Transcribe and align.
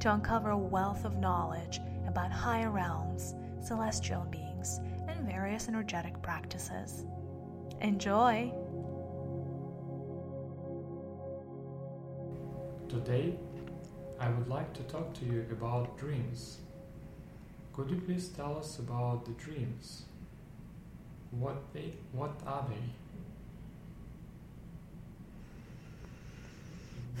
to 0.00 0.12
uncover 0.14 0.50
a 0.50 0.58
wealth 0.58 1.04
of 1.04 1.18
knowledge 1.18 1.78
about 2.06 2.32
higher 2.32 2.70
realms, 2.70 3.34
celestial 3.62 4.26
beings, 4.30 4.80
and 5.08 5.26
various 5.26 5.68
energetic 5.68 6.20
practices. 6.22 7.04
Enjoy! 7.82 8.50
Today, 12.88 13.34
I 14.18 14.30
would 14.30 14.48
like 14.48 14.72
to 14.74 14.82
talk 14.84 15.12
to 15.14 15.24
you 15.26 15.46
about 15.52 15.98
dreams. 15.98 16.58
Could 17.74 17.90
you 17.90 18.00
please 18.00 18.28
tell 18.28 18.58
us 18.58 18.78
about 18.78 19.26
the 19.26 19.32
dreams? 19.32 20.02
What 21.30 21.56
they 21.72 21.92
what 22.12 22.32
are 22.46 22.66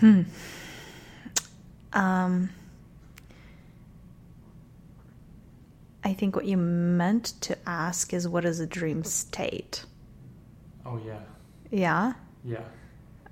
Hmm. 0.00 0.22
Um 1.92 2.50
I 6.10 6.14
think 6.14 6.34
what 6.34 6.44
you 6.44 6.56
meant 6.56 7.26
to 7.42 7.56
ask 7.68 8.12
is 8.12 8.26
what 8.26 8.44
is 8.44 8.58
a 8.58 8.66
dream 8.66 9.04
state? 9.04 9.84
Oh 10.84 10.98
yeah. 11.06 11.20
Yeah. 11.70 12.14
Yeah. 12.44 12.62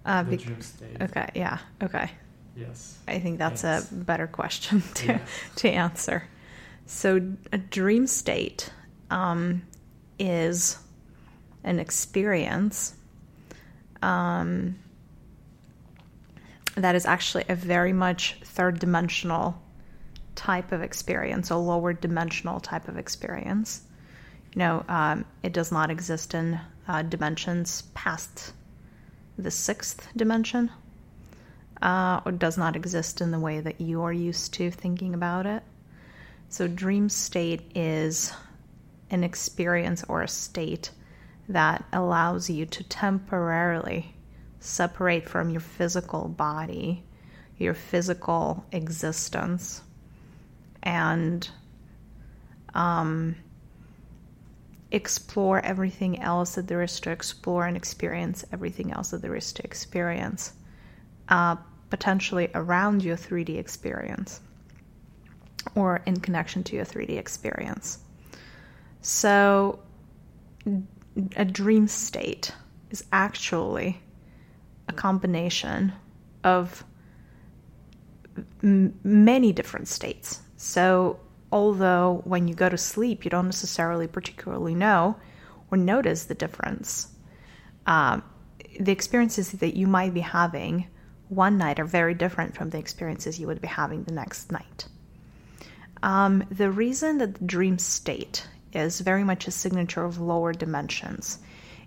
Uh, 0.06 0.22
the 0.22 0.36
bec- 0.36 0.46
dream 0.46 0.62
state. 0.62 0.96
okay. 1.02 1.28
Yeah. 1.34 1.58
Okay. 1.82 2.08
Yes. 2.56 2.98
I 3.08 3.18
think 3.18 3.38
that's 3.38 3.64
Yes. 3.64 3.90
a 3.90 3.94
better 3.94 4.28
question 4.28 4.82
to 4.94 5.06
Yeah. 5.06 5.20
to 5.56 5.68
answer. 5.68 6.22
So, 6.86 7.16
a 7.52 7.58
dream 7.58 8.06
state 8.06 8.70
um, 9.10 9.62
is 10.20 10.78
an 11.64 11.80
experience 11.80 12.94
um, 14.02 14.76
that 16.76 16.94
is 16.94 17.04
actually 17.06 17.44
a 17.48 17.56
very 17.56 17.92
much 17.92 18.38
third 18.44 18.78
dimensional 18.78 19.60
type 20.38 20.70
of 20.70 20.82
experience, 20.82 21.50
a 21.50 21.56
lower 21.56 21.92
dimensional 21.92 22.60
type 22.60 22.86
of 22.86 22.96
experience. 22.96 23.82
You 24.54 24.60
know, 24.60 24.84
um, 24.88 25.24
it 25.42 25.52
does 25.52 25.72
not 25.72 25.90
exist 25.90 26.32
in 26.32 26.60
uh, 26.86 27.02
dimensions 27.02 27.82
past 27.92 28.52
the 29.36 29.50
sixth 29.50 30.08
dimension, 30.16 30.70
uh, 31.82 32.20
or 32.24 32.30
does 32.30 32.56
not 32.56 32.76
exist 32.76 33.20
in 33.20 33.32
the 33.32 33.40
way 33.40 33.58
that 33.60 33.80
you 33.80 34.02
are 34.02 34.12
used 34.12 34.54
to 34.54 34.70
thinking 34.70 35.12
about 35.12 35.44
it. 35.44 35.64
So, 36.48 36.68
dream 36.68 37.08
state 37.08 37.72
is 37.74 38.32
an 39.10 39.24
experience 39.24 40.04
or 40.08 40.22
a 40.22 40.28
state 40.28 40.92
that 41.48 41.84
allows 41.92 42.48
you 42.48 42.64
to 42.66 42.84
temporarily 42.84 44.14
separate 44.60 45.28
from 45.28 45.50
your 45.50 45.60
physical 45.60 46.28
body, 46.28 47.02
your 47.58 47.74
physical 47.74 48.64
existence, 48.70 49.82
and 50.82 51.48
um, 52.74 53.36
explore 54.90 55.60
everything 55.60 56.20
else 56.20 56.54
that 56.54 56.66
there 56.68 56.82
is 56.82 57.00
to 57.00 57.10
explore 57.10 57.66
and 57.66 57.76
experience 57.76 58.44
everything 58.52 58.92
else 58.92 59.10
that 59.10 59.22
there 59.22 59.36
is 59.36 59.52
to 59.52 59.64
experience, 59.64 60.52
uh, 61.28 61.56
potentially 61.90 62.50
around 62.54 63.02
your 63.02 63.16
3D 63.16 63.58
experience 63.58 64.40
or 65.74 66.00
in 66.06 66.18
connection 66.20 66.62
to 66.64 66.76
your 66.76 66.84
3D 66.84 67.18
experience. 67.18 67.98
So, 69.02 69.80
a 71.36 71.44
dream 71.44 71.88
state 71.88 72.52
is 72.90 73.04
actually 73.12 74.00
a 74.88 74.92
combination 74.92 75.92
of 76.44 76.84
m- 78.62 78.98
many 79.02 79.52
different 79.52 79.88
states. 79.88 80.40
So, 80.58 81.20
although 81.52 82.20
when 82.24 82.48
you 82.48 82.54
go 82.54 82.68
to 82.68 82.76
sleep, 82.76 83.24
you 83.24 83.30
don't 83.30 83.46
necessarily 83.46 84.08
particularly 84.08 84.74
know 84.74 85.16
or 85.70 85.78
notice 85.78 86.24
the 86.24 86.34
difference, 86.34 87.06
um, 87.86 88.24
the 88.80 88.90
experiences 88.90 89.52
that 89.52 89.76
you 89.76 89.86
might 89.86 90.12
be 90.12 90.20
having 90.20 90.88
one 91.28 91.58
night 91.58 91.78
are 91.78 91.84
very 91.84 92.12
different 92.12 92.56
from 92.56 92.70
the 92.70 92.78
experiences 92.78 93.38
you 93.38 93.46
would 93.46 93.60
be 93.60 93.68
having 93.68 94.02
the 94.02 94.12
next 94.12 94.50
night. 94.50 94.88
Um, 96.02 96.44
the 96.50 96.72
reason 96.72 97.18
that 97.18 97.36
the 97.36 97.44
dream 97.44 97.78
state 97.78 98.44
is 98.72 99.00
very 99.00 99.22
much 99.22 99.46
a 99.46 99.52
signature 99.52 100.04
of 100.04 100.20
lower 100.20 100.52
dimensions 100.52 101.38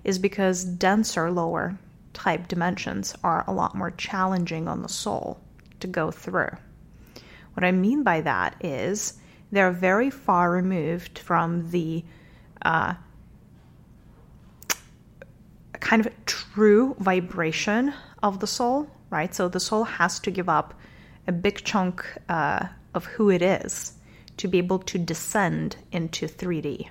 is 0.05 0.17
because 0.17 0.63
denser 0.63 1.29
lower 1.29 1.77
type 2.13 2.47
dimensions 2.47 3.15
are 3.21 3.43
a 3.47 3.53
lot 3.53 3.75
more 3.75 3.91
challenging 3.91 4.69
on 4.69 4.81
the 4.81 4.89
soul 4.89 5.41
to 5.81 5.87
go 5.87 6.09
through. 6.09 6.51
What 7.53 7.63
I 7.63 7.71
mean 7.71 8.03
by 8.03 8.21
that 8.21 8.55
is 8.63 9.19
they're 9.51 9.71
very 9.71 10.09
far 10.09 10.51
removed 10.51 11.19
from 11.19 11.69
the 11.71 12.03
uh, 12.61 12.93
kind 15.79 16.05
of 16.05 16.25
true 16.25 16.95
vibration 16.99 17.93
of 18.23 18.39
the 18.39 18.47
soul, 18.47 18.89
right? 19.09 19.33
So 19.33 19.49
the 19.49 19.59
soul 19.59 19.83
has 19.83 20.19
to 20.21 20.31
give 20.31 20.47
up 20.47 20.73
a 21.27 21.31
big 21.31 21.63
chunk 21.63 22.05
uh, 22.29 22.67
of 22.93 23.05
who 23.05 23.29
it 23.29 23.41
is 23.41 23.93
to 24.37 24.47
be 24.47 24.57
able 24.57 24.79
to 24.79 24.97
descend 24.97 25.75
into 25.91 26.27
3D. 26.27 26.87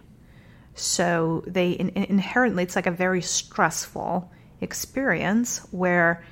So 0.74 1.42
they 1.46 1.72
in, 1.72 1.90
inherently, 1.90 2.62
it's 2.62 2.76
like 2.76 2.86
a 2.86 2.92
very 2.92 3.22
stressful 3.22 4.30
experience 4.60 5.58
where 5.70 6.22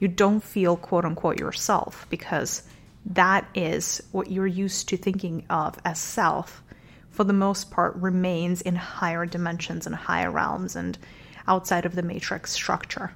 you 0.00 0.08
don't 0.08 0.42
feel 0.42 0.76
quote 0.76 1.04
unquote 1.04 1.38
yourself 1.38 2.06
because 2.10 2.62
that 3.06 3.46
is 3.54 4.02
what 4.12 4.30
you're 4.30 4.46
used 4.46 4.88
to 4.88 4.96
thinking 4.96 5.44
of 5.50 5.78
as 5.84 5.98
self 5.98 6.62
for 7.10 7.24
the 7.24 7.32
most 7.32 7.70
part 7.70 7.94
remains 7.96 8.60
in 8.62 8.74
higher 8.74 9.24
dimensions 9.26 9.86
and 9.86 9.94
higher 9.94 10.30
realms 10.30 10.74
and 10.74 10.98
outside 11.46 11.84
of 11.86 11.94
the 11.94 12.02
matrix 12.02 12.52
structure. 12.52 13.12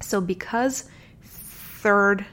So 0.00 0.20
because 0.20 0.84
third 1.22 2.26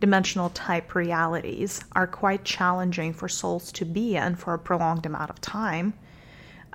dimensional 0.00 0.50
type 0.50 0.96
realities 0.96 1.80
are 1.92 2.08
quite 2.08 2.44
challenging 2.44 3.12
for 3.12 3.28
souls 3.28 3.70
to 3.72 3.84
be 3.84 4.16
in 4.16 4.34
for 4.34 4.54
a 4.54 4.58
prolonged 4.58 5.06
amount 5.06 5.30
of 5.30 5.40
time, 5.40 5.94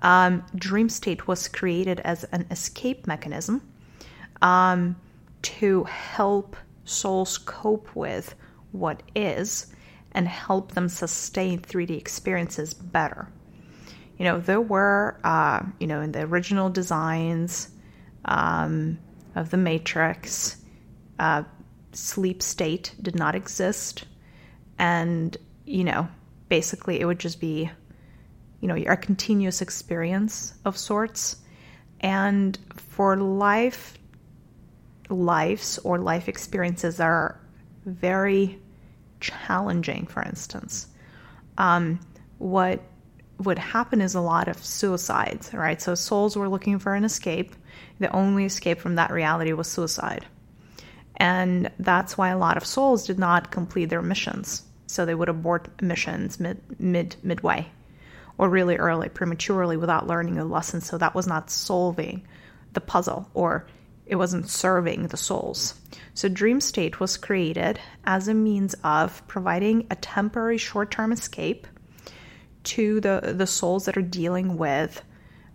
um, 0.02 0.46
dream 0.56 0.88
state 0.88 1.28
was 1.28 1.48
created 1.48 2.00
as 2.02 2.24
an 2.26 2.46
escape 2.52 3.06
mechanism 3.06 3.62
um, 4.42 4.96
to 5.42 5.84
help 5.86 6.56
souls 6.86 7.38
cope 7.40 7.94
with 7.96 8.34
what 8.72 9.04
is 9.16 9.68
and 10.12 10.28
help 10.28 10.72
them 10.72 10.90
sustain 10.90 11.60
3D 11.60 11.98
experiences 11.98 12.74
better. 12.74 13.28
You 14.18 14.26
know, 14.26 14.40
there 14.40 14.62
were, 14.62 15.20
uh, 15.24 15.64
you 15.80 15.88
know, 15.88 16.02
in 16.02 16.12
the 16.12 16.22
original 16.22 16.70
designs 16.70 17.70
um, 18.26 18.98
of 19.36 19.52
the 19.52 19.58
Matrix, 19.58 20.58
uh, 21.20 21.44
sleep 21.94 22.42
state 22.42 22.96
did 23.02 23.16
not 23.16 23.36
exist. 23.36 24.06
And, 24.80 25.38
you 25.66 25.84
know, 25.84 26.08
basically 26.50 27.00
it 27.00 27.06
would 27.06 27.20
just 27.20 27.40
be, 27.40 27.70
you 28.62 28.68
know, 28.68 28.76
a 28.76 28.98
continuous 28.98 29.62
experience 29.62 30.54
of 30.66 30.78
sorts. 30.78 31.38
And 32.00 32.58
for 32.76 33.18
life, 33.18 33.98
lives 35.10 35.78
or 35.80 36.00
life 36.00 36.28
experiences 36.28 36.98
that 36.98 37.06
are 37.06 37.40
very 37.88 38.60
challenging, 39.20 40.06
for 40.06 40.22
instance, 40.22 40.88
um, 41.58 42.00
what 42.38 42.82
would 43.40 43.58
happen 43.58 44.02
is 44.02 44.16
a 44.16 44.22
lot 44.22 44.48
of 44.48 44.64
suicides, 44.64 45.54
right? 45.54 45.82
So 45.82 45.96
souls 45.96 46.36
were 46.36 46.50
looking 46.50 46.80
for 46.80 46.94
an 46.94 47.04
escape. 47.04 47.56
The 48.00 48.14
only 48.16 48.46
escape 48.46 48.80
from 48.80 48.96
that 48.96 49.12
reality 49.12 49.54
was 49.54 49.68
suicide. 49.68 50.26
And 51.16 51.72
that's 51.80 52.18
why 52.18 52.30
a 52.30 52.38
lot 52.38 52.58
of 52.58 52.66
souls 52.66 53.06
did 53.08 53.18
not 53.18 53.52
complete 53.52 53.86
their 53.86 54.02
missions. 54.02 54.64
So 54.88 55.06
they 55.06 55.16
would 55.16 55.30
abort 55.30 55.82
missions 55.82 56.40
mid, 56.40 56.62
mid 56.80 57.16
midway 57.24 57.68
or 58.38 58.50
really 58.50 58.78
early, 58.78 59.10
prematurely 59.10 59.78
without 59.78 60.08
learning 60.08 60.38
a 60.38 60.46
lesson. 60.46 60.82
So 60.82 60.98
that 60.98 61.16
was 61.16 61.28
not 61.28 61.50
solving 61.50 62.26
the 62.74 62.82
puzzle 62.82 63.30
or 63.34 63.66
it 64.08 64.16
wasn't 64.16 64.50
serving 64.50 65.08
the 65.08 65.18
souls. 65.18 65.76
So, 66.14 66.30
dream 66.30 66.62
state 66.62 67.00
was 67.00 67.18
created 67.18 67.80
as 68.06 68.28
a 68.28 68.34
means 68.34 68.76
of 68.84 69.26
providing 69.28 69.86
a 69.92 69.96
temporary 69.96 70.58
short 70.58 70.92
term 70.92 71.12
escape 71.12 71.68
to 72.64 73.00
the, 73.02 73.34
the 73.36 73.48
souls 73.48 73.86
that 73.86 73.98
are 73.98 74.02
dealing 74.02 74.58
with 74.58 75.04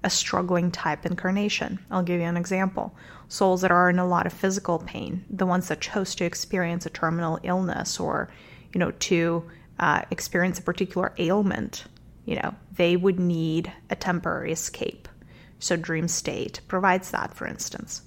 a 0.05 0.11
struggling 0.11 0.71
type 0.71 1.07
incarnation. 1.07 1.79
I'll 1.91 2.03
give 2.03 2.21
you 2.21 2.27
an 2.27 2.37
example. 2.37 2.95
Souls 3.29 3.63
that 3.63 3.71
are 3.71 3.89
in 3.89 3.99
a 3.99 4.07
lot 4.07 4.27
of 4.27 4.33
physical 4.33 4.79
pain, 4.79 5.25
the 5.31 5.47
ones 5.47 5.69
that 5.69 5.81
chose 5.81 6.15
to 6.17 6.25
experience 6.25 6.87
a 6.87 6.91
terminal 6.91 7.39
illness 7.43 7.99
or, 7.99 8.31
you 8.73 8.79
know, 8.79 8.91
to 8.91 9.51
uh, 9.79 10.03
experience 10.11 10.59
a 10.59 10.63
particular 10.63 11.13
ailment, 11.19 11.85
you 12.25 12.37
know, 12.37 12.55
they 12.77 12.97
would 12.97 13.19
need 13.19 13.73
a 13.91 13.97
temporary 13.97 14.53
escape. 14.53 15.09
So, 15.59 15.77
dream 15.77 16.09
state 16.09 16.61
provides 16.69 17.11
that, 17.13 17.35
for 17.35 17.47
instance. 17.47 18.03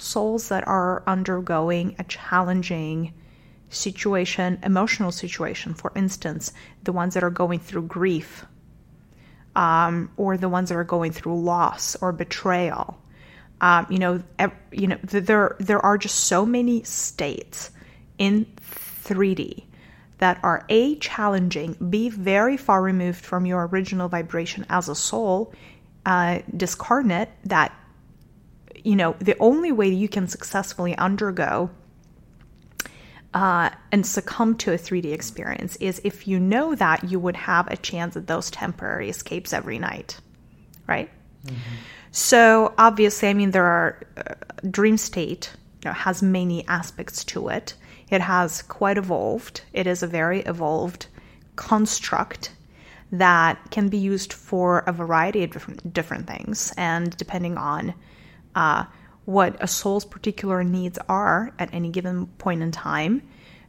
Souls 0.00 0.48
that 0.48 0.66
are 0.66 1.02
undergoing 1.06 1.94
a 1.98 2.04
challenging 2.04 3.12
situation, 3.68 4.58
emotional 4.62 5.12
situation, 5.12 5.74
for 5.74 5.92
instance, 5.94 6.52
the 6.82 6.92
ones 6.92 7.14
that 7.14 7.22
are 7.22 7.30
going 7.30 7.60
through 7.60 7.82
grief, 7.82 8.44
um, 9.54 10.10
or 10.16 10.36
the 10.36 10.48
ones 10.48 10.68
that 10.68 10.76
are 10.76 10.84
going 10.84 11.12
through 11.12 11.40
loss 11.40 11.96
or 12.00 12.12
betrayal. 12.12 12.98
Um, 13.60 13.86
you 13.90 13.98
know, 13.98 14.22
ev- 14.38 14.54
you 14.72 14.86
know, 14.86 14.98
there 15.02 15.56
there 15.60 15.84
are 15.84 15.98
just 15.98 16.24
so 16.24 16.46
many 16.46 16.82
states 16.82 17.70
in 18.18 18.46
3D 19.04 19.64
that 20.18 20.38
are 20.42 20.64
a 20.68 20.96
challenging, 20.96 21.76
b 21.90 22.08
very 22.08 22.56
far 22.56 22.82
removed 22.82 23.24
from 23.24 23.46
your 23.46 23.66
original 23.66 24.08
vibration 24.08 24.66
as 24.68 24.88
a 24.88 24.94
soul, 24.94 25.52
uh, 26.06 26.40
discarnate. 26.56 27.30
That 27.44 27.72
you 28.84 28.96
know, 28.96 29.16
the 29.18 29.36
only 29.38 29.72
way 29.72 29.88
you 29.88 30.08
can 30.08 30.26
successfully 30.26 30.96
undergo 30.96 31.70
uh, 33.32 33.70
and 33.92 34.04
succumb 34.04 34.56
to 34.56 34.72
a 34.72 34.78
3D 34.78 35.12
experience 35.12 35.76
is 35.76 36.00
if 36.04 36.26
you 36.26 36.40
know 36.40 36.74
that 36.74 37.10
you 37.10 37.20
would 37.20 37.36
have 37.36 37.68
a 37.68 37.76
chance 37.76 38.16
at 38.16 38.26
those 38.26 38.50
temporary 38.50 39.08
escapes 39.08 39.52
every 39.52 39.78
night, 39.78 40.18
right? 40.88 41.10
Mm-hmm. 41.46 41.56
So 42.10 42.74
obviously, 42.76 43.28
I 43.28 43.34
mean, 43.34 43.52
there 43.52 43.64
are 43.64 44.00
uh, 44.16 44.34
dream 44.68 44.96
state 44.96 45.52
you 45.82 45.88
know, 45.88 45.94
has 45.94 46.22
many 46.22 46.66
aspects 46.66 47.24
to 47.26 47.48
it. 47.48 47.74
It 48.10 48.20
has 48.20 48.62
quite 48.62 48.98
evolved. 48.98 49.62
It 49.72 49.86
is 49.86 50.02
a 50.02 50.08
very 50.08 50.40
evolved 50.40 51.06
construct 51.54 52.52
that 53.12 53.70
can 53.70 53.88
be 53.88 53.98
used 53.98 54.32
for 54.32 54.80
a 54.80 54.92
variety 54.92 55.44
of 55.44 55.50
different 55.50 55.92
different 55.92 56.26
things, 56.26 56.72
and 56.76 57.16
depending 57.16 57.56
on 57.56 57.94
uh, 58.54 58.84
what 59.24 59.56
a 59.60 59.66
soul's 59.66 60.04
particular 60.04 60.64
needs 60.64 60.98
are 61.08 61.52
at 61.58 61.72
any 61.72 61.90
given 61.90 62.26
point 62.26 62.62
in 62.62 62.72
time, 62.72 63.22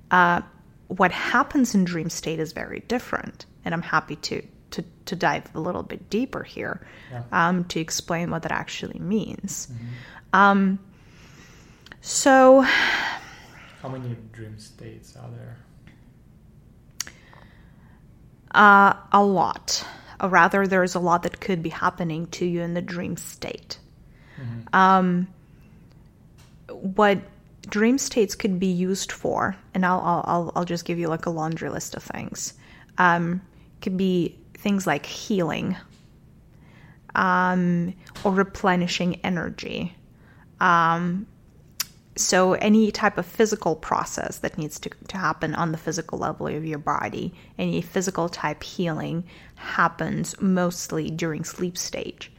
uh, 0.09 0.41
what 0.87 1.11
happens 1.11 1.75
in 1.75 1.85
dream 1.85 2.09
state 2.09 2.39
is 2.39 2.51
very 2.51 2.81
different. 2.81 3.45
And 3.63 3.73
I'm 3.73 3.81
happy 3.81 4.15
to 4.17 4.41
to, 4.71 4.83
to 5.05 5.15
dive 5.15 5.43
a 5.53 5.59
little 5.59 5.83
bit 5.83 6.09
deeper 6.09 6.43
here 6.43 6.81
yeah. 7.11 7.23
um, 7.31 7.65
to 7.65 7.79
explain 7.79 8.31
what 8.31 8.43
that 8.43 8.51
actually 8.51 8.99
means. 8.99 9.67
Mm-hmm. 9.67 9.85
Um, 10.33 10.79
so, 11.99 12.61
how 12.61 13.89
many 13.89 14.15
dream 14.31 14.57
states 14.57 15.15
are 15.15 15.29
there? 15.29 15.57
Uh, 18.53 18.93
a 19.11 19.23
lot. 19.23 19.85
Or 20.19 20.29
rather, 20.29 20.67
there's 20.67 20.95
a 20.95 20.99
lot 20.99 21.23
that 21.23 21.39
could 21.39 21.61
be 21.61 21.69
happening 21.69 22.27
to 22.27 22.45
you 22.45 22.61
in 22.61 22.73
the 22.73 22.81
dream 22.81 23.17
state. 23.17 23.77
Mm-hmm. 24.41 24.75
Um, 24.75 25.27
what 26.67 27.19
dream 27.67 27.97
states 27.97 28.35
could 28.35 28.59
be 28.59 28.67
used 28.67 29.11
for, 29.11 29.55
and 29.73 29.85
I'll 29.85 30.23
I'll 30.25 30.51
I'll 30.55 30.65
just 30.65 30.85
give 30.85 30.99
you 30.99 31.07
like 31.07 31.25
a 31.25 31.29
laundry 31.29 31.69
list 31.69 31.95
of 31.95 32.03
things. 32.03 32.53
Um, 32.97 33.41
could 33.81 33.97
be 33.97 34.37
things 34.57 34.85
like 34.85 35.05
healing, 35.05 35.75
um, 37.15 37.93
or 38.23 38.33
replenishing 38.33 39.19
energy. 39.23 39.95
Um, 40.59 41.27
so 42.15 42.53
any 42.53 42.91
type 42.91 43.17
of 43.17 43.25
physical 43.25 43.75
process 43.75 44.39
that 44.39 44.57
needs 44.57 44.79
to, 44.81 44.89
to 45.07 45.17
happen 45.17 45.55
on 45.55 45.71
the 45.71 45.77
physical 45.77 46.19
level 46.19 46.47
of 46.47 46.65
your 46.65 46.77
body, 46.77 47.33
any 47.57 47.81
physical 47.81 48.29
type 48.29 48.63
healing 48.63 49.23
happens 49.55 50.39
mostly 50.41 51.09
during 51.09 51.43
sleep 51.43 51.77
stage. 51.77 52.31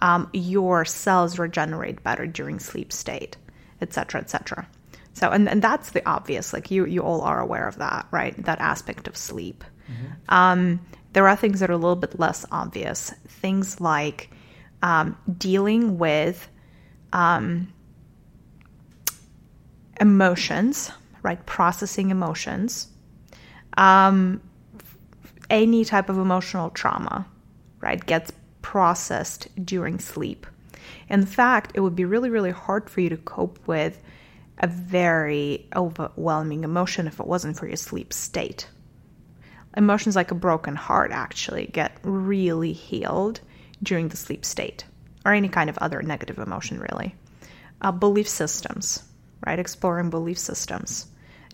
Um, 0.00 0.30
your 0.32 0.84
cells 0.84 1.38
regenerate 1.38 2.04
better 2.04 2.26
during 2.26 2.60
sleep 2.60 2.92
state 2.92 3.36
etc., 3.80 4.20
etc. 4.20 4.68
So, 5.14 5.30
and, 5.30 5.48
and 5.48 5.62
that's 5.62 5.90
the 5.90 6.06
obvious. 6.08 6.52
Like 6.52 6.70
you, 6.70 6.86
you 6.86 7.02
all 7.02 7.22
are 7.22 7.40
aware 7.40 7.66
of 7.66 7.76
that, 7.76 8.06
right? 8.10 8.36
That 8.44 8.60
aspect 8.60 9.08
of 9.08 9.16
sleep. 9.16 9.64
Mm-hmm. 9.90 10.34
Um, 10.34 10.80
there 11.12 11.26
are 11.26 11.36
things 11.36 11.60
that 11.60 11.70
are 11.70 11.74
a 11.74 11.78
little 11.78 11.96
bit 11.96 12.18
less 12.18 12.44
obvious. 12.52 13.10
Things 13.26 13.80
like 13.80 14.30
um, 14.82 15.16
dealing 15.36 15.98
with 15.98 16.48
um, 17.12 17.72
emotions, 20.00 20.90
right? 21.22 21.44
Processing 21.46 22.10
emotions. 22.10 22.88
Um, 23.76 24.40
any 25.50 25.84
type 25.84 26.08
of 26.08 26.18
emotional 26.18 26.70
trauma, 26.70 27.26
right, 27.80 28.04
gets 28.04 28.32
processed 28.68 29.48
during 29.64 29.98
sleep. 29.98 30.46
In 31.08 31.24
fact, 31.24 31.72
it 31.74 31.80
would 31.80 31.96
be 31.96 32.04
really, 32.04 32.28
really 32.28 32.50
hard 32.50 32.90
for 32.90 33.00
you 33.00 33.08
to 33.08 33.16
cope 33.16 33.58
with 33.66 33.98
a 34.58 34.66
very 34.66 35.66
overwhelming 35.74 36.64
emotion 36.64 37.06
if 37.06 37.18
it 37.18 37.26
wasn't 37.26 37.56
for 37.56 37.66
your 37.66 37.78
sleep 37.78 38.12
state. 38.12 38.68
Emotions 39.74 40.14
like 40.16 40.32
a 40.32 40.34
broken 40.34 40.76
heart 40.76 41.12
actually 41.12 41.70
get 41.72 41.96
really 42.02 42.74
healed 42.74 43.40
during 43.82 44.08
the 44.08 44.18
sleep 44.18 44.44
state, 44.44 44.84
or 45.24 45.32
any 45.32 45.48
kind 45.48 45.70
of 45.70 45.78
other 45.78 46.02
negative 46.02 46.36
emotion, 46.36 46.78
really. 46.78 47.14
Uh, 47.80 47.90
belief 47.90 48.28
systems, 48.28 49.02
right? 49.46 49.58
Exploring 49.58 50.10
belief 50.10 50.38
systems. 50.38 51.06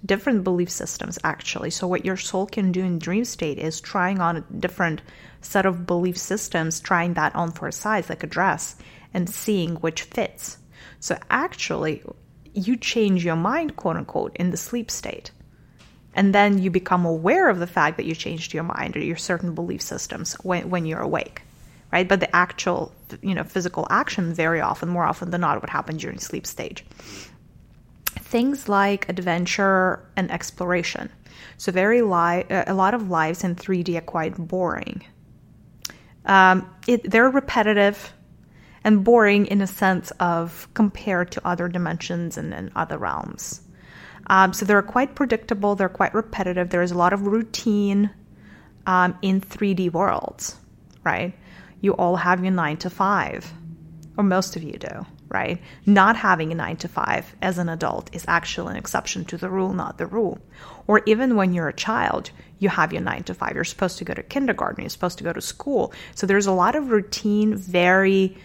Different 0.05 0.43
belief 0.43 0.69
systems, 0.69 1.17
actually. 1.23 1.71
So, 1.71 1.87
what 1.87 2.05
your 2.05 2.17
soul 2.17 2.47
can 2.47 2.73
do 2.73 2.83
in 2.83 2.99
dream 2.99 3.25
state 3.25 3.59
is 3.59 3.81
trying 3.81 4.21
on 4.21 4.45
different 4.59 5.01
set 5.45 5.67
of 5.67 5.87
belief 5.87 6.17
systems, 6.19 6.81
trying 6.81 7.15
that 7.15 7.35
on 7.35 7.53
for 7.53 7.69
a 7.69 7.73
size, 7.73 8.09
like 8.09 8.23
a 8.23 8.29
dress, 8.29 8.77
and 9.13 9.29
seeing 9.29 9.77
which 9.77 10.03
fits. 10.03 10.59
So 11.01 11.19
actually, 11.31 12.03
you 12.55 12.77
change 12.77 13.25
your 13.25 13.37
mind, 13.37 13.77
quote 13.77 13.97
unquote, 13.97 14.37
in 14.37 14.51
the 14.51 14.57
sleep 14.57 14.91
state. 14.91 15.31
And 16.15 16.35
then 16.35 16.63
you 16.63 16.71
become 16.71 17.05
aware 17.05 17.49
of 17.49 17.59
the 17.59 17.67
fact 17.67 17.97
that 17.97 18.07
you 18.07 18.15
changed 18.15 18.55
your 18.55 18.63
mind 18.63 18.97
or 18.97 19.01
your 19.01 19.17
certain 19.17 19.55
belief 19.55 19.83
systems 19.83 20.35
when, 20.35 20.71
when 20.71 20.87
you're 20.87 21.01
awake, 21.01 21.43
right? 21.93 22.09
But 22.09 22.21
the 22.21 22.35
actual, 22.35 22.93
you 23.21 23.35
know, 23.35 23.43
physical 23.43 23.87
action 23.91 24.33
very 24.33 24.61
often, 24.61 24.89
more 24.89 25.05
often 25.05 25.31
than 25.31 25.41
not, 25.41 25.61
would 25.61 25.71
happen 25.71 25.97
during 25.97 26.19
sleep 26.19 26.47
stage. 26.47 26.85
Things 28.21 28.69
like 28.69 29.09
adventure 29.09 30.09
and 30.17 30.31
exploration. 30.31 31.11
So 31.57 31.73
very 31.73 32.03
li- 32.03 32.47
a 32.49 32.75
lot 32.75 32.95
of 32.95 33.11
lives 33.11 33.43
in 33.43 33.57
3D 33.57 33.97
are 33.97 34.01
quite 34.01 34.37
boring. 34.37 35.05
Um, 36.25 36.69
it, 36.87 37.11
they're 37.11 37.31
repetitive 37.31 38.13
and 38.83 39.03
boring 39.03 39.47
in 39.47 39.61
a 39.61 39.67
sense 39.67 40.11
of 40.21 40.69
compared 40.75 41.33
to 41.33 41.47
other 41.47 41.69
dimensions 41.69 42.37
and, 42.37 42.53
and 42.53 42.71
other 42.77 42.99
realms. 42.99 43.63
Um, 44.27 44.53
so 44.53 44.65
they're 44.65 44.83
quite 44.83 45.15
predictable, 45.15 45.75
they're 45.75 45.89
quite 45.89 46.15
repetitive. 46.15 46.71
There's 46.71 46.93
a 46.93 46.99
lot 46.99 47.13
of 47.13 47.27
routine 47.27 48.11
um, 48.87 49.19
in 49.23 49.41
3D 49.41 49.93
worlds, 49.93 50.57
right? 51.03 51.35
You 51.81 51.93
all 51.93 52.17
have 52.17 52.43
your 52.43 52.53
nine 52.53 52.77
to 52.79 52.91
five, 52.91 53.51
or 54.17 54.25
most 54.25 54.57
of 54.57 54.63
you 54.63 54.73
do, 54.73 55.07
right? 55.29 55.61
Not 55.85 56.17
having 56.17 56.53
a 56.53 56.55
nine 56.55 56.77
to 56.79 56.89
five 56.89 57.35
as 57.43 57.59
an 57.59 57.69
adult 57.69 58.15
is 58.15 58.25
actually 58.29 58.73
an 58.73 58.77
exception 58.77 59.25
to 59.27 59.37
the 59.37 59.51
rule, 59.51 59.73
not 59.73 59.99
the 59.99 60.07
rule. 60.07 60.39
Or 60.87 61.03
even 61.07 61.37
when 61.37 61.55
you're 61.55 61.69
a 61.69 61.75
child, 61.75 62.31
you 62.59 62.69
have 62.69 62.93
your 62.93 63.03
nine 63.03 63.25
to 63.25 63.35
five. 63.35 63.55
You're 63.55 63.65
supposed 63.65 63.99
to 63.99 64.05
go 64.05 64.15
to 64.15 64.23
kindergarten, 64.23 64.83
you're 64.83 64.91
supposed 64.91 65.19
to 65.19 65.25
go 65.25 65.33
to 65.33 65.41
school. 65.41 65.93
So 66.15 66.27
there's 66.27 66.47
a 66.47 66.53
lot 66.53 66.75
of 66.75 66.91
routine, 66.91 67.57
very 67.57 68.37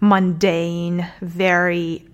mundane, 0.00 1.06
very 1.20 2.06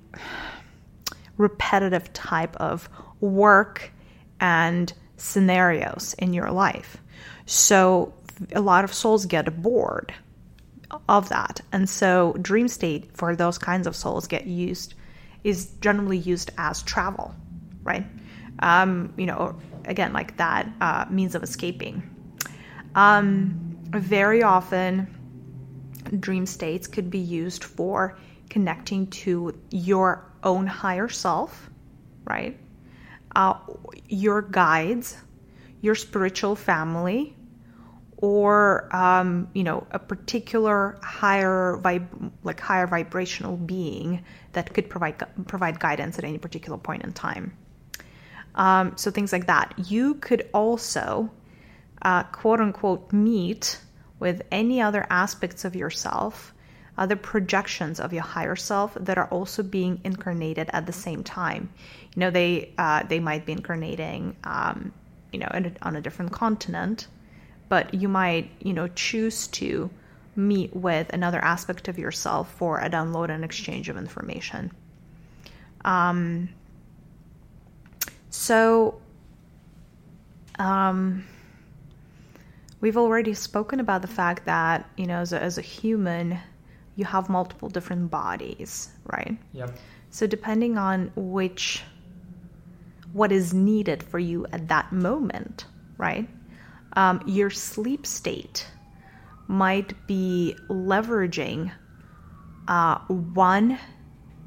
repetitive 1.36 2.12
type 2.12 2.56
of 2.56 2.88
work 3.20 3.92
and 4.40 4.92
scenarios 5.16 6.14
in 6.18 6.32
your 6.32 6.50
life. 6.50 6.96
So 7.46 8.14
a 8.52 8.60
lot 8.60 8.84
of 8.84 8.92
souls 8.92 9.26
get 9.26 9.62
bored 9.62 10.12
of 11.08 11.28
that. 11.28 11.60
And 11.72 11.88
so 11.88 12.36
dream 12.40 12.68
state 12.68 13.10
for 13.16 13.34
those 13.34 13.58
kinds 13.58 13.86
of 13.86 13.96
souls 13.96 14.26
get 14.26 14.46
used 14.46 14.94
is 15.42 15.66
generally 15.80 16.18
used 16.18 16.50
as 16.56 16.82
travel, 16.82 17.34
right? 17.82 18.06
Um, 18.60 19.12
you 19.16 19.26
know, 19.26 19.56
again, 19.84 20.12
like 20.12 20.36
that 20.36 20.68
uh, 20.80 21.06
means 21.10 21.34
of 21.34 21.42
escaping. 21.42 22.02
Um, 22.94 23.78
very 23.90 24.42
often, 24.42 25.08
dream 26.20 26.46
states 26.46 26.86
could 26.86 27.10
be 27.10 27.18
used 27.18 27.64
for 27.64 28.18
connecting 28.50 29.06
to 29.08 29.58
your 29.70 30.30
own 30.42 30.66
higher 30.66 31.08
self, 31.08 31.70
right? 32.24 32.58
Uh, 33.34 33.58
your 34.08 34.42
guides, 34.42 35.16
your 35.80 35.94
spiritual 35.94 36.54
family, 36.54 37.34
or 38.18 38.94
um, 38.94 39.48
you 39.54 39.64
know 39.64 39.86
a 39.90 39.98
particular 39.98 40.98
higher 41.02 41.78
vib- 41.82 42.30
like 42.42 42.60
higher 42.60 42.86
vibrational 42.86 43.56
being 43.56 44.24
that 44.52 44.72
could 44.72 44.88
provide 44.88 45.22
provide 45.46 45.80
guidance 45.80 46.18
at 46.18 46.24
any 46.24 46.38
particular 46.38 46.78
point 46.78 47.02
in 47.02 47.12
time. 47.12 47.56
Um, 48.54 48.96
so 48.96 49.10
things 49.10 49.32
like 49.32 49.46
that. 49.46 49.74
You 49.76 50.14
could 50.14 50.48
also 50.54 51.30
uh, 52.02 52.22
quote 52.24 52.60
unquote 52.60 53.12
meet 53.12 53.80
with 54.20 54.42
any 54.50 54.80
other 54.80 55.06
aspects 55.10 55.64
of 55.64 55.74
yourself, 55.74 56.54
other 56.96 57.16
projections 57.16 57.98
of 57.98 58.12
your 58.12 58.22
higher 58.22 58.56
self 58.56 58.94
that 58.94 59.18
are 59.18 59.26
also 59.26 59.62
being 59.62 60.00
incarnated 60.04 60.70
at 60.72 60.86
the 60.86 60.92
same 60.92 61.24
time. 61.24 61.68
You 62.14 62.20
know 62.20 62.30
they 62.30 62.72
uh, 62.78 63.02
they 63.02 63.20
might 63.20 63.44
be 63.44 63.52
incarnating 63.52 64.36
um, 64.44 64.92
you 65.32 65.40
know 65.40 65.48
a, 65.50 65.72
on 65.82 65.96
a 65.96 66.00
different 66.00 66.32
continent 66.32 67.08
but 67.68 67.94
you 67.94 68.08
might, 68.08 68.50
you 68.60 68.72
know, 68.72 68.88
choose 68.88 69.46
to 69.48 69.90
meet 70.36 70.74
with 70.74 71.12
another 71.12 71.42
aspect 71.42 71.88
of 71.88 71.98
yourself 71.98 72.52
for 72.54 72.80
a 72.80 72.90
download 72.90 73.30
and 73.30 73.44
exchange 73.44 73.88
of 73.88 73.96
information. 73.96 74.70
Um, 75.84 76.48
so, 78.34 79.00
um, 80.58 81.24
we've 82.80 82.96
already 82.96 83.34
spoken 83.34 83.80
about 83.80 84.02
the 84.02 84.08
fact 84.08 84.46
that, 84.46 84.88
you 84.96 85.06
know, 85.06 85.18
as 85.18 85.32
a, 85.32 85.42
as 85.42 85.58
a 85.58 85.62
human, 85.62 86.38
you 86.96 87.04
have 87.04 87.28
multiple 87.28 87.68
different 87.68 88.10
bodies, 88.10 88.90
right? 89.06 89.36
Yep. 89.52 89.76
So, 90.10 90.26
depending 90.26 90.78
on 90.78 91.10
which, 91.16 91.82
what 93.12 93.32
is 93.32 93.52
needed 93.54 94.02
for 94.02 94.18
you 94.18 94.46
at 94.52 94.68
that 94.68 94.92
moment, 94.92 95.66
right? 95.98 96.28
um, 96.96 97.22
your 97.26 97.50
sleep 97.50 98.06
state 98.06 98.66
might 99.46 100.06
be 100.06 100.56
leveraging 100.68 101.70
uh, 102.68 102.98
one 103.08 103.78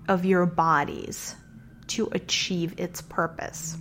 of 0.08 0.26
your 0.26 0.46
bodies 0.46 1.36
to 1.88 2.10
achieve 2.12 2.80
its 2.80 3.02
purpose. 3.02 3.78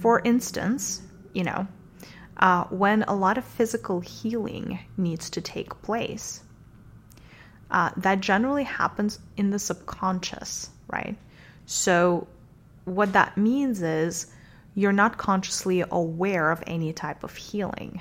For 0.00 0.20
instance, 0.24 1.02
you 1.32 1.44
know, 1.44 1.66
uh, 2.36 2.64
when 2.64 3.02
a 3.02 3.14
lot 3.14 3.38
of 3.38 3.44
physical 3.44 4.00
healing 4.00 4.78
needs 4.96 5.30
to 5.30 5.40
take 5.40 5.82
place, 5.82 6.42
uh, 7.70 7.90
that 7.98 8.20
generally 8.20 8.64
happens 8.64 9.18
in 9.36 9.50
the 9.50 9.58
subconscious, 9.58 10.70
right? 10.88 11.16
So, 11.66 12.26
what 12.84 13.12
that 13.12 13.36
means 13.36 13.82
is 13.82 14.26
you're 14.74 14.92
not 14.92 15.18
consciously 15.18 15.84
aware 15.90 16.50
of 16.50 16.64
any 16.66 16.92
type 16.92 17.22
of 17.22 17.36
healing. 17.36 18.00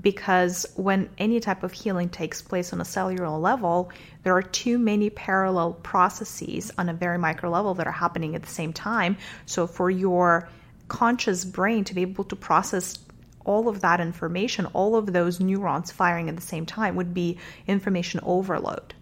Because 0.00 0.66
when 0.74 1.10
any 1.18 1.40
type 1.40 1.62
of 1.62 1.72
healing 1.72 2.08
takes 2.08 2.40
place 2.40 2.72
on 2.72 2.80
a 2.80 2.84
cellular 2.84 3.28
level, 3.28 3.90
there 4.22 4.34
are 4.34 4.42
too 4.42 4.78
many 4.78 5.10
parallel 5.10 5.74
processes 5.74 6.70
on 6.78 6.88
a 6.88 6.94
very 6.94 7.18
micro 7.18 7.50
level 7.50 7.74
that 7.74 7.86
are 7.86 7.92
happening 7.92 8.34
at 8.34 8.42
the 8.42 8.48
same 8.48 8.72
time. 8.72 9.18
So, 9.44 9.66
for 9.66 9.90
your 9.90 10.48
conscious 10.88 11.44
brain 11.44 11.84
to 11.84 11.94
be 11.94 12.02
able 12.02 12.24
to 12.24 12.36
process 12.36 12.98
all 13.44 13.68
of 13.68 13.80
that 13.80 14.00
information, 14.00 14.66
all 14.66 14.96
of 14.96 15.12
those 15.12 15.40
neurons 15.40 15.90
firing 15.90 16.28
at 16.28 16.36
the 16.36 16.42
same 16.42 16.64
time, 16.64 16.96
would 16.96 17.12
be 17.12 17.38
information 17.66 18.20
overload. 18.22 18.94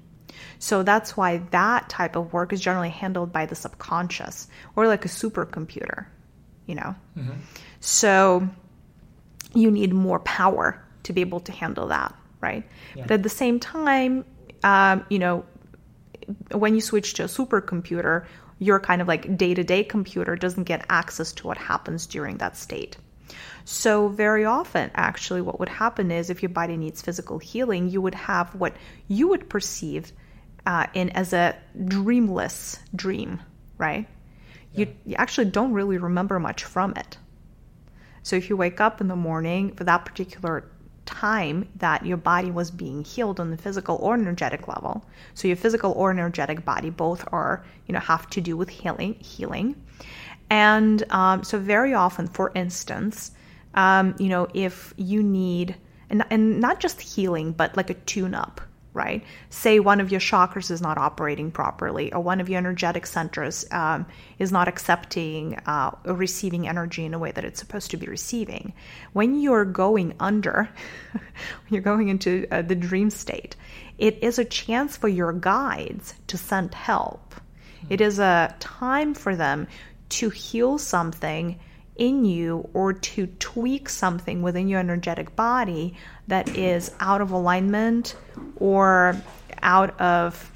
So 0.58 0.82
that's 0.82 1.16
why 1.16 1.38
that 1.50 1.88
type 1.88 2.16
of 2.16 2.32
work 2.32 2.52
is 2.52 2.60
generally 2.60 2.88
handled 2.88 3.32
by 3.32 3.46
the 3.46 3.54
subconscious 3.54 4.48
or 4.76 4.86
like 4.86 5.04
a 5.04 5.08
supercomputer 5.08 6.06
you 6.70 6.76
know? 6.76 6.94
Mm-hmm. 7.18 7.40
So 7.80 8.48
you 9.54 9.70
need 9.70 9.92
more 9.92 10.20
power 10.20 10.82
to 11.04 11.12
be 11.12 11.20
able 11.20 11.40
to 11.40 11.52
handle 11.52 11.88
that, 11.88 12.14
right? 12.40 12.64
Yeah. 12.94 13.02
But 13.02 13.12
at 13.12 13.22
the 13.22 13.28
same 13.28 13.60
time, 13.60 14.24
um, 14.62 15.04
you 15.08 15.18
know, 15.18 15.44
when 16.52 16.74
you 16.74 16.80
switch 16.80 17.14
to 17.14 17.24
a 17.24 17.26
supercomputer, 17.26 18.26
your 18.58 18.78
kind 18.78 19.00
of 19.00 19.08
like 19.08 19.36
day 19.36 19.54
to 19.54 19.64
day 19.64 19.82
computer 19.84 20.36
doesn't 20.36 20.64
get 20.64 20.84
access 20.88 21.32
to 21.32 21.46
what 21.46 21.56
happens 21.58 22.06
during 22.06 22.38
that 22.38 22.56
state. 22.56 22.96
So, 23.64 24.08
very 24.08 24.44
often, 24.44 24.90
actually, 24.94 25.40
what 25.40 25.60
would 25.60 25.68
happen 25.68 26.10
is 26.10 26.30
if 26.30 26.42
your 26.42 26.50
body 26.50 26.76
needs 26.76 27.00
physical 27.00 27.38
healing, 27.38 27.88
you 27.88 28.00
would 28.00 28.14
have 28.14 28.54
what 28.54 28.74
you 29.06 29.28
would 29.28 29.48
perceive 29.48 30.12
uh, 30.66 30.86
in 30.94 31.10
as 31.10 31.32
a 31.32 31.56
dreamless 31.86 32.78
dream, 32.94 33.40
right? 33.78 34.08
you, 34.74 34.86
you 35.04 35.16
actually 35.16 35.46
don't 35.46 35.72
really 35.72 35.98
remember 35.98 36.38
much 36.38 36.64
from 36.64 36.92
it. 36.96 37.18
So 38.22 38.36
if 38.36 38.48
you 38.48 38.56
wake 38.56 38.80
up 38.80 39.00
in 39.00 39.08
the 39.08 39.16
morning 39.16 39.74
for 39.74 39.84
that 39.84 40.04
particular 40.04 40.64
time 41.06 41.68
that 41.76 42.06
your 42.06 42.16
body 42.16 42.50
was 42.50 42.70
being 42.70 43.02
healed 43.04 43.40
on 43.40 43.50
the 43.50 43.56
physical 43.56 43.96
or 43.96 44.14
energetic 44.14 44.68
level, 44.68 45.04
so 45.34 45.48
your 45.48 45.56
physical 45.56 45.92
or 45.92 46.10
energetic 46.10 46.64
body 46.64 46.90
both 46.90 47.26
are, 47.32 47.64
you 47.86 47.92
know, 47.92 48.00
have 48.00 48.28
to 48.30 48.40
do 48.40 48.56
with 48.56 48.68
healing, 48.68 49.14
healing. 49.14 49.74
And 50.50 51.04
um, 51.12 51.44
so 51.44 51.58
very 51.58 51.94
often, 51.94 52.26
for 52.26 52.52
instance, 52.54 53.32
um, 53.74 54.14
you 54.18 54.28
know, 54.28 54.48
if 54.52 54.92
you 54.96 55.22
need, 55.22 55.76
and, 56.10 56.24
and 56.30 56.60
not 56.60 56.80
just 56.80 57.00
healing, 57.00 57.52
but 57.52 57.76
like 57.76 57.90
a 57.90 57.94
tune 57.94 58.34
up, 58.34 58.60
right? 58.92 59.22
Say 59.50 59.78
one 59.78 60.00
of 60.00 60.10
your 60.10 60.20
chakras 60.20 60.70
is 60.70 60.80
not 60.80 60.98
operating 60.98 61.50
properly, 61.50 62.12
or 62.12 62.20
one 62.20 62.40
of 62.40 62.48
your 62.48 62.58
energetic 62.58 63.06
centers 63.06 63.64
um, 63.70 64.06
is 64.38 64.50
not 64.50 64.68
accepting 64.68 65.58
uh, 65.66 65.92
or 66.04 66.14
receiving 66.14 66.66
energy 66.66 67.04
in 67.04 67.14
a 67.14 67.18
way 67.18 67.30
that 67.30 67.44
it's 67.44 67.60
supposed 67.60 67.92
to 67.92 67.96
be 67.96 68.06
receiving. 68.06 68.72
When 69.12 69.40
you're 69.40 69.64
going 69.64 70.14
under, 70.18 70.68
when 71.12 71.22
you're 71.68 71.82
going 71.82 72.08
into 72.08 72.46
uh, 72.50 72.62
the 72.62 72.74
dream 72.74 73.10
state, 73.10 73.54
it 73.98 74.22
is 74.22 74.38
a 74.38 74.44
chance 74.44 74.96
for 74.96 75.08
your 75.08 75.32
guides 75.32 76.14
to 76.26 76.36
send 76.36 76.74
help. 76.74 77.34
Mm-hmm. 77.34 77.92
It 77.94 78.00
is 78.00 78.18
a 78.18 78.54
time 78.58 79.14
for 79.14 79.36
them 79.36 79.68
to 80.10 80.30
heal 80.30 80.78
something 80.78 81.60
in 82.00 82.24
you 82.24 82.68
or 82.72 82.94
to 82.94 83.26
tweak 83.38 83.88
something 83.88 84.42
within 84.42 84.68
your 84.68 84.80
energetic 84.80 85.36
body 85.36 85.94
that 86.26 86.48
is 86.56 86.92
out 86.98 87.20
of 87.20 87.30
alignment 87.30 88.16
or 88.56 89.14
out 89.62 90.00
of 90.00 90.50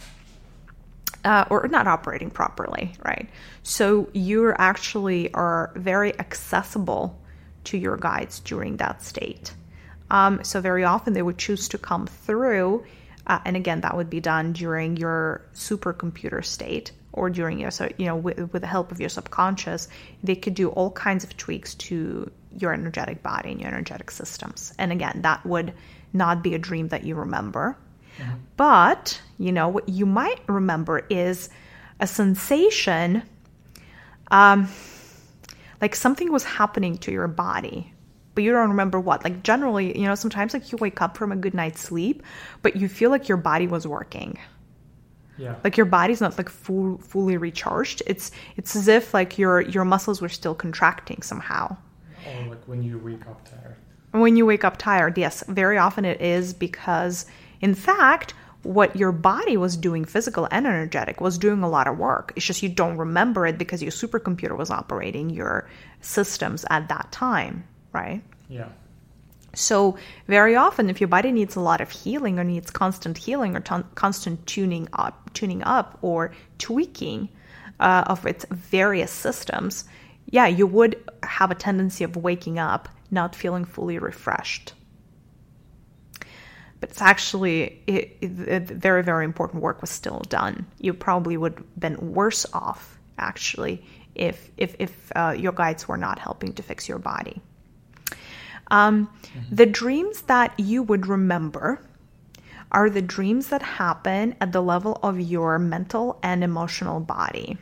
uh, 1.24 1.44
or 1.50 1.68
not 1.68 1.86
operating 1.86 2.30
properly, 2.30 2.92
right? 3.04 3.28
So 3.62 4.08
you 4.12 4.52
actually 4.58 5.32
are 5.32 5.70
very 5.76 6.18
accessible 6.18 7.20
to 7.64 7.78
your 7.78 7.96
guides 7.96 8.40
during 8.40 8.78
that 8.78 9.02
state. 9.02 9.54
Um, 10.10 10.44
so 10.44 10.60
very 10.60 10.84
often 10.84 11.12
they 11.12 11.22
would 11.22 11.38
choose 11.38 11.68
to 11.68 11.78
come 11.78 12.06
through, 12.06 12.84
uh, 13.26 13.38
and 13.44 13.56
again, 13.56 13.80
that 13.82 13.96
would 13.96 14.10
be 14.10 14.20
done 14.20 14.52
during 14.52 14.96
your 14.96 15.42
supercomputer 15.54 16.44
state 16.44 16.92
or 17.14 17.30
during 17.30 17.58
your, 17.58 17.70
so 17.70 17.88
you 17.96 18.06
know, 18.06 18.16
with, 18.16 18.52
with 18.52 18.60
the 18.62 18.68
help 18.68 18.92
of 18.92 19.00
your 19.00 19.08
subconscious. 19.08 19.88
They 20.22 20.36
could 20.36 20.54
do 20.54 20.68
all 20.70 20.90
kinds 20.90 21.24
of 21.24 21.36
tweaks 21.36 21.74
to 21.76 22.30
your 22.58 22.74
energetic 22.74 23.22
body 23.22 23.52
and 23.52 23.60
your 23.60 23.68
energetic 23.68 24.10
systems. 24.10 24.74
And 24.78 24.92
again, 24.92 25.22
that 25.22 25.44
would 25.46 25.72
not 26.12 26.42
be 26.42 26.54
a 26.54 26.58
dream 26.58 26.88
that 26.88 27.04
you 27.04 27.14
remember. 27.14 27.76
Mm-hmm. 28.18 28.32
But, 28.56 29.20
you 29.38 29.52
know, 29.52 29.68
what 29.68 29.88
you 29.88 30.06
might 30.06 30.40
remember 30.48 31.06
is 31.08 31.48
a 32.00 32.06
sensation 32.06 33.22
um, 34.30 34.68
like 35.80 35.94
something 35.94 36.32
was 36.32 36.44
happening 36.44 36.98
to 36.98 37.12
your 37.12 37.28
body 37.28 37.92
but 38.34 38.42
you 38.42 38.52
don't 38.52 38.70
remember 38.70 38.98
what 38.98 39.22
like 39.22 39.42
generally 39.42 39.98
you 39.98 40.06
know 40.06 40.14
sometimes 40.14 40.54
like 40.54 40.72
you 40.72 40.78
wake 40.78 41.00
up 41.00 41.16
from 41.16 41.30
a 41.32 41.36
good 41.36 41.54
night's 41.54 41.80
sleep 41.80 42.22
but 42.62 42.76
you 42.76 42.88
feel 42.88 43.10
like 43.10 43.28
your 43.28 43.36
body 43.36 43.66
was 43.66 43.86
working 43.86 44.38
yeah. 45.36 45.56
Like 45.64 45.76
your 45.76 45.86
body's 45.86 46.20
not 46.20 46.36
like 46.38 46.48
full, 46.48 46.98
fully 46.98 47.36
recharged. 47.36 48.02
It's 48.06 48.30
it's 48.56 48.76
as 48.76 48.88
if 48.88 49.12
like 49.12 49.38
your 49.38 49.60
your 49.62 49.84
muscles 49.84 50.20
were 50.20 50.28
still 50.28 50.54
contracting 50.54 51.22
somehow. 51.22 51.76
Or 52.26 52.48
like 52.50 52.64
when 52.66 52.82
you 52.82 52.98
wake 52.98 53.26
up 53.26 53.48
tired. 53.48 53.76
When 54.12 54.36
you 54.36 54.46
wake 54.46 54.64
up 54.64 54.76
tired, 54.76 55.18
yes, 55.18 55.42
very 55.48 55.76
often 55.76 56.04
it 56.04 56.20
is 56.20 56.54
because 56.54 57.26
in 57.60 57.74
fact 57.74 58.34
what 58.62 58.96
your 58.96 59.12
body 59.12 59.56
was 59.56 59.76
doing 59.76 60.04
physical 60.04 60.48
and 60.50 60.66
energetic 60.66 61.20
was 61.20 61.36
doing 61.36 61.62
a 61.62 61.68
lot 61.68 61.86
of 61.86 61.98
work 61.98 62.32
it's 62.34 62.46
just 62.46 62.62
you 62.62 62.68
don't 62.70 62.96
remember 62.96 63.46
it 63.46 63.58
because 63.58 63.82
your 63.82 63.92
supercomputer 63.92 64.56
was 64.56 64.70
operating 64.70 65.28
your 65.28 65.68
systems 66.00 66.64
at 66.70 66.88
that 66.88 67.12
time 67.12 67.62
right 67.92 68.22
yeah 68.48 68.68
so, 69.54 69.96
very 70.26 70.56
often, 70.56 70.90
if 70.90 71.00
your 71.00 71.08
body 71.08 71.32
needs 71.32 71.56
a 71.56 71.60
lot 71.60 71.80
of 71.80 71.90
healing 71.90 72.38
or 72.38 72.44
needs 72.44 72.70
constant 72.70 73.18
healing 73.18 73.56
or 73.56 73.60
constant 73.94 74.46
tuning 74.46 74.88
up, 74.92 75.32
tuning 75.34 75.62
up 75.62 75.98
or 76.02 76.32
tweaking 76.58 77.28
uh, 77.80 78.04
of 78.06 78.26
its 78.26 78.44
various 78.50 79.10
systems, 79.10 79.84
yeah, 80.30 80.46
you 80.46 80.66
would 80.66 80.96
have 81.22 81.50
a 81.50 81.54
tendency 81.54 82.04
of 82.04 82.16
waking 82.16 82.58
up 82.58 82.88
not 83.10 83.34
feeling 83.34 83.64
fully 83.64 83.98
refreshed. 83.98 84.72
but 86.84 86.90
it's 86.90 87.00
actually 87.00 87.82
it, 87.86 88.18
it, 88.20 88.68
very 88.68 89.02
very 89.02 89.24
important 89.24 89.62
work 89.62 89.80
was 89.80 89.88
still 89.88 90.20
done. 90.28 90.66
You 90.78 90.92
probably 90.92 91.36
would 91.38 91.54
have 91.54 91.80
been 91.80 92.12
worse 92.12 92.44
off 92.52 92.98
actually 93.16 93.82
if 94.14 94.50
if 94.58 94.76
if 94.78 95.12
uh, 95.16 95.34
your 95.36 95.52
guides 95.52 95.88
were 95.88 95.96
not 95.96 96.18
helping 96.18 96.52
to 96.54 96.62
fix 96.62 96.86
your 96.86 96.98
body. 96.98 97.40
Um, 98.70 99.08
mm-hmm. 99.22 99.54
The 99.54 99.66
dreams 99.66 100.22
that 100.22 100.58
you 100.58 100.82
would 100.82 101.06
remember 101.06 101.80
are 102.72 102.90
the 102.90 103.02
dreams 103.02 103.48
that 103.48 103.62
happen 103.62 104.34
at 104.40 104.52
the 104.52 104.60
level 104.60 104.98
of 105.02 105.20
your 105.20 105.58
mental 105.58 106.18
and 106.22 106.42
emotional 106.42 107.00
body. 107.00 107.56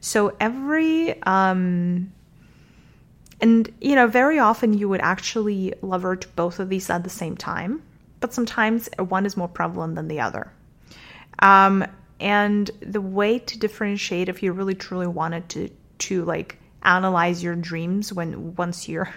So 0.00 0.36
every 0.40 1.20
um, 1.22 2.12
and 3.40 3.72
you 3.80 3.94
know 3.94 4.06
very 4.06 4.38
often 4.38 4.74
you 4.74 4.88
would 4.88 5.00
actually 5.00 5.72
leverage 5.82 6.26
both 6.34 6.58
of 6.58 6.68
these 6.68 6.90
at 6.90 7.04
the 7.04 7.10
same 7.10 7.36
time, 7.36 7.82
but 8.20 8.34
sometimes 8.34 8.88
one 8.98 9.26
is 9.26 9.36
more 9.36 9.48
prevalent 9.48 9.94
than 9.94 10.08
the 10.08 10.20
other. 10.20 10.52
Um, 11.40 11.86
and 12.20 12.68
the 12.80 13.00
way 13.00 13.38
to 13.38 13.58
differentiate 13.58 14.28
if 14.28 14.42
you 14.42 14.52
really 14.52 14.74
truly 14.74 15.06
wanted 15.06 15.48
to 15.50 15.70
to 15.98 16.24
like 16.24 16.58
analyze 16.82 17.42
your 17.42 17.54
dreams 17.54 18.12
when 18.12 18.54
once 18.56 18.88
you're 18.88 19.12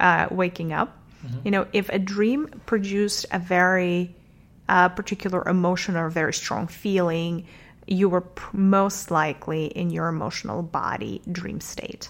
uh, 0.00 0.28
waking 0.30 0.72
up 0.72 0.96
mm-hmm. 1.24 1.38
you 1.44 1.50
know 1.50 1.66
if 1.72 1.88
a 1.88 1.98
dream 1.98 2.48
produced 2.66 3.26
a 3.32 3.38
very 3.38 4.14
uh, 4.68 4.88
particular 4.88 5.46
emotion 5.48 5.96
or 5.96 6.06
a 6.06 6.10
very 6.10 6.32
strong 6.32 6.66
feeling 6.66 7.46
you 7.86 8.08
were 8.08 8.22
pr- 8.22 8.56
most 8.56 9.10
likely 9.10 9.66
in 9.66 9.90
your 9.90 10.08
emotional 10.08 10.62
body 10.62 11.20
dream 11.30 11.60
state 11.60 12.08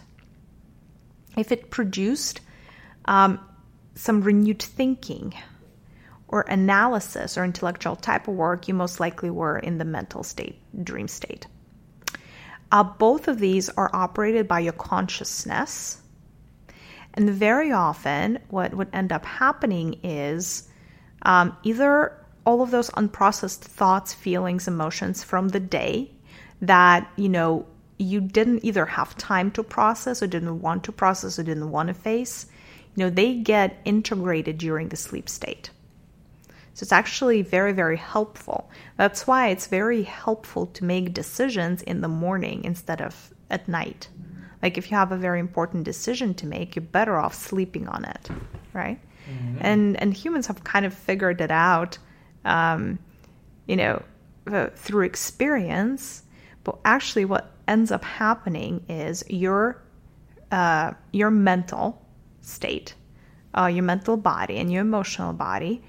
if 1.37 1.51
it 1.51 1.71
produced 1.71 2.41
um, 3.07 3.41
some 3.95 4.23
renewed 4.23 4.63
thinking 4.63 5.35
or 6.29 6.43
analysis 6.43 7.39
or 7.39 7.45
intellectual 7.45 7.97
type 7.97 8.29
of 8.29 8.35
work, 8.35 8.67
you 8.67 8.75
most 8.75 8.99
likely 8.99 9.31
were 9.31 9.59
in 9.59 9.79
the 9.79 9.85
mental 9.85 10.23
state, 10.23 10.59
dream 10.83 11.09
state. 11.09 11.47
Uh, 12.73 12.83
both 12.83 13.29
of 13.29 13.39
these 13.39 13.69
are 13.71 13.91
operated 13.93 14.49
by 14.49 14.61
your 14.61 14.73
consciousness. 14.73 16.03
And 17.15 17.31
very 17.31 17.73
often, 17.73 18.39
what 18.49 18.75
would 18.75 18.89
end 18.93 19.13
up 19.13 19.25
happening 19.25 20.01
is 20.03 20.69
um, 21.23 21.57
either 21.63 22.21
all 22.45 22.61
of 22.61 22.71
those 22.71 22.91
unprocessed 22.91 23.61
thoughts, 23.61 24.13
feelings, 24.13 24.69
emotions 24.69 25.25
from 25.25 25.49
the 25.49 25.61
day 25.61 26.11
that, 26.61 27.11
you 27.17 27.29
know, 27.29 27.67
you 27.99 28.21
didn't 28.21 28.65
either 28.65 28.85
have 28.85 29.17
time 29.17 29.51
to 29.53 29.63
process 29.63 30.23
or 30.23 30.27
didn't 30.27 30.61
want 30.61 30.85
to 30.85 30.93
process 30.93 31.39
or 31.39 31.45
didn't 31.45 31.71
want 31.71 31.89
to 31.89 31.95
face, 31.95 32.47
you 32.97 33.05
know, 33.05 33.11
they 33.11 33.35
get 33.35 33.81
integrated 33.85 34.59
during 34.59 34.89
the 34.89 34.97
sleep 34.97 35.29
state. 35.29 35.71
So 36.75 36.83
it's 36.83 36.93
actually 36.93 37.43
very, 37.43 37.73
very 37.73 37.97
helpful. 37.97 38.69
That's 38.97 39.27
why 39.27 39.49
it's 39.49 39.69
very 39.69 40.03
helpful 40.03 40.67
to 40.67 40.85
make 40.85 41.15
decisions 41.15 41.83
in 41.83 42.01
the 42.01 42.09
morning 42.09 42.65
instead 42.65 43.01
of 43.01 43.33
at 43.49 43.69
night. 43.69 44.09
Like 44.65 44.79
if 44.79 44.91
you 44.91 44.97
have 44.97 45.13
a 45.13 45.17
very 45.19 45.41
important 45.41 45.85
decision 45.85 46.33
to 46.37 46.47
make, 46.47 46.75
you're 46.75 46.83
better 46.83 47.19
off 47.19 47.35
sleeping 47.35 47.87
on 47.87 48.07
it, 48.07 48.31
right? 48.73 48.99
Mm-hmm. 49.29 49.59
And 49.61 50.01
and 50.01 50.15
humans 50.15 50.47
have 50.47 50.65
kind 50.65 50.87
of 50.87 50.95
figured 50.95 51.43
it 51.43 51.51
out, 51.51 51.99
um, 52.47 52.99
you 53.67 53.77
know, 53.77 54.03
uh, 54.51 54.69
through 54.75 55.05
experience. 55.05 56.23
But 56.65 56.79
actually, 56.83 57.27
what 57.27 57.53
ends 57.69 57.93
up 57.93 58.05
happening 58.05 58.83
is 58.89 59.23
your 59.29 59.83
uh, 60.51 60.93
your 61.13 61.31
mental 61.31 62.03
state, 62.41 62.95
uh, 63.55 63.67
your 63.67 63.85
mental 63.85 64.17
body, 64.17 64.57
and 64.57 64.73
your 64.73 64.81
emotional 64.81 65.35
body 65.35 65.83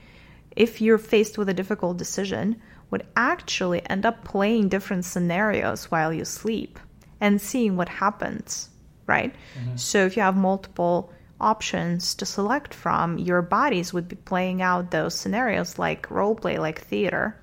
if 0.55 0.81
you're 0.81 0.97
faced 0.97 1.37
with 1.37 1.49
a 1.49 1.53
difficult 1.53 1.97
decision, 1.97 2.61
would 2.89 3.05
actually 3.15 3.81
end 3.89 4.05
up 4.05 4.23
playing 4.23 4.69
different 4.69 5.05
scenarios 5.05 5.91
while 5.91 6.13
you 6.13 6.23
sleep 6.23 6.79
and 7.19 7.41
seeing 7.41 7.77
what 7.77 7.89
happens, 7.89 8.69
right? 9.07 9.33
Mm-hmm. 9.59 9.77
So 9.77 10.05
if 10.05 10.15
you 10.15 10.23
have 10.23 10.35
multiple 10.35 11.11
options 11.39 12.15
to 12.15 12.25
select 12.25 12.73
from, 12.73 13.17
your 13.17 13.41
bodies 13.41 13.93
would 13.93 14.07
be 14.07 14.15
playing 14.15 14.61
out 14.61 14.91
those 14.91 15.15
scenarios 15.15 15.77
like 15.77 16.09
role 16.09 16.35
play, 16.35 16.57
like 16.57 16.81
theater. 16.81 17.39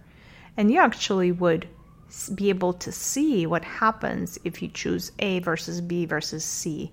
And 0.57 0.71
you 0.71 0.81
actually 0.81 1.33
would 1.33 1.69
be 2.35 2.51
able 2.51 2.75
to 2.75 2.93
see 2.93 3.47
what 3.47 3.65
happens 3.65 4.39
if 4.45 4.63
you 4.63 4.69
choose 4.69 5.13
A 5.19 5.39
versus 5.41 5.81
B 5.81 6.05
versus 6.05 6.45
C 6.45 6.93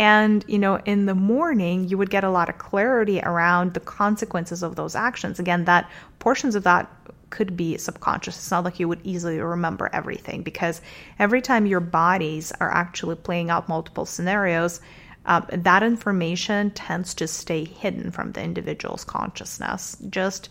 and, 0.00 0.42
you 0.48 0.58
know, 0.58 0.76
in 0.86 1.04
the 1.04 1.14
morning, 1.14 1.86
you 1.86 1.98
would 1.98 2.08
get 2.08 2.24
a 2.24 2.30
lot 2.30 2.48
of 2.48 2.56
clarity 2.56 3.20
around 3.20 3.74
the 3.74 3.80
consequences 3.80 4.62
of 4.62 4.74
those 4.74 4.96
actions. 4.96 5.38
Again, 5.38 5.66
that 5.66 5.90
portions 6.20 6.54
of 6.54 6.62
that 6.62 6.90
could 7.30 7.56
be 7.56 7.78
subconscious. 7.78 8.36
It's 8.36 8.50
not 8.50 8.64
like 8.64 8.78
you 8.80 8.88
would 8.88 9.00
easily 9.04 9.40
remember 9.40 9.88
everything 9.92 10.42
because 10.42 10.80
every 11.18 11.40
time 11.40 11.66
your 11.66 11.80
bodies 11.80 12.52
are 12.60 12.70
actually 12.70 13.16
playing 13.16 13.50
out 13.50 13.68
multiple 13.68 14.04
scenarios, 14.04 14.80
uh, 15.26 15.42
that 15.50 15.82
information 15.82 16.70
tends 16.72 17.14
to 17.14 17.26
stay 17.26 17.64
hidden 17.64 18.10
from 18.10 18.32
the 18.32 18.42
individual's 18.42 19.04
consciousness. 19.04 19.96
Just, 20.10 20.48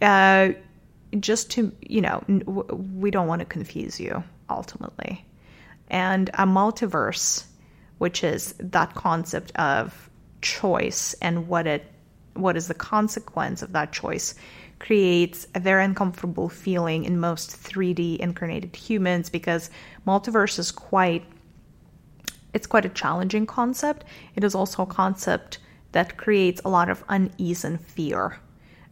uh, 0.00 0.50
just 1.18 1.50
to 1.52 1.72
you 1.80 2.00
know, 2.00 2.22
we 2.26 3.10
don't 3.10 3.26
want 3.26 3.40
to 3.40 3.46
confuse 3.46 3.98
you 3.98 4.22
ultimately. 4.48 5.24
And 5.88 6.28
a 6.34 6.46
multiverse 6.46 7.44
which 8.02 8.24
is 8.24 8.52
that 8.58 8.92
concept 8.96 9.52
of 9.54 10.10
choice 10.40 11.14
and 11.22 11.46
what 11.46 11.68
it 11.68 11.84
what 12.34 12.56
is 12.56 12.66
the 12.66 12.74
consequence 12.74 13.62
of 13.62 13.74
that 13.74 13.92
choice 13.92 14.34
creates 14.82 15.46
a 15.54 15.60
very 15.60 15.84
uncomfortable 15.84 16.48
feeling 16.48 17.04
in 17.04 17.18
most 17.18 17.50
3D 17.50 18.18
incarnated 18.18 18.74
humans 18.74 19.30
because 19.30 19.70
multiverse 20.06 20.58
is 20.58 20.70
quite 20.72 21.24
it's 22.52 22.66
quite 22.66 22.84
a 22.84 22.90
challenging 22.90 23.46
concept. 23.46 24.04
It 24.36 24.44
is 24.44 24.54
also 24.54 24.82
a 24.82 24.86
concept 24.86 25.58
that 25.92 26.18
creates 26.18 26.60
a 26.64 26.68
lot 26.68 26.90
of 26.90 27.02
unease 27.08 27.64
and 27.64 27.80
fear. 27.80 28.38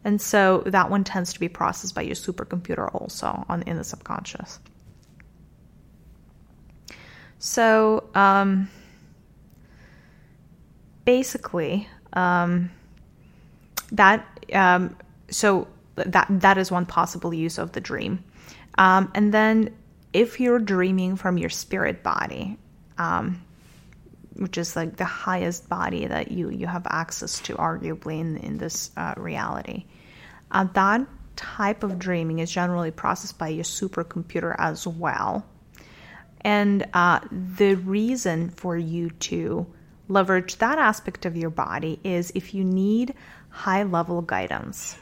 And 0.02 0.18
so 0.18 0.62
that 0.64 0.88
one 0.88 1.04
tends 1.04 1.34
to 1.34 1.40
be 1.40 1.48
processed 1.48 1.94
by 1.94 2.02
your 2.02 2.14
supercomputer 2.14 2.88
also 2.94 3.44
on 3.50 3.62
in 3.62 3.76
the 3.76 3.84
subconscious. 3.84 4.60
So 7.38 8.08
um, 8.14 8.70
basically, 11.04 11.86
um, 12.14 12.70
that 13.92 14.26
um, 14.54 14.96
so 15.30 15.68
that 16.06 16.26
that 16.30 16.58
is 16.58 16.70
one 16.70 16.86
possible 16.86 17.32
use 17.32 17.58
of 17.58 17.72
the 17.72 17.80
dream. 17.80 18.24
Um, 18.78 19.10
and 19.14 19.32
then, 19.32 19.74
if 20.12 20.40
you're 20.40 20.58
dreaming 20.58 21.16
from 21.16 21.38
your 21.38 21.50
spirit 21.50 22.02
body, 22.02 22.58
um, 22.98 23.42
which 24.34 24.58
is 24.58 24.76
like 24.76 24.96
the 24.96 25.04
highest 25.04 25.68
body 25.68 26.06
that 26.06 26.30
you 26.30 26.50
you 26.50 26.66
have 26.66 26.86
access 26.88 27.40
to, 27.40 27.54
arguably 27.54 28.20
in 28.20 28.36
in 28.38 28.58
this 28.58 28.90
uh, 28.96 29.14
reality, 29.16 29.84
uh, 30.50 30.64
that 30.74 31.06
type 31.36 31.82
of 31.82 31.98
dreaming 31.98 32.38
is 32.38 32.50
generally 32.50 32.90
processed 32.90 33.38
by 33.38 33.48
your 33.48 33.64
supercomputer 33.64 34.54
as 34.58 34.86
well. 34.86 35.46
And 36.42 36.86
uh, 36.94 37.20
the 37.30 37.74
reason 37.74 38.50
for 38.50 38.76
you 38.76 39.10
to 39.10 39.66
leverage 40.08 40.56
that 40.56 40.78
aspect 40.78 41.26
of 41.26 41.36
your 41.36 41.50
body 41.50 42.00
is 42.02 42.32
if 42.34 42.54
you 42.54 42.64
need 42.64 43.14
high 43.50 43.82
level 43.82 44.22
guidance. 44.22 44.96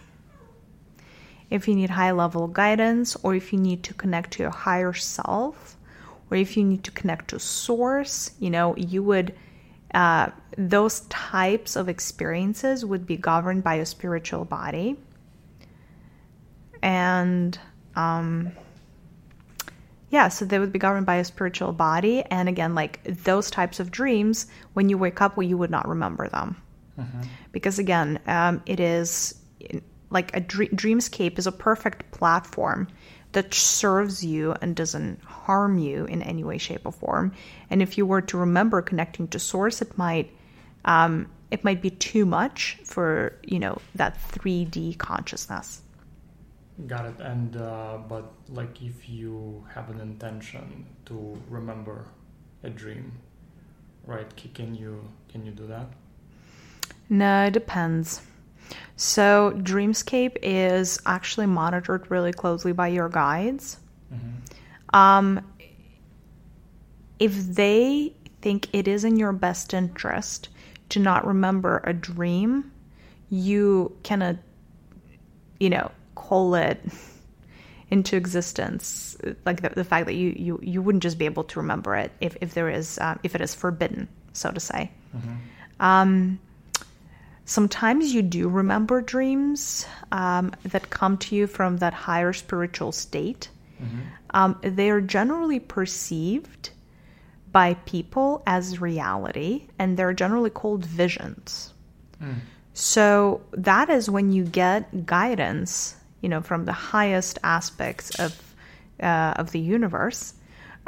If 1.50 1.66
you 1.66 1.74
need 1.74 1.90
high 1.90 2.12
level 2.12 2.46
guidance, 2.46 3.16
or 3.22 3.34
if 3.34 3.52
you 3.52 3.58
need 3.58 3.82
to 3.84 3.94
connect 3.94 4.32
to 4.32 4.42
your 4.42 4.52
higher 4.52 4.92
self, 4.92 5.76
or 6.30 6.37
if 6.37 6.56
you 6.56 6.64
need 6.64 6.84
to 6.84 6.90
connect 6.90 7.28
to 7.28 7.38
source, 7.38 8.30
you 8.38 8.50
know, 8.50 8.76
you 8.76 9.02
would, 9.02 9.34
uh, 9.94 10.28
those 10.58 11.00
types 11.08 11.76
of 11.76 11.88
experiences 11.88 12.84
would 12.84 13.06
be 13.06 13.16
governed 13.16 13.64
by 13.64 13.76
a 13.76 13.87
spiritual 13.87 14.44
body. 14.44 14.96
And, 16.82 17.58
um, 17.96 18.52
yeah, 20.11 20.28
so 20.28 20.44
they 20.44 20.58
would 20.58 20.72
be 20.72 20.78
governed 20.78 21.06
by 21.06 21.16
a 21.16 21.24
spiritual 21.24 21.72
body. 21.72 22.22
And 22.22 22.48
again, 22.48 22.74
like 22.74 23.02
those 23.04 23.50
types 23.50 23.80
of 23.80 23.90
dreams, 23.90 24.46
when 24.74 24.88
you 24.88 24.98
wake 24.98 25.20
up, 25.20 25.37
well, 25.37 25.46
you 25.46 25.58
would 25.58 25.70
not 25.70 25.88
remember 25.88 26.28
them. 26.28 26.56
Mm-hmm. 26.98 27.22
Because 27.52 27.78
again, 27.78 28.18
um, 28.26 28.62
it 28.66 28.80
is 28.80 29.34
like 30.11 30.35
a 30.37 30.40
dream- 30.40 30.71
dreamscape 30.71 31.38
is 31.38 31.47
a 31.47 31.53
perfect 31.53 32.11
platform 32.11 32.88
that 33.33 33.53
serves 33.53 34.25
you 34.25 34.55
and 34.62 34.75
doesn't 34.75 35.23
harm 35.23 35.79
you 35.79 36.07
in 36.07 36.23
any 36.23 36.44
way, 36.44 36.59
shape, 36.59 36.87
or 36.87 36.92
form. 36.92 37.33
And 37.71 37.83
if 37.83 37.99
you 37.99 38.07
were 38.07 38.23
to 38.23 38.38
remember 38.38 38.81
connecting 38.81 39.29
to 39.29 39.38
source, 39.38 39.83
it 39.83 39.97
might 39.99 40.31
um, 40.85 41.29
it 41.51 41.64
might 41.64 41.83
be 41.83 41.90
too 41.90 42.25
much 42.25 42.79
for 42.85 43.38
you 43.44 43.59
know 43.59 43.79
that 43.94 44.18
3D 44.33 44.99
consciousness. 44.99 45.83
Got 46.87 47.07
it. 47.07 47.21
And 47.21 47.57
uh, 47.57 47.99
but 48.09 48.33
like 48.49 48.81
if 48.83 49.09
you 49.09 49.66
have 49.75 49.90
an 49.90 50.01
intention 50.01 50.87
to 51.07 51.40
remember 51.49 52.07
a 52.62 52.71
dream, 52.71 53.12
right? 54.07 54.29
Can 54.55 54.75
you 54.75 55.07
can 55.29 55.44
you 55.44 55.53
do 55.53 55.66
that? 55.66 55.88
No, 57.11 57.44
it 57.44 57.53
depends. 57.53 58.23
So, 59.00 59.52
Dreamscape 59.56 60.38
is 60.42 60.98
actually 61.06 61.46
monitored 61.46 62.11
really 62.11 62.32
closely 62.32 62.72
by 62.72 62.88
your 62.88 63.08
guides. 63.08 63.78
Um, 64.92 65.40
if 67.20 67.32
they 67.32 68.12
think 68.40 68.68
it 68.72 68.88
is 68.88 69.04
in 69.04 69.16
your 69.16 69.32
best 69.32 69.72
interest 69.72 70.48
to 70.88 70.98
not 70.98 71.24
remember 71.24 71.80
a 71.84 71.92
dream, 71.92 72.72
you 73.30 73.96
can, 74.02 74.20
uh, 74.20 74.34
you 75.61 75.70
know, 75.70 75.92
call 76.16 76.56
it 76.56 76.80
into 77.90 78.16
existence. 78.16 79.16
Like 79.46 79.62
the, 79.62 79.68
the 79.68 79.84
fact 79.84 80.06
that 80.06 80.14
you, 80.14 80.34
you, 80.37 80.58
you 80.61 80.82
wouldn't 80.82 81.04
just 81.04 81.18
be 81.18 81.24
able 81.26 81.44
to 81.44 81.61
remember 81.61 81.94
it 81.94 82.11
if, 82.20 82.37
if 82.40 82.52
there 82.52 82.68
is, 82.68 82.98
uh, 82.98 83.14
if 83.22 83.37
it 83.37 83.40
is 83.42 83.54
forbidden, 83.54 84.08
so 84.32 84.50
to 84.50 84.58
say. 84.58 84.90
Um, 85.78 86.40
sometimes 87.48 88.12
you 88.14 88.20
do 88.22 88.46
remember 88.48 89.00
dreams 89.00 89.87
um, 90.12 90.52
that 90.64 90.90
come 90.90 91.16
to 91.16 91.34
you 91.34 91.46
from 91.46 91.78
that 91.78 91.94
higher 91.94 92.32
spiritual 92.34 92.92
state. 92.92 93.48
Um, 94.34 94.58
they 94.62 94.90
are 94.90 95.00
generally 95.00 95.58
perceived 95.61 96.70
by 97.50 97.74
people 97.87 98.42
as 98.46 98.80
reality, 98.80 99.66
and 99.78 99.96
they're 99.96 100.12
generally 100.12 100.50
called 100.50 100.84
visions. 100.84 101.72
So 102.74 103.40
that 103.52 103.88
is 103.88 104.11
when 104.11 104.30
you 104.32 104.44
get 104.44 105.06
guidance, 105.06 105.96
you 106.20 106.28
know, 106.28 106.42
from 106.42 106.66
the 106.66 106.72
highest 106.72 107.38
aspects 107.42 108.11
of 108.20 108.32
uh, 109.00 109.32
of 109.37 109.52
the 109.52 109.61
universe. 109.61 110.34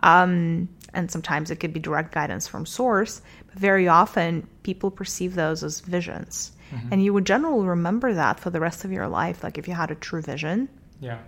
Um, 0.03 0.69
and 0.93 1.11
sometimes 1.11 1.51
it 1.51 1.57
could 1.57 1.73
be 1.73 1.81
direct 1.81 2.13
guidance 2.13 2.47
from 2.47 2.67
source, 2.67 3.23
but 3.47 3.59
very 3.59 3.89
often 3.89 4.47
people 4.63 4.91
perceive 4.91 5.35
those 5.35 5.63
as 5.63 5.81
visions. 5.81 6.53
And 6.93 7.03
you 7.03 7.13
would 7.13 7.27
generally 7.27 7.67
remember 7.67 8.15
that 8.15 8.39
for 8.39 8.51
the 8.51 8.61
rest 8.61 8.85
of 8.85 8.93
your 8.93 9.09
life, 9.09 9.43
like 9.43 9.59
if 9.59 9.67
you 9.67 9.75
had 9.75 9.91
a 9.91 9.97
true 9.97 10.23
vision. 10.23 10.69
Yeah. 11.01 11.19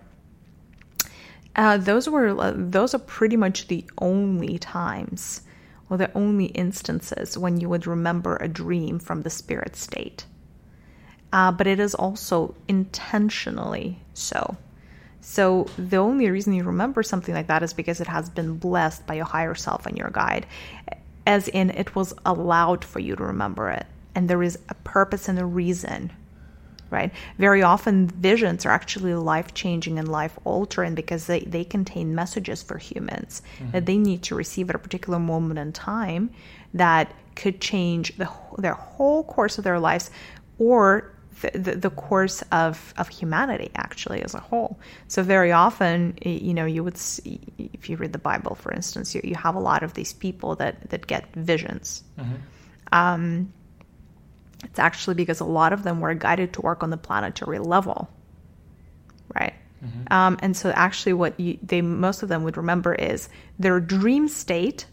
Uh, 1.55 1.77
those 1.77 2.09
were 2.09 2.29
uh, 2.39 2.53
those 2.55 2.95
are 2.95 2.99
pretty 2.99 3.37
much 3.37 3.67
the 3.67 3.85
only 3.99 4.57
times 4.57 5.41
or 5.89 5.97
the 5.97 6.11
only 6.17 6.45
instances 6.45 7.37
when 7.37 7.59
you 7.59 7.69
would 7.69 7.85
remember 7.85 8.37
a 8.37 8.47
dream 8.47 8.99
from 8.99 9.21
the 9.21 9.29
spirit 9.29 9.75
state. 9.75 10.25
Uh, 11.31 11.51
but 11.51 11.67
it 11.67 11.79
is 11.79 11.93
also 11.95 12.55
intentionally 12.67 13.99
so. 14.13 14.57
So 15.25 15.67
the 15.77 15.97
only 15.97 16.29
reason 16.29 16.53
you 16.53 16.65
remember 16.65 17.01
something 17.01 17.33
like 17.33 17.47
that 17.47 17.63
is 17.63 17.73
because 17.73 18.01
it 18.01 18.07
has 18.07 18.29
been 18.29 18.57
blessed 18.57 19.07
by 19.07 19.13
your 19.15 19.25
higher 19.25 19.55
self 19.55 19.85
and 19.85 19.97
your 19.97 20.09
guide, 20.09 20.45
as 21.25 21.47
in 21.47 21.69
it 21.69 21.95
was 21.95 22.13
allowed 22.25 22.83
for 22.83 22.99
you 22.99 23.15
to 23.15 23.23
remember 23.23 23.69
it, 23.69 23.85
and 24.13 24.29
there 24.29 24.43
is 24.43 24.59
a 24.67 24.73
purpose 24.73 25.29
and 25.29 25.39
a 25.39 25.45
reason 25.45 26.11
right? 26.93 27.11
Very 27.39 27.63
often, 27.63 28.07
visions 28.07 28.67
are 28.67 28.69
actually 28.69 29.15
life 29.15 29.55
changing 29.55 29.97
and 29.97 30.07
life 30.07 30.37
altering 30.43 30.93
because 30.93 31.25
they, 31.25 31.39
they 31.39 31.63
contain 31.63 32.13
messages 32.13 32.61
for 32.61 32.77
humans 32.77 33.41
mm-hmm. 33.57 33.71
that 33.71 33.87
they 33.87 33.97
need 33.97 34.21
to 34.23 34.35
receive 34.35 34.69
at 34.69 34.75
a 34.75 34.79
particular 34.79 35.17
moment 35.17 35.57
in 35.57 35.73
time 35.73 36.29
that 36.75 37.11
could 37.35 37.59
change 37.59 38.15
the, 38.17 38.29
their 38.59 38.75
whole 38.75 39.23
course 39.23 39.57
of 39.57 39.63
their 39.63 39.79
lives 39.79 40.11
or 40.59 41.11
the, 41.41 41.75
the, 41.75 41.89
course 41.89 42.43
of, 42.51 42.93
of 42.97 43.09
humanity 43.09 43.71
actually 43.75 44.21
as 44.23 44.33
a 44.33 44.39
whole. 44.39 44.79
So, 45.07 45.23
very 45.23 45.51
often, 45.51 46.17
you 46.21 46.53
know, 46.53 46.65
you 46.65 46.83
would 46.83 46.97
see, 46.97 47.41
if 47.57 47.89
you 47.89 47.97
read 47.97 48.13
the 48.13 48.19
Bible, 48.19 48.55
for 48.55 48.71
instance, 48.71 49.13
you, 49.15 49.21
you 49.23 49.35
have 49.35 49.55
a 49.55 49.59
lot 49.59 49.83
of 49.83 49.93
these 49.93 50.13
people 50.13 50.55
that, 50.55 50.89
that 50.89 51.07
get 51.07 51.33
visions. 51.35 52.03
Um, 52.91 53.53
it's 54.63 54.79
actually 54.79 55.15
because 55.15 55.39
a 55.39 55.45
lot 55.45 55.73
of 55.73 55.83
them 55.83 55.99
were 55.99 56.13
guided 56.13 56.53
to 56.53 56.61
work 56.61 56.83
on 56.83 56.89
the 56.89 56.97
planetary 56.97 57.59
level, 57.59 58.09
right? 59.35 59.53
Um, 60.11 60.37
and 60.41 60.55
so, 60.55 60.71
actually, 60.71 61.13
what 61.13 61.39
you, 61.39 61.57
they 61.61 61.81
most 61.81 62.23
of 62.23 62.29
them 62.29 62.43
would 62.43 62.57
remember 62.57 62.93
is 62.93 63.29
their 63.59 63.79
dream 63.79 64.27
state 64.27 64.85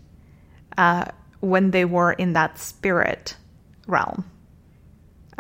uh, 0.77 1.05
when 1.41 1.71
they 1.71 1.85
were 1.85 2.13
in 2.13 2.33
that 2.33 2.59
spirit 2.59 3.37
realm. 3.87 4.25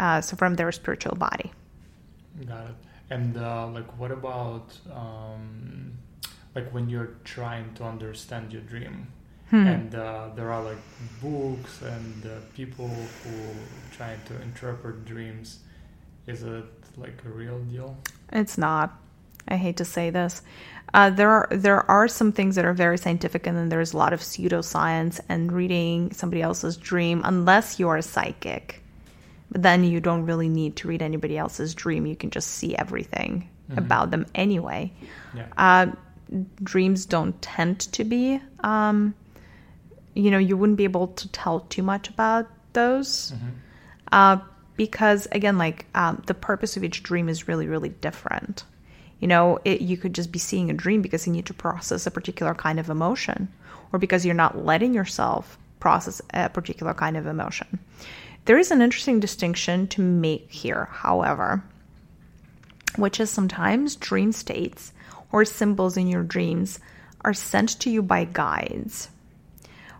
Uh, 0.00 0.20
so, 0.20 0.34
from 0.34 0.54
their 0.56 0.72
spiritual 0.72 1.14
body. 1.14 1.52
Got 2.48 2.66
it. 2.66 2.74
And 3.10 3.36
uh, 3.36 3.66
like, 3.66 3.98
what 3.98 4.10
about 4.10 4.72
um, 4.90 5.92
like 6.54 6.70
when 6.70 6.88
you're 6.88 7.14
trying 7.24 7.74
to 7.74 7.84
understand 7.84 8.50
your 8.50 8.62
dream, 8.62 9.08
and 9.52 9.94
uh, 9.94 10.28
there 10.36 10.50
are 10.52 10.62
like 10.62 10.78
books 11.20 11.82
and 11.82 12.24
uh, 12.24 12.40
people 12.54 12.88
who 12.88 13.32
trying 13.92 14.20
to 14.24 14.40
interpret 14.40 15.04
dreams. 15.04 15.58
Is 16.26 16.44
it 16.44 16.64
like 16.96 17.20
a 17.26 17.28
real 17.28 17.58
deal? 17.64 17.96
It's 18.32 18.56
not. 18.56 18.98
I 19.48 19.56
hate 19.56 19.76
to 19.78 19.84
say 19.84 20.10
this. 20.10 20.42
Uh, 20.94 21.10
there 21.10 21.30
are 21.30 21.48
there 21.50 21.88
are 21.90 22.08
some 22.08 22.32
things 22.32 22.56
that 22.56 22.64
are 22.64 22.72
very 22.72 22.96
scientific, 22.96 23.46
and 23.46 23.56
then 23.56 23.68
there's 23.68 23.92
a 23.92 23.96
lot 23.96 24.12
of 24.12 24.20
pseudoscience 24.20 25.20
and 25.28 25.52
reading 25.52 26.12
somebody 26.12 26.40
else's 26.40 26.76
dream, 26.76 27.20
unless 27.24 27.78
you 27.78 27.88
are 27.88 27.98
a 27.98 28.02
psychic. 28.02 28.82
But 29.50 29.62
then 29.62 29.84
you 29.84 30.00
don't 30.00 30.26
really 30.26 30.48
need 30.48 30.76
to 30.76 30.88
read 30.88 31.02
anybody 31.02 31.36
else's 31.36 31.74
dream. 31.74 32.06
You 32.06 32.16
can 32.16 32.30
just 32.30 32.48
see 32.48 32.76
everything 32.76 33.48
about 33.76 34.10
them 34.10 34.26
anyway. 34.34 34.92
Yeah. 35.34 35.46
Uh, 35.56 35.86
dreams 36.62 37.06
don't 37.06 37.40
tend 37.40 37.80
to 37.80 38.04
be, 38.04 38.40
um, 38.60 39.14
you 40.14 40.30
know, 40.30 40.38
you 40.38 40.56
wouldn't 40.56 40.78
be 40.78 40.84
able 40.84 41.08
to 41.08 41.28
tell 41.28 41.60
too 41.60 41.82
much 41.82 42.08
about 42.08 42.48
those. 42.72 43.32
Uh, 44.12 44.38
because 44.76 45.28
again, 45.32 45.58
like 45.58 45.86
um, 45.94 46.22
the 46.26 46.34
purpose 46.34 46.76
of 46.76 46.84
each 46.84 47.02
dream 47.02 47.28
is 47.28 47.46
really, 47.46 47.68
really 47.68 47.90
different. 47.90 48.64
You 49.20 49.28
know, 49.28 49.58
it, 49.64 49.82
you 49.82 49.96
could 49.96 50.14
just 50.14 50.32
be 50.32 50.38
seeing 50.38 50.70
a 50.70 50.74
dream 50.74 51.02
because 51.02 51.26
you 51.26 51.32
need 51.32 51.46
to 51.46 51.54
process 51.54 52.06
a 52.06 52.10
particular 52.10 52.54
kind 52.54 52.80
of 52.80 52.88
emotion, 52.88 53.48
or 53.92 53.98
because 53.98 54.24
you're 54.24 54.34
not 54.34 54.64
letting 54.64 54.94
yourself 54.94 55.58
process 55.78 56.22
a 56.32 56.48
particular 56.48 56.94
kind 56.94 57.16
of 57.16 57.26
emotion. 57.26 57.78
There 58.46 58.58
is 58.58 58.70
an 58.70 58.82
interesting 58.82 59.20
distinction 59.20 59.86
to 59.88 60.00
make 60.00 60.50
here, 60.50 60.88
however, 60.90 61.62
which 62.96 63.20
is 63.20 63.30
sometimes 63.30 63.96
dream 63.96 64.32
states 64.32 64.92
or 65.30 65.44
symbols 65.44 65.96
in 65.96 66.08
your 66.08 66.24
dreams 66.24 66.80
are 67.22 67.34
sent 67.34 67.78
to 67.80 67.90
you 67.90 68.02
by 68.02 68.24
guides 68.24 69.08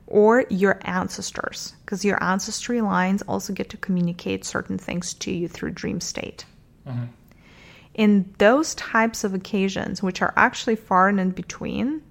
or 0.07 0.45
your 0.51 0.81
ancestors, 0.83 1.75
because 1.85 2.05
your 2.05 2.23
ancestry 2.23 2.81
lines 2.81 3.23
also 3.23 3.53
get 3.53 3.71
to 3.71 3.77
communicate 3.77 4.45
certain 4.45 4.77
things 4.77 5.15
to 5.15 5.31
you 5.31 5.47
through 5.47 5.71
dream 5.71 6.01
state. 6.01 6.45
Mm-hmm. 6.87 7.05
In 7.95 8.35
those 8.39 8.75
types 8.75 9.23
of 9.23 9.35
occasions, 9.35 10.03
which 10.03 10.21
are 10.23 10.35
actually 10.37 10.77
far 10.77 11.09
and 11.09 11.21
in 11.21 11.31
between, 11.31 12.03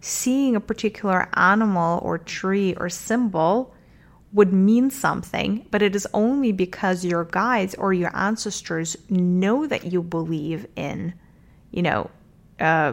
seeing 0.00 0.54
a 0.54 0.60
particular 0.60 1.28
animal 1.34 1.98
or 2.04 2.18
tree 2.18 2.74
or 2.76 2.88
symbol 2.88 3.74
would 4.32 4.52
mean 4.52 4.90
something, 4.90 5.66
but 5.70 5.82
it 5.82 5.94
is 5.94 6.06
only 6.12 6.52
because 6.52 7.04
your 7.04 7.24
guides 7.24 7.74
or 7.76 7.92
your 7.92 8.14
ancestors 8.14 8.96
know 9.08 9.66
that 9.66 9.84
you 9.92 10.02
believe 10.02 10.66
in, 10.76 11.14
you 11.70 11.82
know, 11.82 12.10
uh, 12.60 12.92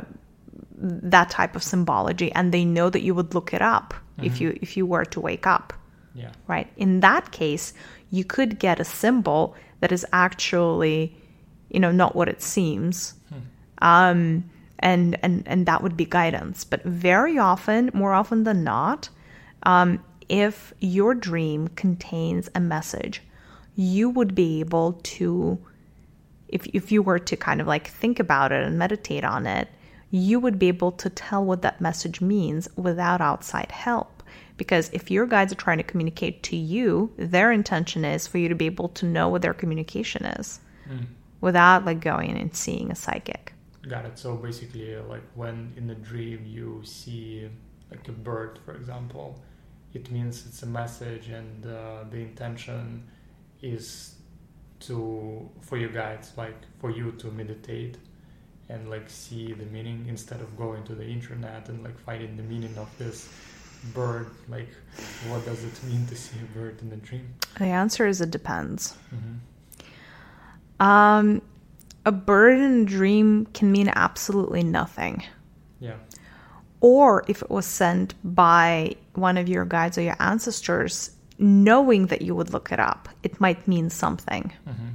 that 0.77 1.29
type 1.29 1.55
of 1.55 1.63
symbology, 1.63 2.31
and 2.33 2.51
they 2.51 2.65
know 2.65 2.89
that 2.89 3.01
you 3.01 3.13
would 3.15 3.33
look 3.33 3.53
it 3.53 3.61
up 3.61 3.93
if 4.21 4.39
you 4.39 4.57
if 4.61 4.77
you 4.77 4.85
were 4.85 5.05
to 5.05 5.19
wake 5.19 5.47
up 5.47 5.73
Yeah. 6.13 6.31
right? 6.47 6.67
In 6.77 6.99
that 6.99 7.31
case, 7.31 7.73
you 8.11 8.23
could 8.23 8.59
get 8.59 8.79
a 8.79 8.83
symbol 8.85 9.55
that 9.79 9.91
is 9.91 10.05
actually, 10.13 11.15
you 11.69 11.79
know, 11.79 11.91
not 11.91 12.15
what 12.15 12.29
it 12.29 12.41
seems. 12.41 13.15
Um, 13.81 14.49
and, 14.79 15.17
and, 15.23 15.43
and 15.47 15.65
that 15.65 15.81
would 15.81 15.97
be 15.97 16.05
guidance. 16.05 16.63
But 16.63 16.83
very 16.83 17.37
often, 17.37 17.89
more 17.93 18.13
often 18.13 18.43
than 18.43 18.63
not, 18.63 19.09
um, 19.63 20.03
if 20.29 20.73
your 20.79 21.13
dream 21.13 21.67
contains 21.69 22.49
a 22.55 22.59
message, 22.59 23.21
you 23.75 24.09
would 24.09 24.35
be 24.35 24.59
able 24.59 24.93
to, 25.03 25.57
if, 26.47 26.65
if 26.67 26.91
you 26.91 27.01
were 27.01 27.19
to 27.19 27.35
kind 27.35 27.61
of 27.61 27.67
like 27.67 27.87
think 27.87 28.19
about 28.19 28.51
it 28.51 28.63
and 28.63 28.77
meditate 28.77 29.23
on 29.23 29.45
it, 29.45 29.67
you 30.11 30.39
would 30.39 30.59
be 30.59 30.67
able 30.67 30.91
to 30.91 31.09
tell 31.09 31.43
what 31.43 31.63
that 31.63 31.81
message 31.81 32.21
means 32.21 32.69
without 32.75 33.19
outside 33.19 33.71
help. 33.71 34.21
Because 34.57 34.89
if 34.93 35.09
your 35.09 35.25
guides 35.25 35.51
are 35.51 35.55
trying 35.55 35.79
to 35.79 35.83
communicate 35.83 36.43
to 36.43 36.55
you, 36.55 37.11
their 37.17 37.51
intention 37.51 38.05
is 38.05 38.27
for 38.27 38.37
you 38.37 38.49
to 38.49 38.55
be 38.55 38.67
able 38.67 38.89
to 38.89 39.07
know 39.07 39.27
what 39.27 39.41
their 39.41 39.55
communication 39.55 40.25
is 40.25 40.59
hmm. 40.87 41.05
without 41.41 41.85
like 41.85 41.99
going 41.99 42.37
and 42.37 42.55
seeing 42.55 42.91
a 42.91 42.95
psychic. 42.95 43.53
Got 43.87 44.05
it. 44.05 44.19
So 44.19 44.35
basically, 44.35 44.95
like 44.97 45.23
when 45.33 45.73
in 45.75 45.89
a 45.89 45.95
dream 45.95 46.45
you 46.45 46.81
see 46.85 47.49
like 47.89 48.07
a 48.07 48.11
bird, 48.11 48.59
for 48.65 48.75
example, 48.75 49.41
it 49.93 50.11
means 50.11 50.45
it's 50.47 50.63
a 50.63 50.67
message, 50.67 51.27
and 51.29 51.65
uh, 51.65 52.03
the 52.09 52.17
intention 52.17 53.03
is 53.61 54.15
to 54.81 55.49
for 55.61 55.77
you 55.77 55.89
guys, 55.89 56.33
like 56.37 56.57
for 56.79 56.91
you 56.91 57.11
to 57.13 57.27
meditate 57.31 57.97
and 58.69 58.89
like 58.89 59.09
see 59.09 59.53
the 59.53 59.65
meaning 59.65 60.05
instead 60.07 60.41
of 60.41 60.57
going 60.57 60.83
to 60.83 60.95
the 60.95 61.05
internet 61.05 61.69
and 61.69 61.83
like 61.83 61.97
finding 61.99 62.35
the 62.37 62.43
meaning 62.43 62.75
of 62.77 62.89
this 62.97 63.29
bird. 63.93 64.27
Like, 64.49 64.69
what 65.27 65.45
does 65.45 65.63
it 65.63 65.83
mean 65.83 66.05
to 66.07 66.15
see 66.15 66.37
a 66.39 66.57
bird 66.57 66.81
in 66.81 66.91
a 66.91 66.95
dream? 66.97 67.33
The 67.57 67.65
answer 67.65 68.07
is 68.07 68.21
it 68.21 68.31
depends. 68.31 68.95
hmm 69.09 70.85
Um, 70.85 71.41
a 72.05 72.11
bird 72.11 72.57
in 72.57 72.81
a 72.81 72.85
dream 72.85 73.45
can 73.53 73.71
mean 73.71 73.91
absolutely 73.95 74.63
nothing. 74.63 75.23
Yeah. 75.79 75.95
Or 76.81 77.23
if 77.27 77.41
it 77.41 77.49
was 77.49 77.65
sent 77.65 78.15
by 78.23 78.95
one 79.15 79.37
of 79.37 79.47
your 79.47 79.65
guides 79.65 79.97
or 79.97 80.01
your 80.01 80.15
ancestors, 80.19 81.11
knowing 81.37 82.07
that 82.07 82.21
you 82.21 82.35
would 82.35 82.51
look 82.51 82.71
it 82.71 82.79
up, 82.79 83.09
it 83.23 83.39
might 83.39 83.67
mean 83.67 83.89
something. 83.89 84.51
Mm-hmm. 84.67 84.87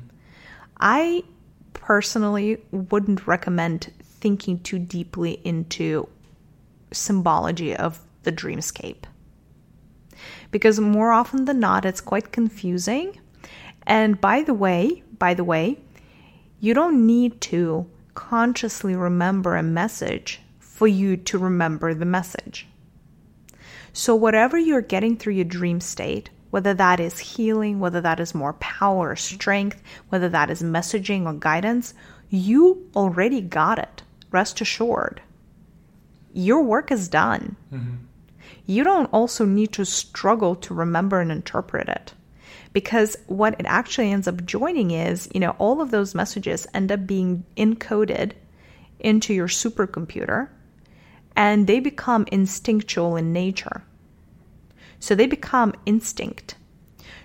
I 0.80 1.24
personally 1.72 2.62
wouldn't 2.70 3.26
recommend 3.26 3.92
thinking 4.02 4.60
too 4.60 4.78
deeply 4.78 5.40
into 5.44 6.08
symbology 6.92 7.74
of 7.76 8.00
the 8.22 8.32
dreamscape. 8.32 9.04
Because 10.50 10.80
more 10.80 11.12
often 11.12 11.44
than 11.44 11.60
not, 11.60 11.84
it's 11.84 12.00
quite 12.00 12.32
confusing. 12.32 13.20
And 13.86 14.20
by 14.20 14.42
the 14.42 14.54
way, 14.54 15.02
by 15.18 15.34
the 15.34 15.44
way, 15.44 15.78
you 16.60 16.74
don't 16.74 17.06
need 17.06 17.40
to 17.42 17.88
consciously 18.14 18.96
remember 18.96 19.56
a 19.56 19.62
message 19.62 20.40
for 20.58 20.88
you 20.88 21.16
to 21.16 21.38
remember 21.38 21.94
the 21.94 22.04
message. 22.04 22.66
So, 23.92 24.14
whatever 24.14 24.58
you're 24.58 24.80
getting 24.80 25.16
through 25.16 25.34
your 25.34 25.44
dream 25.44 25.80
state, 25.80 26.30
whether 26.50 26.74
that 26.74 27.00
is 27.00 27.18
healing, 27.18 27.80
whether 27.80 28.00
that 28.00 28.20
is 28.20 28.34
more 28.34 28.54
power 28.54 29.10
or 29.10 29.16
strength, 29.16 29.82
whether 30.08 30.28
that 30.28 30.50
is 30.50 30.62
messaging 30.62 31.26
or 31.26 31.34
guidance, 31.34 31.94
you 32.30 32.88
already 32.94 33.40
got 33.40 33.78
it. 33.78 34.02
Rest 34.30 34.60
assured. 34.60 35.20
Your 36.32 36.62
work 36.62 36.90
is 36.90 37.08
done. 37.08 37.56
Mm-hmm. 37.72 37.94
You 38.66 38.84
don't 38.84 39.06
also 39.06 39.44
need 39.44 39.72
to 39.72 39.84
struggle 39.84 40.54
to 40.56 40.74
remember 40.74 41.20
and 41.20 41.32
interpret 41.32 41.88
it. 41.88 42.12
Because 42.72 43.16
what 43.26 43.58
it 43.58 43.66
actually 43.66 44.12
ends 44.12 44.28
up 44.28 44.44
joining 44.44 44.90
is, 44.90 45.28
you 45.32 45.40
know, 45.40 45.56
all 45.58 45.80
of 45.80 45.90
those 45.90 46.14
messages 46.14 46.66
end 46.74 46.92
up 46.92 47.06
being 47.06 47.44
encoded 47.56 48.32
into 49.00 49.32
your 49.32 49.48
supercomputer 49.48 50.48
and 51.38 51.68
they 51.68 51.78
become 51.78 52.26
instinctual 52.32 53.14
in 53.16 53.32
nature. 53.32 53.84
So 54.98 55.14
they 55.14 55.26
become 55.28 55.72
instinct. 55.86 56.56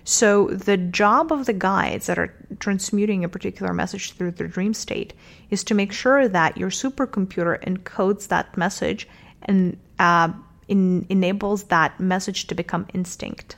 So 0.04 0.46
the 0.46 0.76
job 0.76 1.32
of 1.32 1.46
the 1.46 1.52
guides 1.52 2.06
that 2.06 2.18
are 2.18 2.32
transmuting 2.60 3.24
a 3.24 3.28
particular 3.28 3.74
message 3.74 4.12
through 4.12 4.32
their 4.32 4.46
dream 4.46 4.72
state 4.72 5.14
is 5.50 5.64
to 5.64 5.74
make 5.74 5.92
sure 5.92 6.28
that 6.28 6.56
your 6.56 6.70
supercomputer 6.70 7.60
encodes 7.64 8.28
that 8.28 8.56
message 8.56 9.08
and 9.42 9.76
uh, 9.98 10.28
in, 10.68 11.06
enables 11.08 11.64
that 11.64 11.98
message 11.98 12.46
to 12.46 12.54
become 12.54 12.86
instinct. 12.94 13.56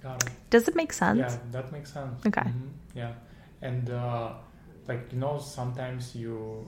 Got 0.00 0.22
it. 0.24 0.30
Does 0.50 0.68
it 0.68 0.76
make 0.76 0.92
sense? 0.92 1.32
Yeah, 1.32 1.60
that 1.60 1.72
makes 1.72 1.92
sense. 1.92 2.24
Okay. 2.24 2.42
Mhm, 2.42 2.70
Yeah, 2.94 3.12
and 3.62 3.90
uh, 3.90 4.34
like 4.86 5.12
you 5.12 5.18
know, 5.18 5.38
sometimes 5.40 6.14
you 6.14 6.66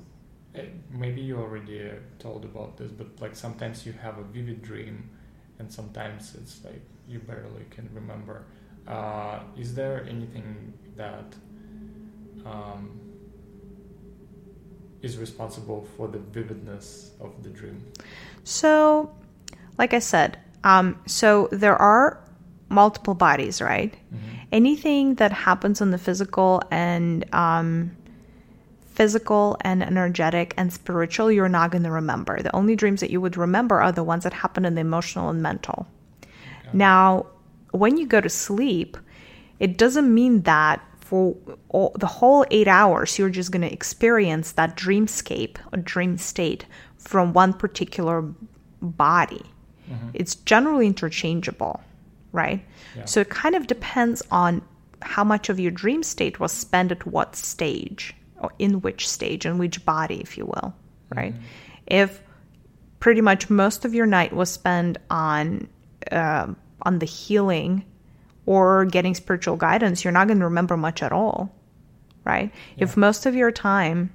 maybe 0.90 1.20
you 1.20 1.38
already 1.38 1.90
told 2.18 2.44
about 2.44 2.76
this, 2.76 2.90
but 2.90 3.08
like 3.20 3.36
sometimes 3.36 3.86
you 3.86 3.92
have 3.92 4.18
a 4.18 4.22
vivid 4.22 4.62
dream, 4.62 5.10
and 5.58 5.72
sometimes 5.72 6.34
it's 6.34 6.64
like 6.64 6.82
you 7.08 7.18
barely 7.20 7.64
can 7.70 7.88
remember. 7.92 8.44
Uh, 8.86 9.40
is 9.58 9.74
there 9.74 10.06
anything 10.08 10.72
that 10.96 11.34
um, 12.44 13.00
is 15.02 15.18
responsible 15.18 15.86
for 15.96 16.08
the 16.08 16.18
vividness 16.18 17.10
of 17.20 17.42
the 17.42 17.50
dream? 17.50 17.82
So, 18.44 19.10
like 19.78 19.92
I 19.94 19.98
said, 19.98 20.38
um, 20.64 20.98
so 21.06 21.48
there 21.52 21.76
are 21.76 22.20
multiple 22.68 23.14
bodies, 23.14 23.60
right? 23.60 23.94
Anything 24.52 25.16
that 25.16 25.32
happens 25.32 25.80
in 25.80 25.90
the 25.90 25.98
physical 25.98 26.62
and 26.70 27.24
um, 27.34 27.96
physical 28.96 29.56
and 29.60 29.82
energetic 29.82 30.54
and 30.56 30.72
spiritual, 30.72 31.30
you're 31.30 31.48
not 31.48 31.70
going 31.70 31.84
to 31.84 31.90
remember. 31.90 32.42
The 32.42 32.54
only 32.56 32.74
dreams 32.74 33.00
that 33.00 33.10
you 33.10 33.20
would 33.20 33.36
remember 33.36 33.80
are 33.80 33.92
the 33.92 34.02
ones 34.02 34.24
that 34.24 34.32
happen 34.32 34.64
in 34.64 34.74
the 34.74 34.80
emotional 34.80 35.28
and 35.28 35.42
mental. 35.42 35.86
Now, 36.72 37.26
when 37.70 37.96
you 37.96 38.06
go 38.06 38.20
to 38.20 38.28
sleep, 38.28 38.96
it 39.60 39.78
doesn't 39.78 40.12
mean 40.12 40.42
that 40.42 40.80
for 41.00 41.36
all, 41.68 41.92
the 41.98 42.06
whole 42.06 42.44
eight 42.50 42.66
hours 42.66 43.16
you're 43.18 43.30
just 43.30 43.52
going 43.52 43.62
to 43.62 43.72
experience 43.72 44.52
that 44.52 44.76
dreamscape 44.76 45.56
or 45.72 45.78
dream 45.78 46.18
state 46.18 46.66
from 46.98 47.32
one 47.32 47.52
particular 47.52 48.24
body. 48.82 49.42
Mm-hmm. 49.88 50.08
It's 50.14 50.34
generally 50.34 50.86
interchangeable, 50.88 51.80
right? 52.32 52.64
Yeah. 52.96 53.04
So 53.04 53.20
it 53.20 53.30
kind 53.30 53.54
of 53.54 53.68
depends 53.68 54.22
on 54.32 54.62
how 55.02 55.22
much 55.22 55.48
of 55.48 55.60
your 55.60 55.70
dream 55.70 56.02
state 56.02 56.40
was 56.40 56.50
spent 56.50 56.90
at 56.90 57.06
what 57.06 57.36
stage 57.36 58.14
in 58.58 58.80
which 58.80 59.08
stage 59.08 59.46
in 59.46 59.58
which 59.58 59.84
body 59.84 60.20
if 60.20 60.36
you 60.36 60.46
will 60.46 60.74
right? 61.14 61.34
If 61.86 62.20
pretty 63.00 63.20
much 63.20 63.50
most 63.50 63.84
of 63.84 63.94
your 63.94 64.06
night 64.06 64.32
was 64.32 64.50
spent 64.50 64.98
on 65.10 65.68
uh, 66.10 66.48
on 66.82 66.98
the 66.98 67.06
healing 67.06 67.84
or 68.44 68.84
getting 68.84 69.14
spiritual 69.14 69.56
guidance 69.56 70.04
you're 70.04 70.12
not 70.12 70.26
going 70.26 70.38
to 70.38 70.44
remember 70.44 70.76
much 70.76 71.02
at 71.02 71.12
all 71.12 71.52
right? 72.24 72.52
If 72.76 72.96
most 72.96 73.24
of 73.26 73.36
your 73.36 73.52
time 73.52 74.12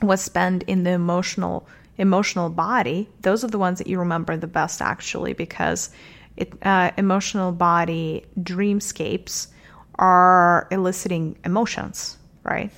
was 0.00 0.22
spent 0.22 0.62
in 0.64 0.82
the 0.84 0.90
emotional 0.90 1.66
emotional 1.98 2.48
body 2.48 3.08
those 3.20 3.44
are 3.44 3.48
the 3.48 3.58
ones 3.58 3.78
that 3.78 3.86
you 3.86 3.98
remember 3.98 4.36
the 4.36 4.46
best 4.46 4.80
actually 4.80 5.34
because 5.34 5.90
it, 6.36 6.52
uh, 6.62 6.90
emotional 6.96 7.52
body 7.52 8.24
dreamscapes 8.40 9.48
are 9.96 10.66
eliciting 10.70 11.36
emotions 11.44 12.16
right? 12.44 12.70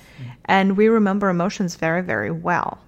And 0.45 0.77
we 0.77 0.87
remember 0.87 1.29
emotions 1.29 1.75
very 1.75 2.01
very 2.01 2.31
well. 2.31 2.79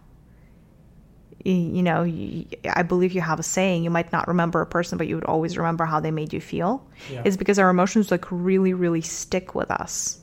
You 1.43 1.81
know 1.81 2.03
I 2.03 2.83
believe 2.83 3.13
you 3.13 3.21
have 3.21 3.39
a 3.39 3.43
saying 3.43 3.83
you 3.83 3.89
might 3.89 4.11
not 4.11 4.27
remember 4.27 4.61
a 4.61 4.65
person 4.65 4.97
but 4.97 5.07
you 5.07 5.15
would 5.15 5.23
always 5.23 5.57
remember 5.57 5.85
how 5.85 5.99
they 5.99 6.11
made 6.11 6.33
you 6.33 6.41
feel. 6.41 6.85
Yeah. 7.11 7.21
is 7.25 7.37
because 7.37 7.59
our 7.59 7.69
emotions 7.69 8.11
like 8.11 8.25
really 8.31 8.73
really 8.73 9.01
stick 9.01 9.55
with 9.55 9.71
us 9.71 10.19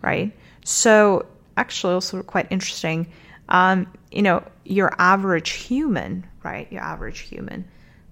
right? 0.00 0.32
So 0.64 1.26
actually 1.56 1.94
also 1.94 2.22
quite 2.22 2.46
interesting 2.50 3.08
um, 3.48 3.92
you 4.10 4.22
know 4.22 4.42
your 4.64 4.94
average 4.98 5.50
human 5.50 6.26
right 6.42 6.70
your 6.72 6.82
average 6.82 7.20
human 7.20 7.66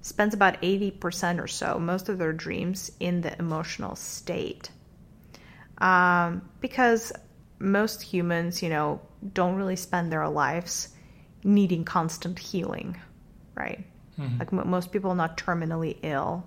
spends 0.06 0.34
about 0.34 0.62
80% 0.62 1.42
or 1.42 1.48
so 1.48 1.80
most 1.80 2.08
of 2.08 2.18
their 2.18 2.32
dreams 2.32 2.92
in 3.00 3.22
the 3.22 3.36
emotional 3.40 3.96
state. 3.96 4.70
Um, 5.78 6.48
because 6.60 7.12
most 7.58 8.02
humans 8.02 8.62
you 8.62 8.68
know 8.68 9.00
don't 9.32 9.56
really 9.56 9.76
spend 9.76 10.12
their 10.12 10.28
lives 10.28 10.88
needing 11.44 11.84
constant 11.84 12.38
healing 12.38 12.96
right? 13.56 13.84
Mm-hmm. 14.20 14.38
Like 14.38 14.52
m- 14.52 14.70
most 14.70 14.92
people 14.92 15.10
are 15.10 15.16
not 15.16 15.36
terminally 15.36 15.96
ill 16.02 16.46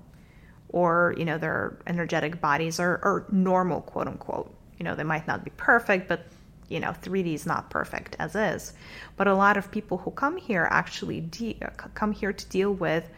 or 0.70 1.16
you 1.18 1.26
know 1.26 1.38
their 1.38 1.78
energetic 1.88 2.40
bodies 2.40 2.80
are, 2.80 3.00
are 3.04 3.26
normal 3.32 3.82
quote 3.82 4.08
unquote. 4.08 4.56
You 4.78 4.86
know 4.86 4.96
they 4.96 5.04
might 5.04 5.28
not 5.28 5.44
be 5.44 5.52
perfect 5.58 6.08
but 6.08 6.26
you 6.70 6.80
know 6.80 6.92
3d 6.92 7.34
is 7.34 7.46
not 7.46 7.70
perfect 7.70 8.16
as 8.20 8.36
is. 8.36 8.74
But 9.18 9.28
a 9.28 9.36
lot 9.36 9.58
of 9.58 9.72
people 9.72 9.98
who 9.98 10.12
come 10.12 10.38
here 10.38 10.68
actually 10.72 11.22
de- 11.22 11.60
come 11.96 12.12
here 12.12 12.32
to 12.32 12.46
deal 12.46 12.74
with 12.74 13.10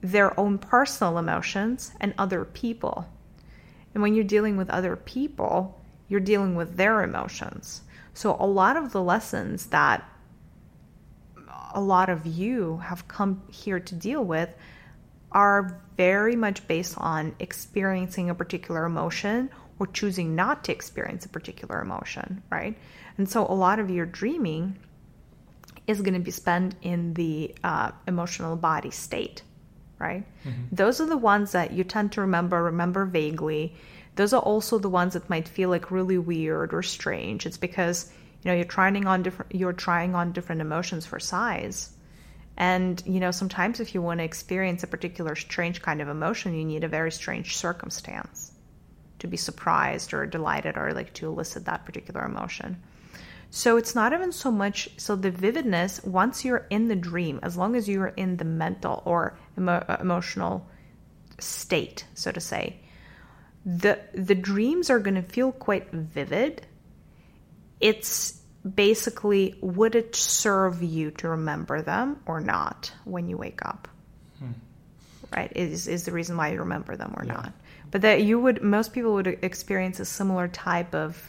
their 0.00 0.38
own 0.38 0.58
personal 0.58 1.18
emotions 1.18 1.92
and 2.00 2.14
other 2.18 2.44
people. 2.44 3.06
And 3.94 4.02
when 4.02 4.14
you're 4.14 4.24
dealing 4.24 4.56
with 4.56 4.68
other 4.70 4.94
people 4.96 5.80
you're 6.08 6.20
dealing 6.20 6.54
with 6.54 6.76
their 6.76 7.02
emotions 7.02 7.82
so 8.14 8.36
a 8.38 8.46
lot 8.46 8.76
of 8.76 8.92
the 8.92 9.02
lessons 9.02 9.66
that 9.66 10.08
a 11.74 11.80
lot 11.80 12.08
of 12.08 12.26
you 12.26 12.78
have 12.78 13.06
come 13.06 13.42
here 13.50 13.78
to 13.78 13.94
deal 13.94 14.24
with 14.24 14.48
are 15.32 15.78
very 15.96 16.34
much 16.34 16.66
based 16.66 16.94
on 16.96 17.34
experiencing 17.38 18.30
a 18.30 18.34
particular 18.34 18.86
emotion 18.86 19.50
or 19.78 19.86
choosing 19.86 20.34
not 20.34 20.64
to 20.64 20.72
experience 20.72 21.26
a 21.26 21.28
particular 21.28 21.82
emotion, 21.82 22.42
right? 22.50 22.78
And 23.18 23.28
so 23.28 23.46
a 23.46 23.52
lot 23.52 23.78
of 23.78 23.90
your 23.90 24.06
dreaming 24.06 24.78
is 25.86 26.00
going 26.00 26.14
to 26.14 26.20
be 26.20 26.30
spent 26.30 26.74
in 26.80 27.12
the 27.12 27.54
uh, 27.62 27.90
emotional 28.08 28.56
body 28.56 28.90
state, 28.90 29.42
right? 29.98 30.24
Those 30.72 31.00
are 31.02 31.06
the 31.06 31.18
ones 31.18 31.52
that 31.52 31.72
you 31.72 31.84
tend 31.84 32.12
to 32.12 32.22
remember, 32.22 32.62
remember 32.62 33.04
vaguely. 33.04 33.76
Those 34.16 34.32
are 34.32 34.42
also 34.42 34.78
the 34.78 34.88
ones 34.88 35.12
that 35.12 35.30
might 35.30 35.48
feel 35.48 35.68
like 35.68 35.90
really 35.90 36.18
weird 36.18 36.74
or 36.74 36.82
strange. 36.82 37.46
It's 37.46 37.58
because 37.58 38.10
you 38.42 38.50
know 38.50 38.56
you're 38.56 38.64
trying 38.64 39.06
on 39.06 39.22
different 39.22 39.54
you're 39.54 39.72
trying 39.72 40.14
on 40.14 40.32
different 40.32 40.60
emotions 40.60 41.06
for 41.06 41.20
size. 41.20 41.90
And 42.56 43.02
you 43.06 43.20
know 43.20 43.30
sometimes 43.30 43.80
if 43.80 43.94
you 43.94 44.02
want 44.02 44.18
to 44.20 44.24
experience 44.24 44.82
a 44.82 44.88
particular 44.88 45.36
strange 45.36 45.82
kind 45.82 46.00
of 46.00 46.08
emotion, 46.08 46.54
you 46.54 46.64
need 46.64 46.84
a 46.84 46.88
very 46.88 47.12
strange 47.12 47.56
circumstance 47.56 48.52
to 49.18 49.26
be 49.26 49.36
surprised 49.36 50.12
or 50.12 50.26
delighted 50.26 50.76
or 50.76 50.92
like 50.92 51.12
to 51.14 51.26
elicit 51.26 51.64
that 51.66 51.84
particular 51.84 52.24
emotion. 52.24 52.82
So 53.50 53.76
it's 53.76 53.94
not 53.94 54.12
even 54.12 54.32
so 54.32 54.50
much 54.50 54.88
so 54.96 55.16
the 55.16 55.30
vividness 55.30 56.02
once 56.04 56.44
you're 56.44 56.66
in 56.70 56.88
the 56.88 56.96
dream, 56.96 57.40
as 57.42 57.56
long 57.56 57.76
as 57.76 57.88
you're 57.88 58.08
in 58.08 58.36
the 58.36 58.44
mental 58.44 59.02
or 59.04 59.38
emo- 59.56 59.84
uh, 59.88 59.96
emotional 60.00 60.66
state, 61.38 62.06
so 62.14 62.32
to 62.32 62.40
say, 62.40 62.80
the 63.66 63.98
the 64.14 64.36
dreams 64.36 64.90
are 64.90 65.00
going 65.00 65.16
to 65.16 65.22
feel 65.22 65.50
quite 65.50 65.90
vivid. 65.90 66.64
It's 67.80 68.40
basically 68.74 69.56
would 69.60 69.96
it 69.96 70.14
serve 70.14 70.82
you 70.82 71.10
to 71.12 71.28
remember 71.30 71.82
them 71.82 72.20
or 72.26 72.40
not 72.40 72.92
when 73.04 73.28
you 73.28 73.36
wake 73.36 73.64
up? 73.64 73.88
Hmm. 74.38 74.52
Right? 75.36 75.52
Is 75.54 75.88
is 75.88 76.04
the 76.04 76.12
reason 76.12 76.36
why 76.36 76.52
you 76.52 76.60
remember 76.60 76.96
them 76.96 77.12
or 77.16 77.24
yeah. 77.24 77.32
not? 77.32 77.52
But 77.90 78.02
that 78.02 78.22
you 78.22 78.40
would 78.40 78.62
most 78.62 78.92
people 78.92 79.14
would 79.14 79.26
experience 79.26 79.98
a 79.98 80.04
similar 80.04 80.46
type 80.46 80.94
of 80.94 81.20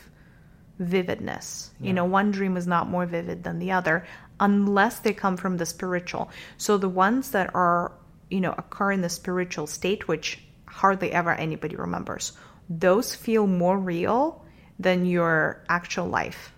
vividness. 0.78 1.72
Yeah. 1.80 1.88
You 1.88 1.94
know, 1.94 2.06
one 2.06 2.30
dream 2.30 2.56
is 2.56 2.68
not 2.68 2.88
more 2.88 3.08
vivid 3.08 3.44
than 3.44 3.58
the 3.58 3.72
other 3.72 4.06
unless 4.40 5.00
they 5.00 5.14
come 5.14 5.38
from 5.38 5.58
the 5.58 5.66
spiritual. 5.66 6.30
So 6.58 6.78
the 6.78 6.90
ones 6.90 7.32
that 7.32 7.56
are, 7.56 7.94
you 8.30 8.42
know, 8.42 8.54
occur 8.56 8.92
in 8.92 9.02
the 9.02 9.10
spiritual 9.10 9.66
state 9.66 10.08
which 10.08 10.40
hardly 10.68 11.12
ever 11.12 11.34
anybody 11.34 11.76
remembers. 11.76 12.34
Those 12.70 13.16
feel 13.16 13.48
more 13.48 13.78
real 13.80 14.46
than 14.78 15.06
your 15.06 15.64
actual 15.70 16.08
life. 16.08 16.52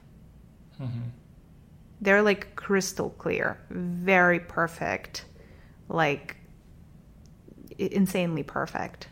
Mm-hmm. 0.82 1.10
They're 2.02 2.22
like 2.22 2.56
crystal 2.56 3.10
clear, 3.12 3.60
very 3.70 4.40
perfect, 4.40 5.26
like 5.90 6.38
insanely 7.78 8.44
perfect. 8.44 9.08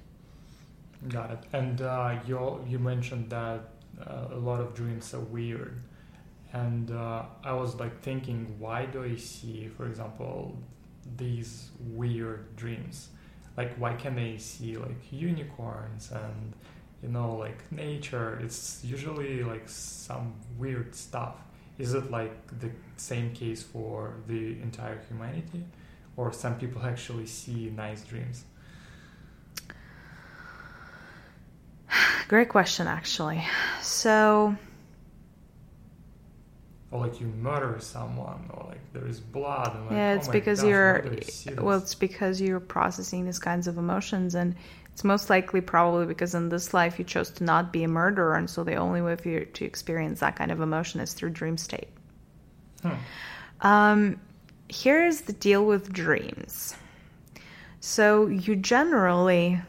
Got 1.08 1.32
it. 1.32 1.40
And 1.54 1.82
uh, 1.82 2.20
you 2.26 2.64
you 2.68 2.80
mentioned 2.80 3.30
that 3.30 3.70
uh, 4.06 4.28
a 4.32 4.40
lot 4.40 4.62
of 4.62 4.74
dreams 4.74 5.14
are 5.14 5.20
weird, 5.20 5.82
and 6.54 6.92
uh, 6.92 7.24
I 7.44 7.54
was 7.54 7.76
like 7.76 8.02
thinking, 8.02 8.56
why 8.58 8.86
do 8.86 9.04
I 9.04 9.16
see, 9.16 9.68
for 9.68 9.86
example, 9.86 10.58
these 11.18 11.70
weird 11.80 12.56
dreams? 12.56 13.10
Like 13.58 13.76
why 13.76 13.96
can 13.96 14.16
they 14.16 14.38
see 14.38 14.78
like 14.78 15.12
unicorns 15.12 16.12
and 16.12 16.54
you 17.02 17.10
know 17.10 17.36
like 17.36 17.70
nature? 17.72 18.40
It's 18.42 18.82
usually 18.84 19.44
like 19.44 19.68
some 19.68 20.36
weird 20.58 20.96
stuff. 20.96 21.36
Is 21.78 21.94
it 21.94 22.10
like 22.12 22.60
the 22.60 22.70
same 22.96 23.34
case 23.34 23.64
for 23.64 24.14
the 24.28 24.62
entire 24.62 25.00
humanity? 25.10 25.66
Or 26.16 26.32
some 26.32 26.56
people 26.58 26.82
actually 26.84 27.26
see 27.28 27.72
nice 27.76 28.04
dreams? 28.04 28.44
Great 32.28 32.50
question 32.50 32.88
actually. 32.88 33.44
So 33.82 34.56
or 36.92 37.02
like 37.02 37.20
you 37.20 37.28
murder 37.28 37.78
someone 37.80 38.50
or 38.52 38.66
like 38.70 38.80
there 38.94 39.06
is 39.08 39.20
blood 39.20 39.76
and 39.76 39.86
like, 39.86 39.92
yeah 39.92 40.14
it's 40.14 40.30
oh 40.30 40.32
because 40.32 40.62
gosh, 40.62 40.70
you're 40.70 41.06
well 41.58 41.78
it's 41.78 41.96
because 41.96 42.40
you're 42.40 42.60
processing 42.60 43.26
these 43.26 43.40
kinds 43.40 43.68
of 43.68 43.78
emotions 43.78 44.36
and 44.36 44.56
it's 44.92 45.04
most 45.04 45.30
likely 45.30 45.62
probably 45.62 46.06
because 46.06 46.34
in 46.34 46.50
this 46.50 46.74
life 46.74 46.98
you 46.98 47.06
chose 47.06 47.30
to 47.30 47.44
not 47.44 47.72
be 47.74 47.84
a 47.84 47.88
murderer 47.88 48.36
and 48.36 48.50
so 48.50 48.64
the 48.64 48.76
only 48.76 49.02
way 49.02 49.16
for 49.16 49.30
you 49.30 49.46
to 49.46 49.66
experience 49.66 50.22
that 50.22 50.36
kind 50.36 50.52
of 50.52 50.62
emotion 50.62 51.00
is 51.00 51.14
through 51.14 51.30
dream 51.30 51.58
state. 51.58 51.90
Hmm. 52.82 52.92
um, 53.62 54.22
here's 54.70 55.22
the 55.22 55.34
deal 55.34 55.66
with 55.66 55.92
dreams. 55.92 56.76
So 57.80 58.28
you 58.28 58.56
generally 58.56 59.62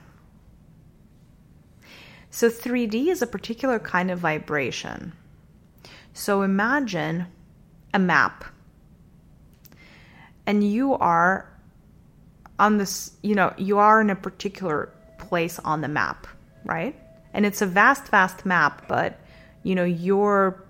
so 2.31 2.49
3d 2.49 3.09
is 3.09 3.21
a 3.23 3.27
particular 3.27 3.79
kind 3.79 4.11
of 4.11 4.21
vibration 4.21 5.13
so 6.19 6.43
imagine 6.43 7.27
a 7.95 7.99
map. 7.99 8.45
And 10.47 10.69
you 10.69 10.95
are 10.95 11.49
on 12.59 12.79
this, 12.79 13.13
you 13.23 13.35
know, 13.35 13.55
you 13.57 13.79
are 13.79 14.01
in 14.01 14.11
a 14.11 14.17
particular 14.17 14.93
place 15.19 15.61
on 15.61 15.81
the 15.81 15.89
map, 15.89 16.27
right? 16.65 16.99
And 17.33 17.47
it's 17.47 17.63
a 17.63 17.67
vast, 17.67 18.09
vast 18.09 18.45
map, 18.45 18.89
but 18.89 19.21
you 19.63 19.75
know, 19.75 19.85
you're 19.85 20.65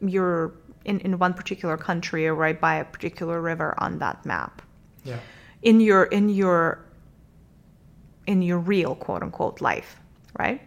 you're 0.00 0.54
in, 0.84 1.00
in 1.00 1.18
one 1.18 1.34
particular 1.34 1.76
country 1.76 2.26
or 2.26 2.34
right 2.34 2.58
by 2.58 2.76
a 2.76 2.84
particular 2.84 3.42
river 3.42 3.74
on 3.78 3.98
that 3.98 4.24
map. 4.24 4.62
Yeah. 5.04 5.18
In 5.62 5.80
your 5.80 6.04
in 6.04 6.30
your 6.30 6.82
in 8.26 8.40
your 8.40 8.58
real 8.58 8.94
quote 8.94 9.22
unquote 9.22 9.60
life, 9.60 10.00
right? 10.38 10.62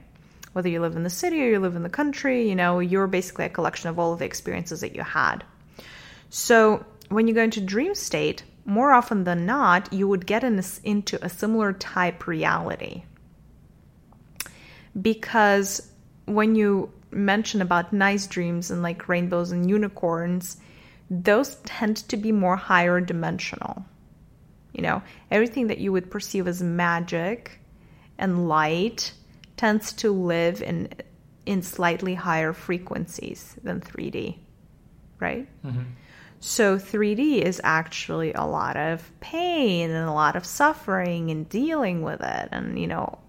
Whether 0.53 0.69
you 0.69 0.81
live 0.81 0.95
in 0.95 1.03
the 1.03 1.09
city 1.09 1.41
or 1.41 1.49
you 1.49 1.59
live 1.59 1.75
in 1.75 1.83
the 1.83 1.89
country, 1.89 2.49
you 2.49 2.55
know, 2.55 2.79
you're 2.79 3.07
basically 3.07 3.45
a 3.45 3.49
collection 3.49 3.89
of 3.89 3.99
all 3.99 4.13
of 4.13 4.19
the 4.19 4.25
experiences 4.25 4.81
that 4.81 4.95
you 4.95 5.03
had. 5.03 5.43
So 6.29 6.85
when 7.09 7.27
you 7.27 7.33
go 7.33 7.43
into 7.43 7.62
dream 7.62 7.95
state, 7.95 8.43
more 8.65 8.91
often 8.91 9.23
than 9.23 9.45
not, 9.45 9.91
you 9.91 10.07
would 10.07 10.25
get 10.25 10.43
in 10.43 10.55
this, 10.55 10.79
into 10.83 11.23
a 11.23 11.29
similar 11.29 11.73
type 11.73 12.27
reality. 12.27 13.03
Because 14.99 15.91
when 16.25 16.55
you 16.55 16.91
mention 17.12 17.62
about 17.62 17.93
nice 17.93 18.27
dreams 18.27 18.69
and 18.69 18.83
like 18.83 19.09
rainbows 19.09 19.51
and 19.51 19.69
unicorns, 19.69 20.57
those 21.09 21.55
tend 21.65 21.97
to 22.09 22.17
be 22.17 22.31
more 22.31 22.55
higher 22.55 23.01
dimensional. 23.01 23.83
You 24.73 24.83
know, 24.83 25.01
everything 25.31 25.67
that 25.67 25.79
you 25.79 25.91
would 25.91 26.12
perceive 26.12 26.47
as 26.47 26.62
magic 26.62 27.59
and 28.19 28.47
light 28.47 29.13
tends 29.60 29.91
to 29.91 30.10
live 30.10 30.62
in 30.62 30.88
in 31.45 31.62
slightly 31.62 32.15
higher 32.15 32.54
frequencies 32.54 33.58
than 33.62 33.82
3D, 33.82 34.38
right? 35.19 35.50
Mm-hmm. 35.65 35.82
So 36.39 36.78
3D 36.78 37.41
is 37.41 37.60
actually 37.62 38.32
a 38.32 38.45
lot 38.45 38.78
of 38.78 39.12
pain 39.19 39.89
and 39.89 40.08
a 40.08 40.13
lot 40.13 40.38
of 40.38 40.45
suffering 40.45 41.30
and 41.30 41.50
dealing 41.50 42.04
with 42.04 42.22
it 42.22 42.50
and 42.54 42.80
you 42.80 42.88
know 42.88 43.19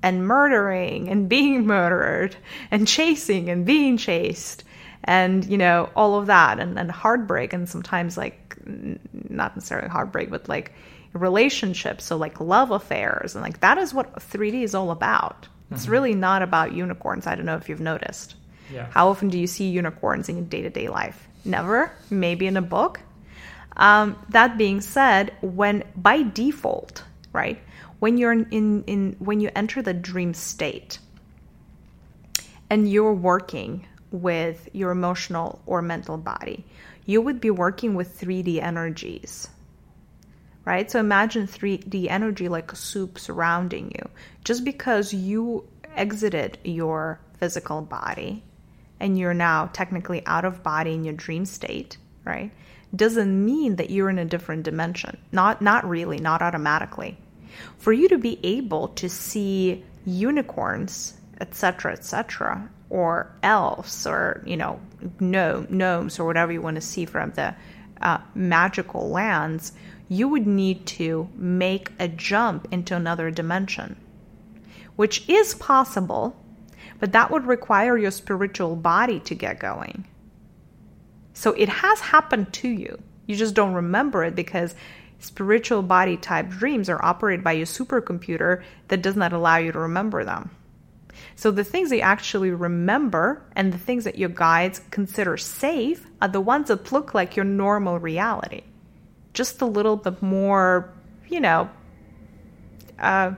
and 0.00 0.28
murdering 0.28 1.08
and 1.08 1.28
being 1.28 1.66
murdered 1.74 2.36
and 2.70 2.86
chasing 2.86 3.50
and 3.50 3.66
being 3.66 3.96
chased 3.96 4.62
and 5.02 5.44
you 5.44 5.58
know 5.58 5.90
all 5.96 6.20
of 6.20 6.26
that 6.26 6.60
and, 6.60 6.78
and 6.78 6.88
heartbreak 6.88 7.52
and 7.52 7.68
sometimes 7.68 8.16
like 8.16 8.56
not 9.28 9.56
necessarily 9.56 9.88
heartbreak 9.88 10.30
but 10.30 10.48
like 10.48 10.72
relationships 11.14 12.04
so 12.04 12.16
like 12.16 12.38
love 12.38 12.70
affairs 12.70 13.34
and 13.34 13.42
like 13.42 13.58
that 13.58 13.76
is 13.76 13.92
what 13.92 14.14
3D 14.14 14.62
is 14.62 14.76
all 14.76 14.92
about 14.92 15.48
it's 15.70 15.82
mm-hmm. 15.82 15.92
really 15.92 16.14
not 16.14 16.42
about 16.42 16.72
unicorns. 16.72 17.26
I 17.26 17.34
don't 17.34 17.46
know 17.46 17.56
if 17.56 17.68
you've 17.68 17.80
noticed. 17.80 18.34
Yeah. 18.72 18.86
How 18.90 19.08
often 19.08 19.28
do 19.28 19.38
you 19.38 19.46
see 19.46 19.68
unicorns 19.68 20.28
in 20.28 20.36
your 20.36 20.46
day 20.46 20.62
to 20.62 20.70
day 20.70 20.88
life? 20.88 21.28
Never. 21.44 21.92
Maybe 22.10 22.46
in 22.46 22.56
a 22.56 22.62
book. 22.62 23.00
Um, 23.76 24.16
that 24.28 24.56
being 24.56 24.80
said, 24.80 25.34
when 25.40 25.84
by 25.96 26.22
default, 26.22 27.02
right, 27.32 27.60
when 27.98 28.18
you're 28.18 28.32
in, 28.32 28.46
in, 28.50 28.84
in 28.84 29.16
when 29.18 29.40
you 29.40 29.50
enter 29.56 29.82
the 29.82 29.94
dream 29.94 30.32
state 30.34 30.98
and 32.70 32.90
you're 32.90 33.14
working 33.14 33.86
with 34.10 34.68
your 34.72 34.90
emotional 34.90 35.60
or 35.66 35.82
mental 35.82 36.16
body, 36.16 36.64
you 37.04 37.20
would 37.20 37.40
be 37.40 37.50
working 37.50 37.94
with 37.94 38.18
3D 38.18 38.62
energies 38.62 39.48
right? 40.64 40.90
So 40.90 40.98
imagine 40.98 41.46
3D 41.46 42.08
energy 42.08 42.48
like 42.48 42.72
a 42.72 42.76
soup 42.76 43.18
surrounding 43.18 43.90
you. 43.90 44.08
Just 44.44 44.64
because 44.64 45.12
you 45.12 45.68
exited 45.96 46.58
your 46.64 47.20
physical 47.38 47.82
body 47.82 48.42
and 49.00 49.18
you're 49.18 49.34
now 49.34 49.70
technically 49.72 50.24
out 50.26 50.44
of 50.44 50.62
body 50.62 50.94
in 50.94 51.04
your 51.04 51.14
dream 51.14 51.44
state, 51.44 51.98
right? 52.24 52.50
Doesn't 52.94 53.44
mean 53.44 53.76
that 53.76 53.90
you're 53.90 54.10
in 54.10 54.18
a 54.18 54.24
different 54.24 54.62
dimension. 54.62 55.18
Not 55.32 55.60
not 55.60 55.88
really, 55.88 56.18
not 56.18 56.42
automatically. 56.42 57.18
For 57.78 57.92
you 57.92 58.08
to 58.08 58.18
be 58.18 58.38
able 58.42 58.88
to 58.88 59.08
see 59.08 59.84
unicorns, 60.06 61.14
etc., 61.40 61.92
etc., 61.92 62.68
or 62.90 63.34
elves, 63.42 64.06
or 64.06 64.42
you 64.46 64.56
know, 64.56 64.80
gnome, 65.18 65.66
gnomes, 65.70 66.18
or 66.18 66.24
whatever 66.24 66.52
you 66.52 66.62
want 66.62 66.76
to 66.76 66.80
see 66.80 67.04
from 67.04 67.32
the 67.32 67.54
uh, 68.00 68.18
magical 68.34 69.08
lands, 69.10 69.72
you 70.08 70.28
would 70.28 70.46
need 70.46 70.86
to 70.86 71.28
make 71.34 71.90
a 71.98 72.08
jump 72.08 72.68
into 72.70 72.94
another 72.94 73.30
dimension, 73.30 73.96
which 74.96 75.28
is 75.28 75.54
possible, 75.54 76.36
but 77.00 77.12
that 77.12 77.30
would 77.30 77.46
require 77.46 77.96
your 77.96 78.10
spiritual 78.10 78.76
body 78.76 79.20
to 79.20 79.34
get 79.34 79.58
going. 79.58 80.06
So 81.32 81.52
it 81.52 81.68
has 81.68 82.00
happened 82.00 82.52
to 82.54 82.68
you. 82.68 83.02
You 83.26 83.36
just 83.36 83.54
don't 83.54 83.74
remember 83.74 84.24
it 84.24 84.34
because 84.34 84.74
spiritual 85.18 85.82
body 85.82 86.16
type 86.16 86.50
dreams 86.50 86.90
are 86.90 87.02
operated 87.02 87.42
by 87.42 87.52
your 87.52 87.66
supercomputer 87.66 88.62
that 88.88 89.02
does 89.02 89.16
not 89.16 89.32
allow 89.32 89.56
you 89.56 89.72
to 89.72 89.78
remember 89.78 90.24
them. 90.24 90.50
So 91.34 91.50
the 91.50 91.64
things 91.64 91.90
that 91.90 91.96
you 91.96 92.02
actually 92.02 92.50
remember 92.50 93.42
and 93.56 93.72
the 93.72 93.78
things 93.78 94.04
that 94.04 94.18
your 94.18 94.28
guides 94.28 94.82
consider 94.90 95.36
safe 95.36 96.06
are 96.20 96.28
the 96.28 96.40
ones 96.40 96.68
that 96.68 96.92
look 96.92 97.14
like 97.14 97.36
your 97.36 97.44
normal 97.44 97.98
reality 97.98 98.62
just 99.34 99.60
a 99.60 99.66
little 99.66 99.96
bit 99.96 100.22
more, 100.22 100.90
you 101.28 101.40
know, 101.40 101.68
uh, 102.98 103.32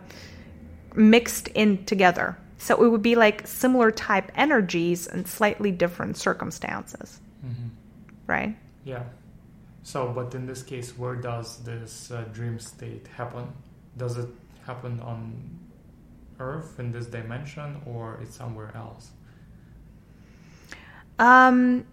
mixed 0.95 1.49
in 1.49 1.85
together. 1.85 2.39
So 2.59 2.83
it 2.83 2.89
would 2.89 3.03
be 3.03 3.17
like 3.17 3.47
similar 3.47 3.91
type 3.91 4.31
energies 4.35 5.07
and 5.07 5.27
slightly 5.27 5.71
different 5.71 6.17
circumstances. 6.17 7.21
Mm-hmm. 7.45 7.69
Right? 8.27 8.57
Yeah. 8.85 9.03
So, 9.83 10.13
but 10.13 10.35
in 10.35 10.47
this 10.47 10.63
case, 10.63 10.97
where 10.99 11.15
does 11.15 11.59
this 11.59 12.11
uh, 12.11 12.25
dream 12.33 12.59
state 12.59 13.07
happen? 13.17 13.53
Does 13.97 14.19
it 14.19 14.29
happen 14.67 15.01
on 15.01 15.61
Earth 16.41 16.81
in 16.81 16.91
this 16.91 17.07
dimension, 17.07 17.81
or 17.87 18.19
it's 18.21 18.35
somewhere 18.37 18.73
else? 18.75 19.11
Um, 21.19 21.87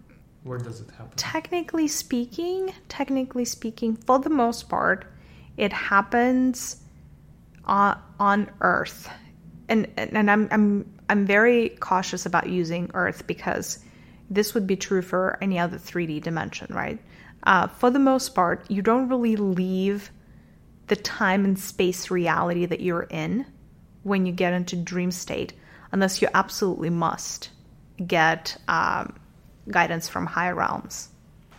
Where 0.43 0.59
does 0.59 0.81
it 0.81 0.89
happen? 0.91 1.11
technically 1.15 1.87
speaking, 1.87 2.73
technically 2.89 3.45
speaking, 3.45 3.95
for 3.95 4.19
the 4.19 4.29
most 4.29 4.67
part, 4.69 5.05
it 5.57 5.71
happens 5.71 6.77
on, 7.65 7.97
on 8.19 8.51
Earth, 8.61 9.09
and 9.69 9.87
and 9.97 10.29
I'm 10.29 10.49
I'm 10.51 10.93
I'm 11.09 11.25
very 11.25 11.69
cautious 11.69 12.25
about 12.25 12.49
using 12.49 12.91
Earth 12.93 13.25
because 13.25 13.79
this 14.29 14.53
would 14.53 14.67
be 14.67 14.75
true 14.75 15.01
for 15.01 15.37
any 15.41 15.59
other 15.59 15.77
3D 15.77 16.21
dimension, 16.23 16.67
right? 16.73 16.99
Uh, 17.43 17.67
for 17.67 17.89
the 17.89 17.99
most 17.99 18.33
part, 18.35 18.69
you 18.69 18.81
don't 18.81 19.09
really 19.09 19.35
leave 19.35 20.11
the 20.87 20.95
time 20.95 21.45
and 21.45 21.57
space 21.59 22.09
reality 22.09 22.65
that 22.65 22.81
you're 22.81 23.03
in 23.03 23.45
when 24.03 24.25
you 24.25 24.33
get 24.33 24.53
into 24.53 24.75
dream 24.75 25.11
state, 25.11 25.53
unless 25.91 26.21
you 26.21 26.27
absolutely 26.33 26.89
must 26.89 27.49
get 28.05 28.57
um, 28.67 29.15
guidance 29.69 30.09
from 30.09 30.25
higher 30.25 30.55
realms, 30.55 31.09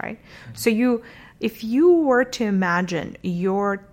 right? 0.02 0.18
So 0.52 0.70
you, 0.70 1.02
if 1.40 1.64
you 1.64 1.92
were 1.92 2.24
to 2.24 2.44
imagine 2.44 3.16
your 3.22 3.86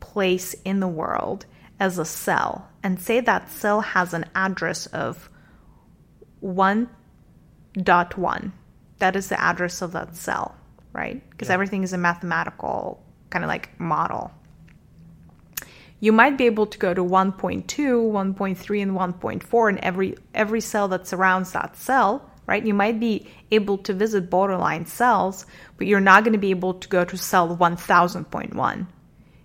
place 0.00 0.54
in 0.64 0.80
the 0.80 0.88
world 0.88 1.46
as 1.80 1.98
a 1.98 2.04
cell, 2.04 2.68
and 2.82 3.00
say 3.00 3.20
that 3.20 3.50
cell 3.50 3.80
has 3.80 4.12
an 4.14 4.26
address 4.34 4.86
of 4.86 5.28
one 6.40 6.88
dot 7.74 8.16
one, 8.18 8.52
that 8.98 9.14
is 9.16 9.28
the 9.28 9.40
address 9.40 9.82
of 9.82 9.92
that 9.92 10.16
cell, 10.16 10.56
right? 10.92 11.22
Because 11.30 11.48
Yeah. 11.48 11.54
everything 11.54 11.82
is 11.84 11.92
a 11.92 11.98
mathematical 11.98 13.02
kind 13.30 13.44
of 13.44 13.48
like 13.48 13.78
model 13.78 14.32
you 16.00 16.12
might 16.12 16.38
be 16.38 16.46
able 16.46 16.66
to 16.66 16.78
go 16.78 16.94
to 16.94 17.02
1.2 17.02 17.64
1.3 17.66 18.82
and 18.82 18.92
1.4 18.92 19.68
and 19.68 19.78
every 19.80 20.16
every 20.34 20.60
cell 20.60 20.88
that 20.88 21.06
surrounds 21.06 21.52
that 21.52 21.76
cell 21.76 22.30
right? 22.48 22.64
You 22.64 22.72
might 22.74 22.98
be 22.98 23.28
able 23.52 23.78
to 23.78 23.92
visit 23.92 24.30
borderline 24.30 24.86
cells 24.86 25.46
but 25.76 25.86
you're 25.86 26.00
not 26.00 26.24
going 26.24 26.32
to 26.32 26.38
be 26.38 26.50
able 26.50 26.74
to 26.74 26.88
go 26.88 27.04
to 27.04 27.16
cell 27.16 27.56
1000.1 27.56 28.86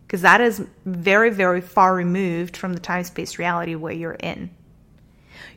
because 0.08 0.22
that 0.22 0.42
is 0.42 0.66
very 0.86 1.30
very 1.30 1.62
far 1.62 1.94
removed 1.94 2.58
from 2.58 2.74
the 2.74 2.80
time 2.80 3.04
space 3.04 3.38
reality 3.38 3.76
where 3.76 3.94
you're 3.94 4.14
in. 4.14 4.50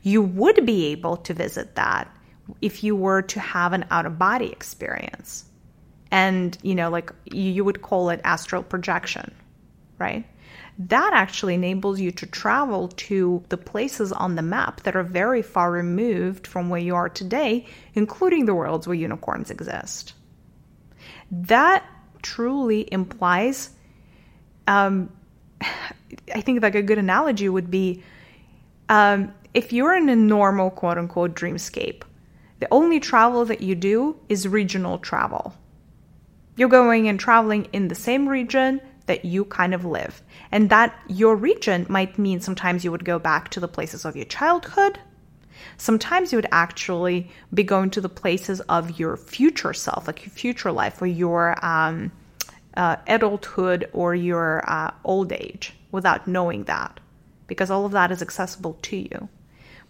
You 0.03 0.23
would 0.23 0.67
be 0.67 0.87
able 0.87 1.19
to 1.19 1.35
visit 1.35 1.77
that 1.77 2.15
if 2.61 2.85
you 2.85 2.97
were 2.97 3.23
to 3.23 3.41
have 3.41 3.73
an 3.73 3.87
out 3.91 4.07
of 4.07 4.19
body 4.19 4.51
experience. 4.51 5.45
And 6.11 6.57
you 6.63 6.75
know 6.75 6.91
like 6.91 7.13
you, 7.25 7.51
you 7.53 7.65
would 7.65 7.81
call 7.81 8.11
it 8.11 8.21
astral 8.25 8.63
projection 8.63 9.35
right 9.99 10.27
that 10.79 11.13
actually 11.15 11.55
enables 11.55 12.01
you 12.01 12.11
to 12.13 12.27
travel 12.27 12.89
to 12.89 13.43
the 13.49 13.57
places 13.57 14.13
on 14.13 14.35
the 14.35 14.43
map 14.43 14.83
that 14.83 14.95
are 14.95 15.03
very 15.03 15.41
far 15.41 15.71
removed 15.71 16.47
from 16.47 16.69
where 16.69 16.81
you 16.81 16.95
are 16.95 17.09
today, 17.09 17.67
including 17.95 18.45
the 18.45 18.55
worlds 18.55 18.87
where 18.87 18.95
unicorns 18.95 19.51
exist. 19.51 20.13
That 21.31 21.83
truly 22.21 22.87
implies, 22.93 23.71
um, 24.67 25.11
I 26.35 26.41
think, 26.43 26.63
like 26.63 26.75
a 26.75 26.83
good 26.83 26.99
analogy 26.99 27.49
would 27.49 27.71
be 27.71 28.03
um, 28.89 29.33
if 29.55 29.73
you're 29.73 29.97
in 29.97 30.09
a 30.11 30.17
normal 30.17 30.71
quote 30.71 30.99
unquote 30.99 31.35
dreamscape, 31.35 32.03
the 32.61 32.69
only 32.71 33.01
travel 33.01 33.45
that 33.47 33.63
you 33.63 33.75
do 33.75 34.19
is 34.29 34.47
regional 34.47 34.99
travel. 34.99 35.55
You're 36.57 36.69
going 36.69 37.09
and 37.09 37.19
traveling 37.19 37.67
in 37.73 37.89
the 37.89 37.95
same 37.95 38.29
region 38.29 38.81
that 39.07 39.25
you 39.25 39.45
kind 39.45 39.75
of 39.75 39.85
live. 39.85 40.23
And 40.53 40.69
that 40.71 40.99
your 41.09 41.37
region 41.37 41.87
might 41.89 42.19
mean 42.19 42.41
sometimes 42.41 42.85
you 42.85 42.91
would 42.91 43.05
go 43.05 43.19
back 43.19 43.49
to 43.51 43.61
the 43.61 43.69
places 43.69 44.05
of 44.05 44.17
your 44.17 44.25
childhood. 44.27 44.99
Sometimes 45.79 46.33
you 46.33 46.39
would 46.39 46.49
actually 46.53 47.31
be 47.53 47.63
going 47.63 47.91
to 47.91 48.01
the 48.01 48.09
places 48.09 48.61
of 48.63 48.99
your 48.99 49.17
future 49.17 49.73
self, 49.73 50.07
like 50.07 50.25
your 50.25 50.31
future 50.31 50.73
life 50.73 51.01
or 51.01 51.07
your 51.07 51.65
um, 51.65 52.13
uh, 52.77 52.97
adulthood 53.07 53.89
or 53.93 54.15
your 54.15 54.63
uh, 54.69 54.91
old 55.05 55.33
age 55.33 55.73
without 55.93 56.29
knowing 56.29 56.65
that, 56.65 57.01
because 57.47 57.71
all 57.71 57.87
of 57.87 57.93
that 57.93 58.11
is 58.11 58.23
accessible 58.23 58.75
to 58.83 58.97
you. 58.97 59.29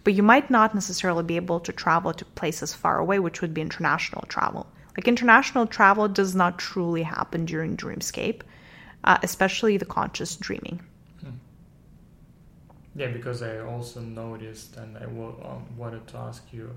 But 0.03 0.13
you 0.13 0.23
might 0.23 0.49
not 0.49 0.73
necessarily 0.73 1.23
be 1.23 1.35
able 1.35 1.59
to 1.61 1.73
travel 1.73 2.13
to 2.13 2.23
places 2.23 2.73
far 2.73 2.97
away, 2.97 3.19
which 3.19 3.41
would 3.41 3.53
be 3.53 3.61
international 3.61 4.23
travel. 4.29 4.67
Like 4.95 5.07
international 5.07 5.67
travel 5.67 6.07
does 6.07 6.33
not 6.33 6.57
truly 6.57 7.03
happen 7.03 7.45
during 7.45 7.75
dreamscape 7.75 8.41
uh, 9.07 9.17
especially 9.23 9.77
the 9.77 9.85
conscious 9.85 10.35
dreaming. 10.35 10.79
Yeah, 12.95 13.09
because 13.09 13.43
I 13.43 13.59
also 13.59 13.99
noticed, 14.01 14.75
and 14.77 14.97
I 14.97 15.03
um, 15.03 15.65
wanted 15.77 16.07
to 16.07 16.17
ask 16.17 16.43
you, 16.51 16.71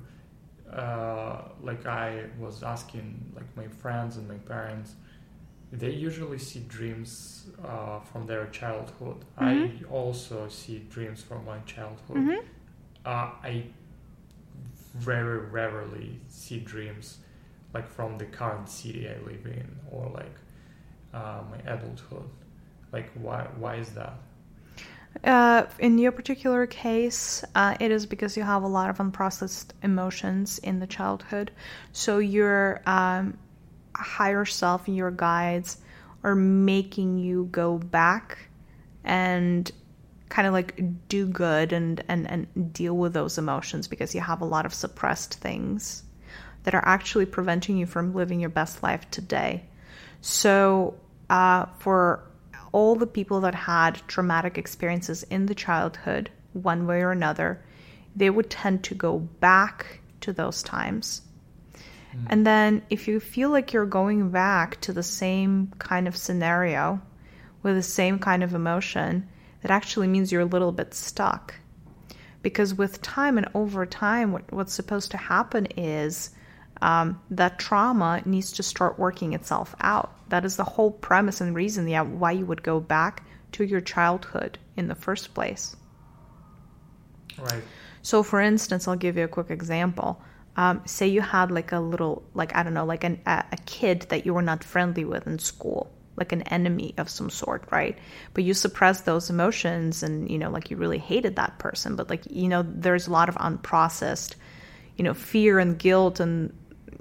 uh, 0.70 1.40
like 1.62 1.86
I 1.86 2.24
was 2.38 2.62
asking, 2.62 3.32
like 3.34 3.48
my 3.56 3.66
friends 3.68 4.18
and 4.18 4.28
my 4.28 4.36
parents, 4.54 4.96
they 5.72 5.90
usually 5.90 6.38
see 6.38 6.60
dreams 6.68 7.46
uh, 7.64 8.00
from 8.00 8.26
their 8.26 8.46
childhood. 8.48 9.24
I 9.38 9.70
also 9.90 10.48
see 10.48 10.80
dreams 10.90 11.22
from 11.22 11.46
my 11.46 11.58
childhood. 11.60 12.16
Mhm. 12.18 12.44
Uh, 13.06 13.30
I 13.50 13.64
very 14.94 15.38
rarely 15.38 16.20
see 16.28 16.58
dreams 16.60 17.18
like 17.72 17.88
from 17.88 18.18
the 18.18 18.26
current 18.26 18.68
city 18.68 19.08
I 19.08 19.16
live 19.30 19.46
in 19.46 19.68
or 19.90 20.10
like 20.20 20.36
uh, 21.14 21.42
my 21.50 21.58
adulthood. 21.72 22.28
Like 22.92 23.10
why? 23.14 23.46
Why 23.58 23.76
is 23.76 23.90
that? 23.90 24.14
Uh, 25.24 25.66
in 25.78 25.98
your 25.98 26.12
particular 26.12 26.66
case, 26.66 27.44
uh, 27.54 27.76
it 27.80 27.90
is 27.90 28.06
because 28.06 28.36
you 28.36 28.42
have 28.42 28.62
a 28.62 28.68
lot 28.68 28.90
of 28.90 28.98
unprocessed 28.98 29.70
emotions 29.82 30.58
in 30.58 30.78
the 30.78 30.86
childhood. 30.86 31.50
So 31.92 32.18
your 32.18 32.80
um, 32.86 33.36
higher 33.94 34.44
self 34.44 34.86
and 34.86 34.96
your 34.96 35.10
guides 35.10 35.78
are 36.22 36.34
making 36.34 37.18
you 37.18 37.48
go 37.50 37.78
back 37.78 38.38
and 39.04 39.70
kind 40.28 40.46
of 40.46 40.54
like 40.54 41.08
do 41.08 41.26
good 41.26 41.72
and, 41.72 42.02
and, 42.08 42.30
and 42.30 42.72
deal 42.72 42.96
with 42.96 43.12
those 43.12 43.36
emotions 43.36 43.88
because 43.88 44.14
you 44.14 44.20
have 44.20 44.40
a 44.40 44.44
lot 44.44 44.64
of 44.64 44.72
suppressed 44.72 45.34
things 45.34 46.04
that 46.62 46.74
are 46.74 46.84
actually 46.86 47.26
preventing 47.26 47.76
you 47.76 47.86
from 47.86 48.14
living 48.14 48.40
your 48.40 48.50
best 48.50 48.82
life 48.82 49.10
today. 49.10 49.64
So, 50.20 50.94
uh, 51.28 51.66
for 51.78 52.24
all 52.72 52.94
the 52.94 53.06
people 53.06 53.40
that 53.40 53.54
had 53.54 54.00
traumatic 54.06 54.58
experiences 54.58 55.22
in 55.24 55.46
the 55.46 55.54
childhood, 55.54 56.30
one 56.52 56.86
way 56.86 57.02
or 57.02 57.10
another, 57.10 57.64
they 58.14 58.30
would 58.30 58.50
tend 58.50 58.84
to 58.84 58.94
go 58.94 59.18
back 59.18 60.00
to 60.20 60.32
those 60.32 60.62
times. 60.62 61.22
And 62.28 62.44
then, 62.44 62.82
if 62.90 63.06
you 63.06 63.20
feel 63.20 63.50
like 63.50 63.72
you're 63.72 63.86
going 63.86 64.30
back 64.30 64.80
to 64.82 64.92
the 64.92 65.02
same 65.02 65.72
kind 65.78 66.08
of 66.08 66.16
scenario 66.16 67.00
with 67.62 67.76
the 67.76 67.82
same 67.82 68.18
kind 68.18 68.42
of 68.42 68.52
emotion, 68.52 69.28
that 69.62 69.70
actually 69.70 70.08
means 70.08 70.32
you're 70.32 70.40
a 70.40 70.46
little 70.46 70.72
bit 70.72 70.92
stuck. 70.92 71.54
Because 72.42 72.74
with 72.74 73.02
time 73.02 73.38
and 73.38 73.48
over 73.54 73.86
time, 73.86 74.32
what, 74.32 74.50
what's 74.52 74.72
supposed 74.72 75.12
to 75.12 75.18
happen 75.18 75.66
is 75.76 76.30
um, 76.82 77.20
that 77.30 77.58
trauma 77.58 78.22
needs 78.24 78.52
to 78.52 78.62
start 78.62 78.98
working 78.98 79.32
itself 79.32 79.74
out. 79.80 80.12
That 80.28 80.44
is 80.44 80.56
the 80.56 80.64
whole 80.64 80.90
premise 80.90 81.40
and 81.40 81.54
reason 81.54 81.88
yeah, 81.88 82.02
why 82.02 82.32
you 82.32 82.46
would 82.46 82.62
go 82.62 82.80
back 82.80 83.24
to 83.52 83.64
your 83.64 83.80
childhood 83.80 84.58
in 84.76 84.88
the 84.88 84.94
first 84.94 85.34
place. 85.34 85.76
Right. 87.38 87.62
So, 88.02 88.22
for 88.22 88.40
instance, 88.40 88.88
I'll 88.88 88.96
give 88.96 89.16
you 89.16 89.24
a 89.24 89.28
quick 89.28 89.50
example. 89.50 90.22
Um, 90.56 90.82
say 90.84 91.08
you 91.08 91.20
had 91.20 91.50
like 91.50 91.72
a 91.72 91.80
little, 91.80 92.22
like, 92.34 92.56
I 92.56 92.62
don't 92.62 92.74
know, 92.74 92.84
like 92.84 93.04
an, 93.04 93.20
a, 93.26 93.44
a 93.52 93.56
kid 93.66 94.06
that 94.08 94.24
you 94.24 94.34
were 94.34 94.42
not 94.42 94.64
friendly 94.64 95.04
with 95.04 95.26
in 95.26 95.38
school, 95.38 95.90
like 96.16 96.32
an 96.32 96.42
enemy 96.42 96.94
of 96.96 97.08
some 97.08 97.30
sort, 97.30 97.64
right? 97.70 97.98
But 98.34 98.44
you 98.44 98.54
suppressed 98.54 99.04
those 99.04 99.30
emotions 99.30 100.02
and, 100.02 100.30
you 100.30 100.38
know, 100.38 100.50
like 100.50 100.70
you 100.70 100.76
really 100.76 100.98
hated 100.98 101.36
that 101.36 101.58
person. 101.58 101.96
But, 101.96 102.08
like, 102.08 102.22
you 102.30 102.48
know, 102.48 102.64
there's 102.66 103.06
a 103.06 103.12
lot 103.12 103.28
of 103.28 103.36
unprocessed, 103.36 104.34
you 104.96 105.04
know, 105.04 105.14
fear 105.14 105.58
and 105.58 105.78
guilt 105.78 106.20
and, 106.20 106.52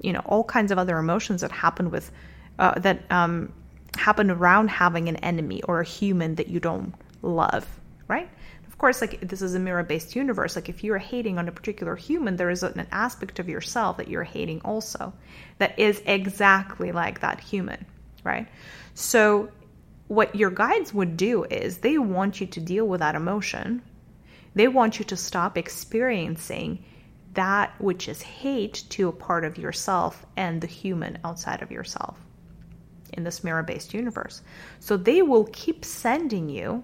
you 0.02 0.12
know, 0.12 0.22
all 0.26 0.44
kinds 0.44 0.72
of 0.72 0.78
other 0.78 0.98
emotions 0.98 1.40
that 1.40 1.52
happen 1.52 1.90
with, 1.90 2.10
uh, 2.58 2.78
that 2.80 3.02
um, 3.10 3.52
happen 3.96 4.30
around 4.30 4.68
having 4.68 5.08
an 5.08 5.16
enemy 5.16 5.62
or 5.64 5.80
a 5.80 5.84
human 5.84 6.36
that 6.36 6.48
you 6.48 6.60
don't 6.60 6.94
love, 7.22 7.66
right? 8.08 8.28
Of 8.66 8.78
course, 8.78 9.00
like 9.00 9.20
this 9.20 9.42
is 9.42 9.54
a 9.54 9.58
mirror 9.58 9.82
based 9.82 10.16
universe. 10.16 10.56
Like 10.56 10.68
if 10.68 10.82
you're 10.82 10.98
hating 10.98 11.38
on 11.38 11.48
a 11.48 11.52
particular 11.52 11.96
human, 11.96 12.36
there 12.36 12.50
is 12.50 12.62
an 12.62 12.86
aspect 12.92 13.38
of 13.38 13.48
yourself 13.48 13.98
that 13.98 14.08
you're 14.08 14.24
hating 14.24 14.62
also 14.64 15.12
that 15.58 15.78
is 15.78 16.02
exactly 16.06 16.92
like 16.92 17.20
that 17.20 17.40
human, 17.40 17.84
right? 18.24 18.48
So, 18.94 19.50
what 20.08 20.34
your 20.34 20.50
guides 20.50 20.92
would 20.92 21.16
do 21.16 21.44
is 21.44 21.78
they 21.78 21.96
want 21.98 22.40
you 22.40 22.46
to 22.46 22.60
deal 22.60 22.86
with 22.86 23.00
that 23.00 23.14
emotion. 23.14 23.82
They 24.54 24.66
want 24.66 24.98
you 24.98 25.04
to 25.04 25.16
stop 25.16 25.56
experiencing 25.56 26.84
that 27.34 27.74
which 27.80 28.08
is 28.08 28.22
hate 28.22 28.84
to 28.90 29.08
a 29.08 29.12
part 29.12 29.44
of 29.44 29.58
yourself 29.58 30.26
and 30.36 30.60
the 30.60 30.66
human 30.66 31.18
outside 31.24 31.62
of 31.62 31.70
yourself 31.70 32.18
in 33.12 33.24
this 33.24 33.44
mirror 33.44 33.62
based 33.62 33.94
universe. 33.94 34.42
So, 34.78 34.96
they 34.96 35.22
will 35.22 35.44
keep 35.52 35.84
sending 35.84 36.48
you 36.48 36.82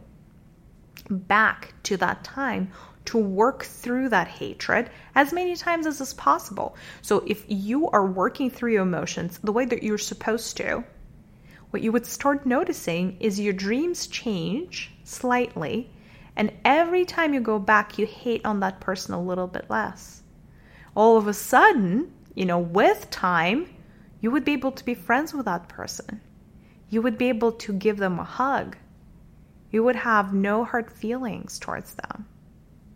back 1.11 1.75
to 1.85 1.97
that 1.99 2.25
time 2.25 2.73
to 3.07 3.19
work 3.19 3.63
through 3.63 4.09
that 4.09 4.29
hatred 4.29 4.91
as 5.15 5.33
many 5.33 5.57
times 5.57 5.87
as 5.87 6.01
is 6.01 6.13
possible. 6.15 6.77
So 7.03 7.23
if 7.27 7.45
you 7.49 7.89
are 7.91 8.07
working 8.07 8.51
through 8.51 8.73
your 8.73 8.83
emotions 8.83 9.39
the 9.43 9.53
way 9.53 9.65
that 9.65 9.83
you're 9.83 9.99
supposed 9.99 10.57
to, 10.59 10.85
what 11.71 11.83
you 11.83 11.93
would 11.93 12.07
start 12.07 12.47
noticing 12.47 13.17
is 13.21 13.41
your 13.41 13.53
dreams 13.53 14.07
change 14.07 14.93
slightly, 15.05 15.91
and 16.37 16.53
every 16.65 17.05
time 17.05 17.35
you 17.35 17.41
go 17.41 17.59
back, 17.59 17.99
you 17.99 18.07
hate 18.07 18.45
on 18.45 18.61
that 18.61 18.81
person 18.81 19.15
a 19.15 19.23
little 19.23 19.47
bit 19.47 19.67
less. 19.71 20.23
All 20.97 21.19
of 21.19 21.29
a 21.29 21.35
sudden, 21.35 22.11
you 22.35 22.47
know, 22.47 22.59
with 22.59 23.11
time, 23.11 23.69
you 24.23 24.31
would 24.31 24.47
be 24.47 24.55
able 24.55 24.73
to 24.73 24.85
be 24.85 24.95
friends 24.95 25.35
with 25.35 25.45
that 25.45 25.69
person. 25.69 26.23
You 26.89 27.03
would 27.03 27.19
be 27.19 27.29
able 27.29 27.53
to 27.53 27.73
give 27.75 27.99
them 27.99 28.19
a 28.19 28.25
hug. 28.25 28.79
You 29.71 29.85
would 29.85 29.97
have 29.97 30.33
no 30.33 30.65
hurt 30.65 30.91
feelings 30.91 31.59
towards 31.59 31.95
them. 31.95 32.27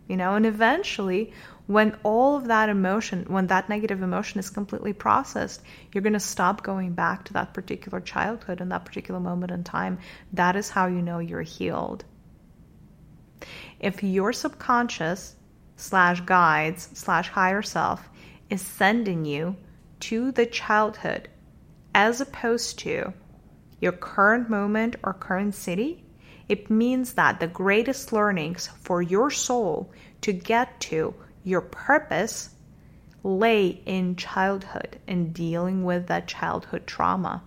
You 0.07 0.17
know, 0.17 0.33
and 0.33 0.47
eventually, 0.47 1.31
when 1.67 1.95
all 2.01 2.35
of 2.35 2.47
that 2.47 2.69
emotion, 2.69 3.25
when 3.27 3.47
that 3.47 3.69
negative 3.69 4.01
emotion 4.01 4.39
is 4.39 4.49
completely 4.49 4.93
processed, 4.93 5.61
you're 5.93 6.01
going 6.01 6.13
to 6.13 6.19
stop 6.19 6.63
going 6.63 6.93
back 6.93 7.25
to 7.25 7.33
that 7.33 7.53
particular 7.53 8.01
childhood 8.01 8.61
and 8.61 8.71
that 8.71 8.83
particular 8.83 9.19
moment 9.19 9.51
in 9.51 9.63
time. 9.63 9.99
That 10.33 10.55
is 10.55 10.69
how 10.69 10.87
you 10.87 11.03
know 11.03 11.19
you're 11.19 11.43
healed. 11.43 12.03
If 13.79 14.01
your 14.03 14.33
subconscious 14.33 15.35
slash 15.81 16.21
guides 16.21 16.89
slash 16.93 17.29
higher 17.29 17.61
self 17.61 18.09
is 18.49 18.61
sending 18.61 19.25
you 19.25 19.55
to 19.99 20.31
the 20.31 20.45
childhood 20.45 21.27
as 21.93 22.21
opposed 22.21 22.79
to 22.79 23.13
your 23.79 23.91
current 23.91 24.49
moment 24.49 24.95
or 25.03 25.13
current 25.13 25.55
city, 25.55 26.03
it 26.47 26.69
means 26.69 27.13
that 27.13 27.39
the 27.39 27.47
greatest 27.47 28.13
learnings 28.13 28.67
for 28.81 29.01
your 29.01 29.31
soul 29.31 29.91
to 30.21 30.31
get 30.31 30.79
to 30.79 31.13
your 31.43 31.61
purpose 31.61 32.49
lay 33.23 33.67
in 33.85 34.15
childhood 34.15 34.99
and 35.07 35.33
dealing 35.33 35.83
with 35.83 36.07
that 36.07 36.27
childhood 36.27 36.85
trauma. 36.85 37.41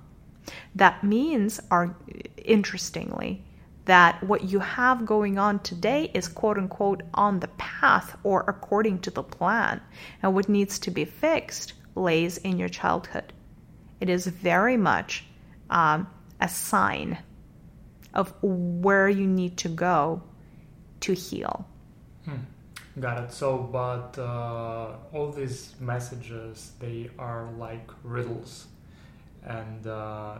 That 0.74 1.02
means, 1.02 1.60
are 1.70 1.96
interestingly, 2.36 3.44
that 3.84 4.22
what 4.22 4.44
you 4.44 4.58
have 4.58 5.04
going 5.04 5.38
on 5.38 5.58
today 5.60 6.10
is 6.14 6.26
quote 6.28 6.58
unquote 6.58 7.02
on 7.14 7.40
the 7.40 7.48
path 7.48 8.16
or 8.22 8.44
according 8.48 9.00
to 9.00 9.10
the 9.10 9.22
plan, 9.22 9.80
and 10.22 10.34
what 10.34 10.48
needs 10.48 10.78
to 10.80 10.90
be 10.90 11.04
fixed 11.04 11.74
lays 11.94 12.38
in 12.38 12.58
your 12.58 12.68
childhood. 12.68 13.32
It 14.00 14.08
is 14.08 14.26
very 14.26 14.76
much 14.76 15.24
um, 15.70 16.06
a 16.40 16.48
sign 16.48 17.18
of 18.12 18.32
where 18.42 19.08
you 19.08 19.26
need 19.26 19.56
to 19.58 19.68
go 19.68 20.22
to 21.00 21.12
heal. 21.12 21.66
Hmm. 22.24 22.36
Got 23.00 23.24
it. 23.24 23.32
So, 23.32 23.58
but 23.58 24.16
uh, 24.18 24.96
all 25.12 25.32
these 25.32 25.74
messages 25.80 26.72
they 26.78 27.10
are 27.18 27.48
like 27.58 27.90
riddles, 28.04 28.66
and 29.42 29.86
uh, 29.86 30.38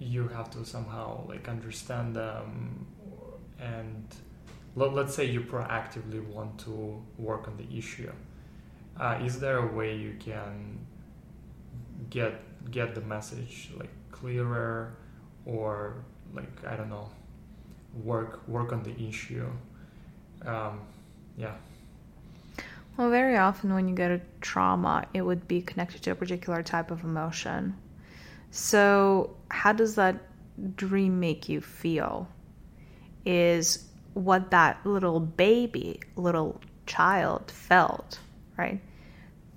you 0.00 0.26
have 0.28 0.50
to 0.50 0.64
somehow 0.64 1.26
like 1.28 1.48
understand 1.48 2.16
them. 2.16 2.86
And 3.60 4.06
let, 4.74 4.92
us 4.96 5.14
say 5.14 5.26
you 5.26 5.42
proactively 5.42 6.26
want 6.26 6.58
to 6.60 7.02
work 7.18 7.46
on 7.46 7.56
the 7.58 7.76
issue. 7.76 8.10
Uh, 8.98 9.18
is 9.22 9.38
there 9.38 9.58
a 9.58 9.66
way 9.66 9.94
you 9.96 10.16
can 10.18 10.86
get 12.08 12.40
get 12.70 12.94
the 12.94 13.00
message 13.02 13.70
like 13.76 13.90
clearer 14.10 14.94
or 15.44 16.04
like 16.34 16.66
I 16.66 16.76
don't 16.76 16.88
know, 16.88 17.10
work 18.02 18.46
work 18.48 18.72
on 18.72 18.82
the 18.82 18.98
issue. 19.02 19.48
Um, 20.44 20.80
yeah. 21.36 21.54
Well, 22.96 23.10
very 23.10 23.36
often 23.36 23.72
when 23.74 23.88
you 23.88 23.94
get 23.94 24.10
a 24.10 24.20
trauma, 24.40 25.06
it 25.14 25.22
would 25.22 25.46
be 25.48 25.62
connected 25.62 26.02
to 26.02 26.10
a 26.10 26.14
particular 26.14 26.62
type 26.62 26.90
of 26.90 27.04
emotion. 27.04 27.74
So, 28.50 29.36
how 29.50 29.72
does 29.72 29.94
that 29.94 30.16
dream 30.76 31.20
make 31.20 31.48
you 31.48 31.60
feel? 31.60 32.28
Is 33.24 33.86
what 34.14 34.50
that 34.50 34.84
little 34.84 35.20
baby, 35.20 36.00
little 36.16 36.60
child 36.86 37.50
felt, 37.50 38.18
right? 38.56 38.80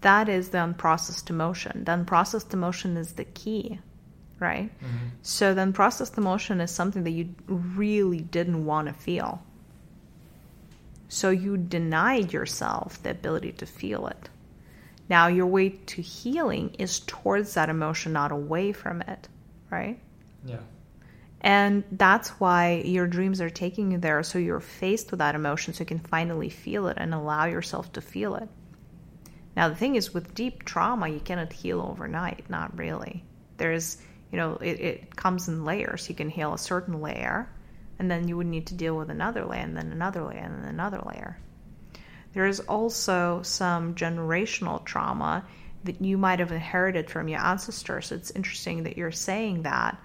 That 0.01 0.29
is 0.29 0.49
the 0.49 0.59
unprocessed 0.59 1.29
emotion. 1.29 1.85
The 1.85 1.93
unprocessed 1.93 2.53
emotion 2.53 2.97
is 2.97 3.13
the 3.13 3.25
key 3.25 3.79
right? 4.43 4.69
Mm-hmm. 4.79 5.07
So 5.21 5.53
the 5.53 5.61
unprocessed 5.61 6.17
emotion 6.17 6.61
is 6.61 6.69
something 6.69 7.03
that 7.05 7.11
you 7.11 7.33
really 7.47 8.19
didn't 8.19 8.65
want 8.65 8.87
to 8.89 8.93
feel. 8.93 9.41
So 11.07 11.29
you 11.29 11.57
denied 11.57 12.33
yourself 12.33 13.01
the 13.01 13.11
ability 13.11 13.53
to 13.53 13.65
feel 13.65 14.07
it. 14.07 14.29
Now, 15.09 15.27
your 15.27 15.47
way 15.47 15.69
to 15.69 16.01
healing 16.01 16.75
is 16.79 17.01
towards 17.01 17.53
that 17.55 17.69
emotion, 17.69 18.13
not 18.13 18.31
away 18.31 18.71
from 18.71 19.01
it, 19.01 19.27
right? 19.69 19.99
Yeah. 20.45 20.59
And 21.41 21.83
that's 21.91 22.29
why 22.39 22.81
your 22.85 23.05
dreams 23.05 23.41
are 23.41 23.49
taking 23.49 23.91
you 23.91 23.97
there. 23.97 24.23
So 24.23 24.39
you're 24.39 24.61
faced 24.61 25.11
with 25.11 25.19
that 25.19 25.35
emotion 25.35 25.73
so 25.73 25.81
you 25.81 25.85
can 25.85 25.99
finally 25.99 26.49
feel 26.49 26.87
it 26.87 26.97
and 26.99 27.13
allow 27.13 27.45
yourself 27.45 27.91
to 27.93 28.01
feel 28.01 28.35
it. 28.35 28.47
Now, 29.55 29.67
the 29.69 29.75
thing 29.75 29.95
is, 29.95 30.13
with 30.13 30.33
deep 30.33 30.63
trauma, 30.63 31.09
you 31.09 31.19
cannot 31.19 31.51
heal 31.51 31.81
overnight. 31.81 32.49
Not 32.49 32.77
really. 32.77 33.23
There's 33.57 33.97
you 34.33 34.37
know, 34.37 34.55
it, 34.55 34.79
it 34.79 35.15
comes 35.15 35.47
in 35.47 35.63
layers. 35.63 36.09
You 36.09 36.15
can 36.15 36.27
heal 36.27 36.55
a 36.55 36.57
certain 36.57 37.01
layer, 37.01 37.47
and 37.99 38.09
then 38.09 38.27
you 38.27 38.35
would 38.35 38.47
need 38.47 38.65
to 38.67 38.73
deal 38.73 38.97
with 38.97 39.11
another 39.11 39.45
layer, 39.45 39.61
and 39.61 39.77
then 39.77 39.91
another 39.91 40.23
layer, 40.23 40.39
and 40.39 40.63
then 40.63 40.69
another 40.69 41.03
layer. 41.05 41.37
There 42.33 42.45
is 42.45 42.59
also 42.61 43.41
some 43.43 43.95
generational 43.95 44.83
trauma 44.83 45.45
that 45.83 46.01
you 46.01 46.17
might 46.17 46.39
have 46.39 46.51
inherited 46.51 47.09
from 47.09 47.27
your 47.27 47.39
ancestors. 47.39 48.11
It's 48.11 48.31
interesting 48.31 48.83
that 48.83 48.97
you're 48.97 49.11
saying 49.11 49.63
that. 49.63 49.97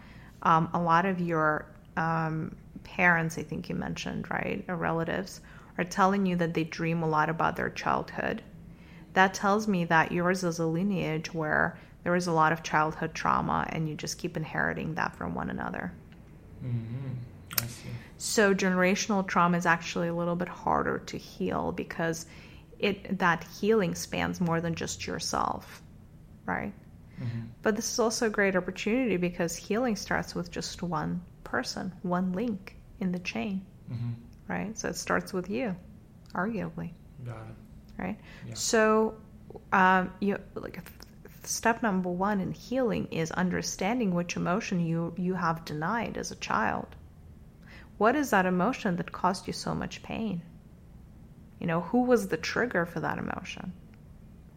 Um, 0.43 0.68
a 0.72 0.81
lot 0.81 1.07
of 1.07 1.20
your 1.20 1.66
um, 1.97 2.55
parents, 2.85 3.39
I 3.39 3.43
think 3.43 3.68
you 3.68 3.74
mentioned, 3.74 4.31
right, 4.31 4.64
or 4.68 4.76
relatives, 4.76 5.41
are 5.79 5.85
telling 5.85 6.26
you 6.26 6.37
that 6.37 6.55
they 6.55 6.64
dream 6.64 7.03
a 7.03 7.09
lot 7.09 7.29
about 7.29 7.57
their 7.57 7.70
childhood. 7.70 8.43
That 9.14 9.35
tells 9.35 9.66
me 9.66 9.85
that 9.87 10.12
yours 10.12 10.45
is 10.45 10.59
a 10.59 10.66
lineage 10.66 11.33
where 11.33 11.79
there 12.03 12.12
was 12.12 12.26
a 12.26 12.33
lot 12.33 12.53
of 12.53 12.62
childhood 12.62 13.14
trauma, 13.14 13.66
and 13.70 13.89
you 13.89 13.95
just 13.95 14.18
keep 14.18 14.37
inheriting 14.37 14.95
that 14.95 15.16
from 15.16 15.35
one 15.35 15.51
another. 15.51 15.93
Mm-hmm. 16.64 17.14
I 17.62 17.66
see. 17.66 17.89
So 18.19 18.53
generational 18.53 19.27
trauma 19.27 19.57
is 19.57 19.66
actually 19.66 20.09
a 20.09 20.14
little 20.14 20.37
bit 20.37 20.49
harder 20.49 20.99
to 20.99 21.16
heal 21.16 21.73
because 21.73 22.27
it 22.79 23.19
that 23.19 23.45
healing 23.45 23.95
spans 23.95 24.41
more 24.41 24.61
than 24.61 24.75
just 24.75 25.07
yourself, 25.07 25.83
right? 26.45 26.73
Mm-hmm. 27.21 27.41
But 27.62 27.77
this 27.77 27.93
is 27.93 27.99
also 27.99 28.27
a 28.27 28.31
great 28.31 28.57
opportunity 28.57 29.16
because 29.16 29.57
healing 29.57 29.97
starts 29.97 30.35
with 30.35 30.51
just 30.51 30.83
one 30.83 31.21
person, 31.45 31.93
one 32.03 32.33
link 32.33 32.77
in 33.01 33.12
the 33.12 33.19
chain, 33.21 33.64
mm-hmm. 33.91 34.11
right? 34.49 34.77
So 34.79 34.89
it 34.89 34.97
starts 34.97 35.33
with 35.33 35.49
you, 35.49 35.75
arguably. 36.35 36.91
Got 37.25 37.37
it. 37.37 38.03
Right. 38.03 38.21
Yeah. 38.47 38.55
So, 38.55 39.14
um, 39.73 40.12
you 40.21 40.39
like 40.55 40.81
step 41.43 41.83
number 41.83 42.11
one 42.11 42.41
in 42.41 42.53
healing 42.53 43.09
is 43.11 43.31
understanding 43.33 44.14
which 44.14 44.37
emotion 44.37 44.79
you, 44.81 45.14
you 45.16 45.35
have 45.35 45.64
denied 45.64 46.16
as 46.16 46.31
a 46.31 46.37
child. 46.37 46.87
What 47.99 48.16
is 48.16 48.30
that 48.30 48.46
emotion 48.46 48.96
that 48.96 49.12
caused 49.12 49.46
you 49.46 49.53
so 49.53 49.74
much 49.74 50.03
pain? 50.03 50.40
You 51.59 51.66
know, 51.66 51.80
who 51.80 52.03
was 52.03 52.28
the 52.28 52.36
trigger 52.36 52.86
for 52.86 53.01
that 53.01 53.18
emotion? 53.18 53.72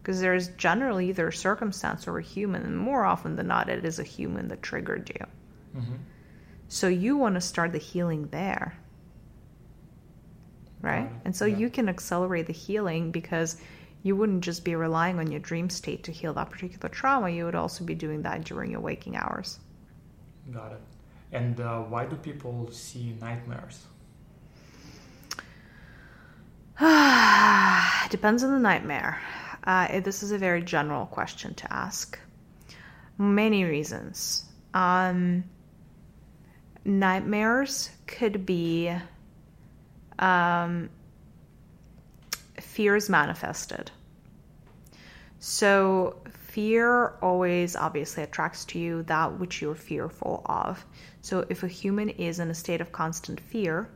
Because 0.00 0.20
there's 0.20 0.48
generally 0.48 1.08
either 1.08 1.28
a 1.28 1.32
circumstance 1.32 2.08
or 2.08 2.18
a 2.18 2.22
human, 2.22 2.62
and 2.62 2.78
more 2.78 3.04
often 3.04 3.36
than 3.36 3.48
not, 3.48 3.68
it 3.68 3.84
is 3.84 3.98
a 3.98 4.04
human 4.04 4.48
that 4.48 4.62
triggered 4.62 5.10
you. 5.10 5.80
Mm-hmm. 5.80 5.94
So 6.68 6.88
you 6.88 7.16
want 7.16 7.34
to 7.34 7.40
start 7.40 7.72
the 7.72 7.78
healing 7.78 8.28
there. 8.28 8.76
Right? 10.80 11.10
And 11.24 11.34
so 11.36 11.44
yeah. 11.44 11.58
you 11.58 11.70
can 11.70 11.88
accelerate 11.88 12.46
the 12.46 12.52
healing 12.52 13.10
because 13.12 13.60
you 14.02 14.16
wouldn't 14.16 14.42
just 14.42 14.64
be 14.64 14.74
relying 14.74 15.18
on 15.18 15.30
your 15.30 15.40
dream 15.40 15.70
state 15.70 16.04
to 16.04 16.12
heal 16.12 16.34
that 16.34 16.50
particular 16.50 16.88
trauma, 16.88 17.30
you 17.30 17.44
would 17.44 17.54
also 17.54 17.84
be 17.84 17.94
doing 17.94 18.22
that 18.22 18.44
during 18.44 18.70
your 18.70 18.80
waking 18.80 19.16
hours. 19.16 19.60
Got 20.52 20.72
it. 20.72 20.80
And 21.32 21.58
uh, 21.60 21.80
why 21.80 22.04
do 22.04 22.16
people 22.16 22.70
see 22.70 23.16
nightmares? 23.20 23.86
Depends 28.10 28.42
on 28.42 28.52
the 28.52 28.58
nightmare. 28.58 29.20
Uh, 29.64 30.00
this 30.00 30.22
is 30.22 30.32
a 30.32 30.38
very 30.38 30.62
general 30.62 31.06
question 31.06 31.54
to 31.54 31.72
ask. 31.72 32.18
Many 33.16 33.64
reasons. 33.64 34.44
Um, 34.74 35.44
nightmares 36.84 37.90
could 38.06 38.44
be 38.44 38.92
um, 40.18 40.90
fear 42.60 42.96
is 42.96 43.08
manifested. 43.08 43.90
So, 45.38 46.22
fear 46.30 47.16
always 47.22 47.76
obviously 47.76 48.22
attracts 48.22 48.64
to 48.66 48.78
you 48.78 49.02
that 49.04 49.38
which 49.38 49.60
you're 49.60 49.74
fearful 49.74 50.42
of. 50.46 50.84
So, 51.22 51.46
if 51.48 51.62
a 51.62 51.68
human 51.68 52.08
is 52.08 52.40
in 52.40 52.50
a 52.50 52.54
state 52.54 52.80
of 52.80 52.90
constant 52.90 53.40
fear, 53.40 53.88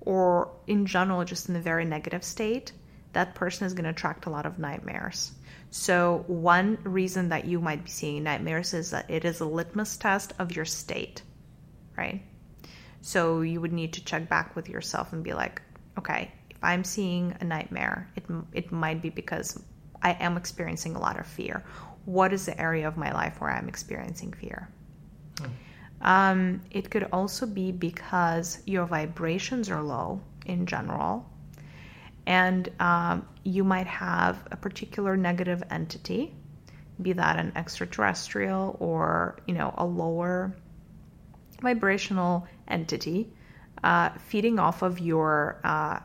or 0.00 0.50
in 0.66 0.86
general 0.86 1.24
just 1.24 1.50
in 1.50 1.56
a 1.56 1.60
very 1.60 1.84
negative 1.84 2.24
state, 2.24 2.72
that 3.12 3.34
person 3.34 3.66
is 3.66 3.74
going 3.74 3.84
to 3.84 3.90
attract 3.90 4.24
a 4.24 4.30
lot 4.30 4.46
of 4.46 4.58
nightmares. 4.58 5.32
So, 5.70 6.24
one 6.26 6.78
reason 6.84 7.28
that 7.28 7.44
you 7.44 7.60
might 7.60 7.84
be 7.84 7.90
seeing 7.90 8.22
nightmares 8.22 8.72
is 8.72 8.90
that 8.92 9.10
it 9.10 9.26
is 9.26 9.40
a 9.40 9.44
litmus 9.44 9.98
test 9.98 10.32
of 10.38 10.56
your 10.56 10.64
state, 10.64 11.22
right? 11.98 12.22
So, 13.02 13.42
you 13.42 13.60
would 13.60 13.74
need 13.74 13.92
to 13.92 14.04
check 14.04 14.30
back 14.30 14.56
with 14.56 14.70
yourself 14.70 15.12
and 15.12 15.22
be 15.22 15.34
like, 15.34 15.60
okay, 15.98 16.32
if 16.48 16.56
I'm 16.62 16.82
seeing 16.82 17.36
a 17.40 17.44
nightmare, 17.44 18.10
it, 18.16 18.24
it 18.54 18.72
might 18.72 19.02
be 19.02 19.10
because 19.10 19.62
I 20.00 20.12
am 20.12 20.38
experiencing 20.38 20.96
a 20.96 21.00
lot 21.00 21.20
of 21.20 21.26
fear. 21.26 21.62
What 22.06 22.32
is 22.32 22.46
the 22.46 22.58
area 22.58 22.88
of 22.88 22.96
my 22.96 23.12
life 23.12 23.38
where 23.38 23.50
I'm 23.50 23.68
experiencing 23.68 24.32
fear? 24.32 24.70
Hmm. 25.38 25.48
Um, 26.02 26.60
it 26.70 26.90
could 26.90 27.08
also 27.12 27.46
be 27.46 27.70
because 27.72 28.58
your 28.66 28.86
vibrations 28.86 29.70
are 29.70 29.82
low 29.82 30.20
in 30.46 30.66
general 30.66 31.30
and 32.26 32.68
um, 32.80 33.26
you 33.44 33.64
might 33.64 33.86
have 33.86 34.46
a 34.50 34.56
particular 34.56 35.16
negative 35.16 35.62
entity 35.70 36.34
be 37.00 37.12
that 37.12 37.38
an 37.38 37.52
extraterrestrial 37.56 38.76
or 38.78 39.38
you 39.46 39.54
know 39.54 39.74
a 39.78 39.84
lower 39.84 40.54
vibrational 41.60 42.46
entity 42.68 43.32
uh, 43.82 44.10
feeding 44.18 44.58
off 44.58 44.82
of 44.82 44.98
your 45.00 45.60
uh, 45.64 45.98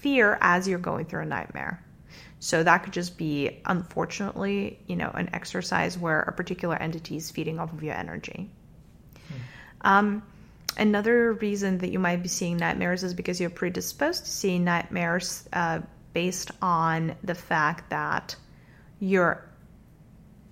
fear 0.00 0.38
as 0.40 0.66
you're 0.66 0.78
going 0.78 1.04
through 1.04 1.22
a 1.22 1.26
nightmare 1.26 1.84
so 2.40 2.62
that 2.62 2.78
could 2.78 2.92
just 2.92 3.16
be 3.16 3.60
unfortunately 3.66 4.78
you 4.86 4.96
know 4.96 5.10
an 5.14 5.30
exercise 5.32 5.96
where 5.96 6.20
a 6.20 6.32
particular 6.32 6.76
entity 6.76 7.16
is 7.16 7.30
feeding 7.30 7.58
off 7.58 7.72
of 7.72 7.82
your 7.82 7.94
energy. 7.94 8.50
Um, 9.84 10.22
another 10.76 11.34
reason 11.34 11.78
that 11.78 11.90
you 11.90 11.98
might 11.98 12.22
be 12.22 12.28
seeing 12.28 12.56
nightmares 12.56 13.04
is 13.04 13.14
because 13.14 13.40
you're 13.40 13.50
predisposed 13.50 14.24
to 14.24 14.30
seeing 14.30 14.64
nightmares 14.64 15.48
uh, 15.52 15.80
based 16.12 16.50
on 16.62 17.14
the 17.22 17.34
fact 17.34 17.90
that 17.90 18.34
your 18.98 19.44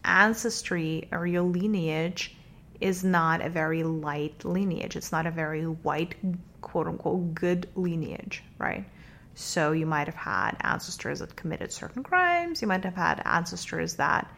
ancestry 0.05 1.09
or 1.12 1.26
your 1.26 1.43
lineage 1.43 2.37
is 2.80 3.05
not 3.05 3.41
a 3.41 3.49
very 3.49 3.85
light 3.85 4.45
lineage. 4.45 4.97
It's 4.97 5.12
not 5.12 5.26
a 5.26 5.30
very 5.30 5.64
white, 5.64 6.14
quote 6.61 6.89
unquote, 6.89 7.35
good 7.35 7.68
lineage, 7.74 8.43
right? 8.59 8.85
So 9.35 9.72
you 9.72 9.87
might 9.87 10.09
have 10.09 10.16
had 10.16 10.57
ancestors 10.61 11.20
that 11.20 11.37
committed 11.37 11.72
certain 11.72 12.03
crimes. 12.03 12.61
You 12.61 12.68
might 12.68 12.85
have 12.85 12.97
had 12.97 13.22
ancestors 13.24 13.95
that, 13.95 14.30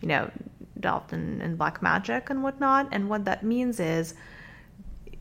you 0.00 0.08
know, 0.08 0.30
delved 0.80 1.12
in, 1.12 1.40
in 1.42 1.56
black 1.56 1.82
magic 1.82 2.30
and 2.30 2.42
whatnot. 2.42 2.88
And 2.92 3.08
what 3.08 3.24
that 3.26 3.42
means 3.42 3.80
is 3.80 4.14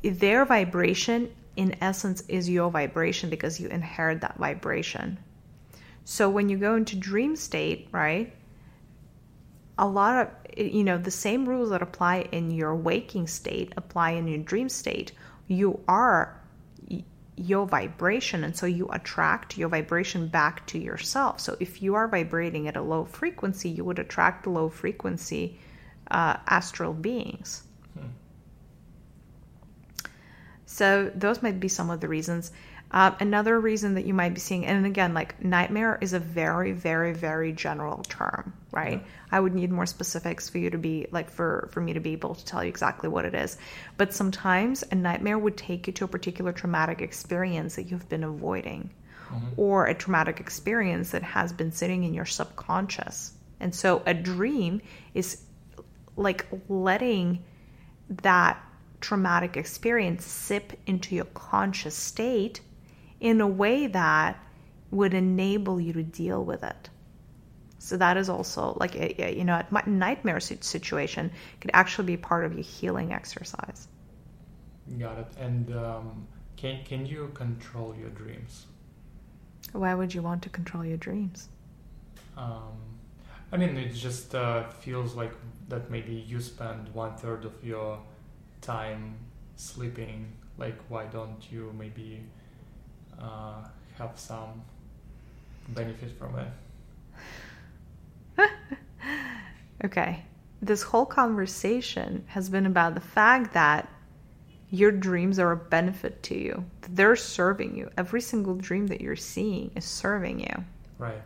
their 0.10 0.45
vibration 0.45 1.32
in 1.55 1.76
essence 1.82 2.24
is 2.28 2.49
your 2.49 2.70
vibration 2.72 3.30
because 3.30 3.60
you 3.60 3.68
inherit 3.68 4.22
that 4.22 4.38
vibration. 4.38 5.18
So 6.05 6.30
when 6.30 6.49
you 6.49 6.58
go 6.58 6.76
into 6.76 6.95
dream 6.95 7.36
state, 7.36 7.89
right? 7.91 8.34
A 9.78 9.88
lot 9.88 10.28
of 10.28 10.30
you 10.58 10.84
know 10.84 10.97
the 10.97 11.12
same 11.12 11.47
rules 11.47 11.70
that 11.70 11.82
apply 11.82 12.30
in 12.32 12.49
your 12.49 12.76
waking 12.76 13.28
state 13.28 13.74
apply 13.78 14.12
in 14.12 14.28
your 14.28 14.39
dream 14.39 14.70
state. 14.70 15.12
You 15.47 15.80
are 15.88 16.41
your 17.36 17.68
vibration 17.68 18.43
and 18.43 18.58
so 18.58 18.66
you 18.66 18.88
attract 18.89 19.58
your 19.58 19.70
vibration 19.70 20.28
back 20.28 20.66
to 20.68 20.80
yourself. 20.80 21.39
So 21.39 21.55
if 21.60 21.82
you 21.84 21.93
are 21.93 22.08
vibrating 22.08 22.68
at 22.68 22.76
a 22.76 22.82
low 22.82 23.05
frequency, 23.05 23.70
you 23.70 23.86
would 23.86 23.99
attract 23.99 24.47
low 24.47 24.70
frequency 24.70 25.60
uh, 26.10 26.38
astral 26.47 26.93
beings. 26.93 27.66
So 30.78 31.11
those 31.15 31.41
might 31.41 31.59
be 31.59 31.69
some 31.69 31.89
of 31.89 32.01
the 32.01 32.07
reasons. 32.07 32.51
Uh, 32.91 33.11
another 33.19 33.59
reason 33.59 33.95
that 33.95 34.05
you 34.05 34.13
might 34.13 34.36
be 34.36 34.39
seeing, 34.39 34.63
and 34.67 34.86
again, 34.86 35.15
like 35.15 35.43
nightmare 35.43 35.97
is 35.99 36.13
a 36.13 36.19
very, 36.19 36.71
very, 36.71 37.13
very 37.13 37.51
general 37.51 38.03
term, 38.03 38.53
right? 38.71 39.01
Yeah. 39.01 39.07
I 39.32 39.39
would 39.39 39.55
need 39.55 39.71
more 39.71 39.88
specifics 39.88 40.51
for 40.51 40.59
you 40.59 40.69
to 40.69 40.78
be 40.78 41.07
like 41.11 41.32
for 41.32 41.67
for 41.71 41.82
me 41.82 41.93
to 41.93 41.99
be 41.99 42.13
able 42.13 42.36
to 42.36 42.45
tell 42.45 42.63
you 42.63 42.69
exactly 42.69 43.09
what 43.09 43.25
it 43.25 43.34
is. 43.34 43.57
But 43.97 44.13
sometimes 44.13 44.84
a 44.91 44.93
nightmare 44.93 45.39
would 45.39 45.57
take 45.57 45.88
you 45.88 45.93
to 45.93 46.05
a 46.05 46.07
particular 46.07 46.53
traumatic 46.53 47.01
experience 47.01 47.75
that 47.78 47.89
you've 47.89 48.07
been 48.07 48.23
avoiding, 48.23 48.91
mm-hmm. 49.32 49.47
or 49.57 49.88
a 49.88 49.95
traumatic 49.95 50.39
experience 50.39 51.09
that 51.09 51.23
has 51.23 51.51
been 51.51 51.71
sitting 51.71 52.03
in 52.03 52.13
your 52.13 52.25
subconscious. 52.25 53.34
And 53.59 53.73
so 53.73 54.03
a 54.05 54.13
dream 54.13 54.82
is 55.15 55.41
like 56.15 56.45
letting 56.69 57.43
that 58.21 58.63
traumatic 59.02 59.58
experience 59.58 60.26
sip 60.26 60.74
into 60.86 61.16
your 61.16 61.26
conscious 61.26 61.95
state 61.95 62.62
in 63.20 63.41
a 63.41 63.48
way 63.48 63.88
that 63.88 64.39
would 64.91 65.14
enable 65.14 65.80
you 65.80 65.93
to 65.93 66.04
deal 66.04 66.43
with 66.43 66.64
it. 66.64 66.89
So 67.80 67.98
that 67.98 68.18
is 68.18 68.30
also 68.30 68.76
like 68.80 68.95
a, 68.95 69.34
you 69.36 69.45
know, 69.45 69.64
a 69.72 69.89
nightmare 69.89 70.39
situation 70.39 71.32
could 71.62 71.72
actually 71.74 72.06
be 72.06 72.18
part 72.18 72.45
of 72.45 72.54
your 72.54 72.64
healing 72.64 73.14
exercise. 73.14 73.88
Got 74.98 75.20
it. 75.20 75.28
And 75.39 75.76
um, 75.76 76.28
can 76.56 76.84
can 76.84 77.06
you 77.06 77.32
control 77.34 77.95
your 77.95 78.10
dreams? 78.10 78.66
Why 79.74 79.93
would 79.93 80.14
you 80.14 80.22
want 80.22 80.41
to 80.43 80.50
control 80.50 80.84
your 80.84 80.98
dreams? 80.98 81.50
Um, 82.36 82.74
I 83.52 83.58
mean, 83.58 83.78
it 83.78 83.93
just 83.93 84.34
uh, 84.36 84.70
feels 84.70 85.16
like 85.16 85.34
that 85.70 85.89
maybe 85.89 86.14
you 86.14 86.39
spend 86.39 86.89
one 86.93 87.16
third 87.16 87.45
of 87.45 87.64
your 87.64 88.00
time 88.68 89.15
sleeping 89.55 90.32
like 90.57 90.78
why 90.89 91.05
don't 91.05 91.41
you 91.51 91.74
maybe 91.80 92.22
uh, 93.20 93.63
have 93.97 94.20
some 94.20 94.61
benefit 95.70 96.11
from 96.20 96.38
it? 96.39 96.49
Okay. 99.86 100.24
This 100.61 100.82
whole 100.82 101.05
conversation 101.05 102.24
has 102.28 102.49
been 102.49 102.65
about 102.65 102.95
the 102.95 103.01
fact 103.01 103.53
that 103.53 103.88
your 104.72 104.91
dreams 104.91 105.38
are 105.39 105.51
a 105.51 105.57
benefit 105.57 106.24
to 106.24 106.36
you. 106.38 106.65
They're 106.89 107.15
serving 107.15 107.78
you. 107.78 107.89
Every 107.97 108.22
single 108.22 108.55
dream 108.55 108.88
that 108.88 109.01
you're 109.01 109.15
seeing 109.15 109.72
is 109.76 109.86
serving 109.86 110.39
you. 110.39 110.65
Right. 110.97 111.22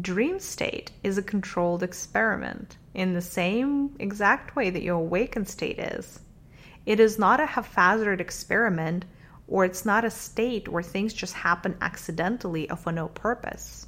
Dream 0.00 0.38
state 0.38 0.92
is 1.02 1.18
a 1.18 1.22
controlled 1.22 1.82
experiment 1.82 2.76
in 2.94 3.12
the 3.12 3.20
same 3.20 3.96
exact 3.98 4.54
way 4.54 4.70
that 4.70 4.82
your 4.82 4.96
awakened 4.96 5.48
state 5.48 5.80
is 5.80 6.20
it 6.86 7.00
is 7.00 7.18
not 7.18 7.40
a 7.40 7.46
haphazard 7.46 8.20
experiment, 8.20 9.04
or 9.48 9.64
it's 9.64 9.84
not 9.84 10.04
a 10.04 10.10
state 10.10 10.68
where 10.68 10.82
things 10.82 11.12
just 11.12 11.34
happen 11.34 11.76
accidentally 11.80 12.70
or 12.70 12.76
for 12.76 12.92
no 12.92 13.08
purpose. 13.08 13.86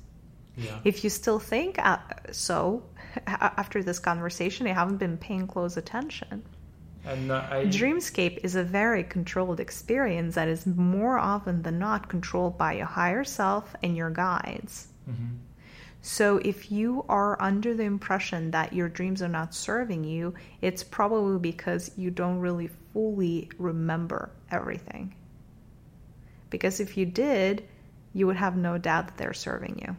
Yeah. 0.56 0.78
If 0.84 1.04
you 1.04 1.10
still 1.10 1.38
think 1.38 1.78
uh, 1.78 1.98
so 2.30 2.82
after 3.26 3.82
this 3.82 3.98
conversation, 3.98 4.66
you 4.66 4.74
haven't 4.74 4.98
been 4.98 5.16
paying 5.16 5.46
close 5.46 5.76
attention. 5.76 6.42
And 7.04 7.32
uh, 7.32 7.46
I... 7.50 7.64
Dreamscape 7.64 8.40
is 8.42 8.54
a 8.54 8.62
very 8.62 9.04
controlled 9.04 9.60
experience 9.60 10.34
that 10.34 10.48
is 10.48 10.66
more 10.66 11.18
often 11.18 11.62
than 11.62 11.78
not 11.78 12.08
controlled 12.08 12.58
by 12.58 12.74
your 12.74 12.86
higher 12.86 13.24
self 13.24 13.74
and 13.82 13.96
your 13.96 14.10
guides. 14.10 14.88
Mm-hmm. 15.08 15.36
So 16.02 16.38
if 16.38 16.72
you 16.72 17.04
are 17.08 17.40
under 17.40 17.74
the 17.74 17.84
impression 17.84 18.50
that 18.50 18.72
your 18.72 18.88
dreams 18.88 19.22
are 19.22 19.28
not 19.28 19.54
serving 19.54 20.02
you, 20.02 20.34
it's 20.60 20.82
probably 20.82 21.38
because 21.38 21.92
you 21.96 22.10
don't 22.10 22.40
really 22.40 22.70
fully 22.92 23.48
remember 23.56 24.30
everything. 24.50 25.14
Because 26.50 26.80
if 26.80 26.96
you 26.96 27.06
did, 27.06 27.64
you 28.12 28.26
would 28.26 28.36
have 28.36 28.56
no 28.56 28.78
doubt 28.78 29.06
that 29.06 29.16
they're 29.16 29.32
serving 29.32 29.78
you. 29.86 29.96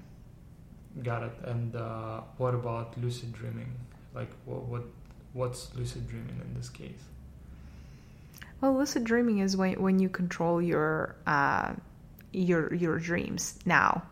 Got 1.01 1.23
it. 1.23 1.31
And 1.45 1.75
uh, 1.75 2.21
what 2.37 2.53
about 2.53 2.99
lucid 3.01 3.31
dreaming? 3.31 3.73
Like, 4.13 4.29
what, 4.45 4.63
what 4.65 4.83
what's 5.31 5.73
lucid 5.73 6.07
dreaming 6.07 6.39
in 6.39 6.53
this 6.53 6.69
case? 6.69 7.01
Well, 8.61 8.77
lucid 8.77 9.05
dreaming 9.05 9.39
is 9.39 9.57
when 9.57 9.81
when 9.81 9.99
you 9.99 10.09
control 10.09 10.61
your 10.61 11.15
uh, 11.25 11.73
your 12.33 12.73
your 12.73 12.99
dreams. 12.99 13.57
Now, 13.65 14.03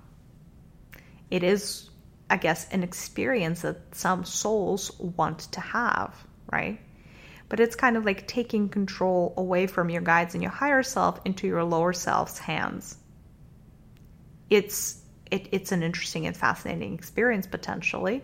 it 1.31 1.43
is, 1.43 1.89
I 2.29 2.37
guess, 2.37 2.69
an 2.69 2.83
experience 2.83 3.61
that 3.61 3.95
some 3.95 4.25
souls 4.25 4.91
want 4.99 5.39
to 5.53 5.61
have, 5.61 6.13
right? 6.51 6.79
But 7.49 7.59
it's 7.59 7.75
kind 7.75 7.97
of 7.97 8.05
like 8.05 8.27
taking 8.27 8.69
control 8.69 9.33
away 9.37 9.67
from 9.67 9.89
your 9.89 10.01
guides 10.01 10.35
and 10.35 10.43
your 10.43 10.51
higher 10.51 10.83
self 10.83 11.19
into 11.25 11.47
your 11.47 11.63
lower 11.63 11.93
self's 11.93 12.37
hands. 12.37 12.97
It's 14.49 15.01
it, 15.31 15.47
it's 15.53 15.71
an 15.71 15.81
interesting 15.81 16.27
and 16.27 16.35
fascinating 16.35 16.93
experience 16.93 17.47
potentially, 17.47 18.23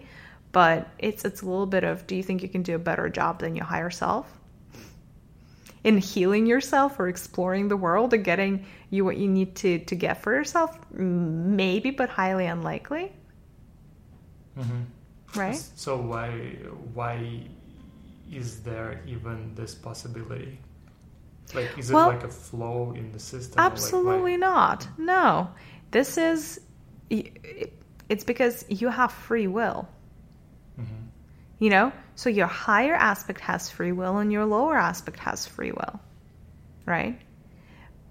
but 0.52 0.90
it's 1.00 1.24
it's 1.24 1.42
a 1.42 1.46
little 1.46 1.66
bit 1.66 1.86
of 1.86 2.06
do 2.06 2.16
you 2.16 2.24
think 2.24 2.44
you 2.44 2.50
can 2.50 2.64
do 2.64 2.76
a 2.76 2.80
better 2.80 3.10
job 3.10 3.40
than 3.40 3.56
your 3.56 3.66
higher 3.66 3.90
self? 3.90 4.37
In 5.84 5.98
healing 5.98 6.46
yourself 6.46 7.00
or 7.00 7.08
exploring 7.08 7.68
the 7.68 7.78
world 7.78 8.14
and 8.14 8.24
getting 8.24 8.66
you 8.90 9.06
what 9.06 9.18
you 9.18 9.28
need 9.28 9.56
to 9.56 9.80
to 9.80 9.96
get 9.96 10.22
for 10.22 10.34
yourself 10.34 10.78
maybe 10.92 11.92
but 11.92 12.10
highly 12.10 12.46
unlikely 12.46 13.12
mm-hmm. 14.58 14.82
right 15.40 15.56
so 15.76 15.98
why 15.98 16.30
why 16.94 17.42
is 18.32 18.62
there 18.62 19.02
even 19.08 19.54
this 19.56 19.74
possibility 19.76 20.60
Like, 21.54 21.78
is 21.78 21.92
Well- 21.92 22.10
it 22.10 22.16
like 22.16 22.24
a 22.24 22.30
flow 22.30 22.94
in 22.94 23.12
the 23.12 23.20
system? 23.20 23.60
Absolutely 23.60 24.34
like- 24.34 24.40
not. 24.42 24.88
No. 24.98 25.50
This 25.92 26.18
is 26.18 26.60
it's 27.10 28.24
because 28.26 28.66
you 28.68 28.90
have 28.90 29.12
free 29.12 29.48
will. 29.48 29.88
You 31.60 31.70
know? 31.70 31.92
So 32.16 32.30
your 32.30 32.48
higher 32.48 32.96
aspect 32.96 33.42
has 33.42 33.70
free 33.70 33.92
will 33.92 34.18
and 34.18 34.32
your 34.32 34.46
lower 34.46 34.78
aspect 34.78 35.20
has 35.20 35.46
free 35.48 35.72
will. 35.72 36.00
Right? 36.86 37.20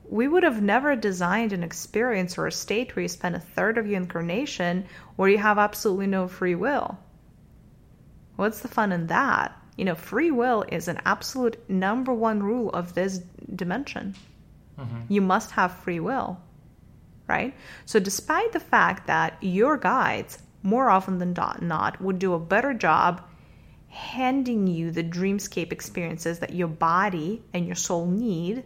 We 0.08 0.28
would 0.28 0.44
have 0.44 0.62
never 0.62 0.94
designed 0.94 1.52
an 1.52 1.64
experience 1.64 2.38
or 2.38 2.46
a 2.46 2.52
state 2.52 2.94
where 2.94 3.02
you 3.02 3.08
spend 3.08 3.34
a 3.34 3.40
third 3.40 3.78
of 3.78 3.86
your 3.86 3.96
incarnation 3.96 4.86
where 5.16 5.28
you 5.28 5.38
have 5.38 5.58
absolutely 5.58 6.06
no 6.06 6.28
free 6.28 6.54
will. 6.54 6.98
What's 8.36 8.60
the 8.60 8.68
fun 8.68 8.92
in 8.92 9.08
that? 9.08 9.56
You 9.76 9.84
know, 9.84 9.94
free 9.94 10.30
will 10.30 10.64
is 10.70 10.88
an 10.88 11.00
absolute 11.04 11.58
number 11.68 12.12
one 12.12 12.42
rule 12.42 12.70
of 12.70 12.94
this 12.94 13.18
dimension. 13.54 14.14
Mhm. 14.78 15.04
You 15.08 15.20
must 15.22 15.50
have 15.52 15.72
free 15.72 16.00
will, 16.00 16.38
right? 17.26 17.54
So, 17.84 17.98
despite 17.98 18.52
the 18.52 18.60
fact 18.60 19.06
that 19.06 19.36
your 19.40 19.76
guides, 19.76 20.38
more 20.62 20.90
often 20.90 21.18
than 21.18 21.34
not, 21.60 22.00
would 22.00 22.18
do 22.18 22.34
a 22.34 22.38
better 22.38 22.74
job 22.74 23.22
handing 23.96 24.66
you 24.66 24.90
the 24.90 25.02
dreamscape 25.02 25.72
experiences 25.72 26.38
that 26.38 26.52
your 26.52 26.68
body 26.68 27.42
and 27.54 27.66
your 27.66 27.74
soul 27.74 28.06
need, 28.06 28.62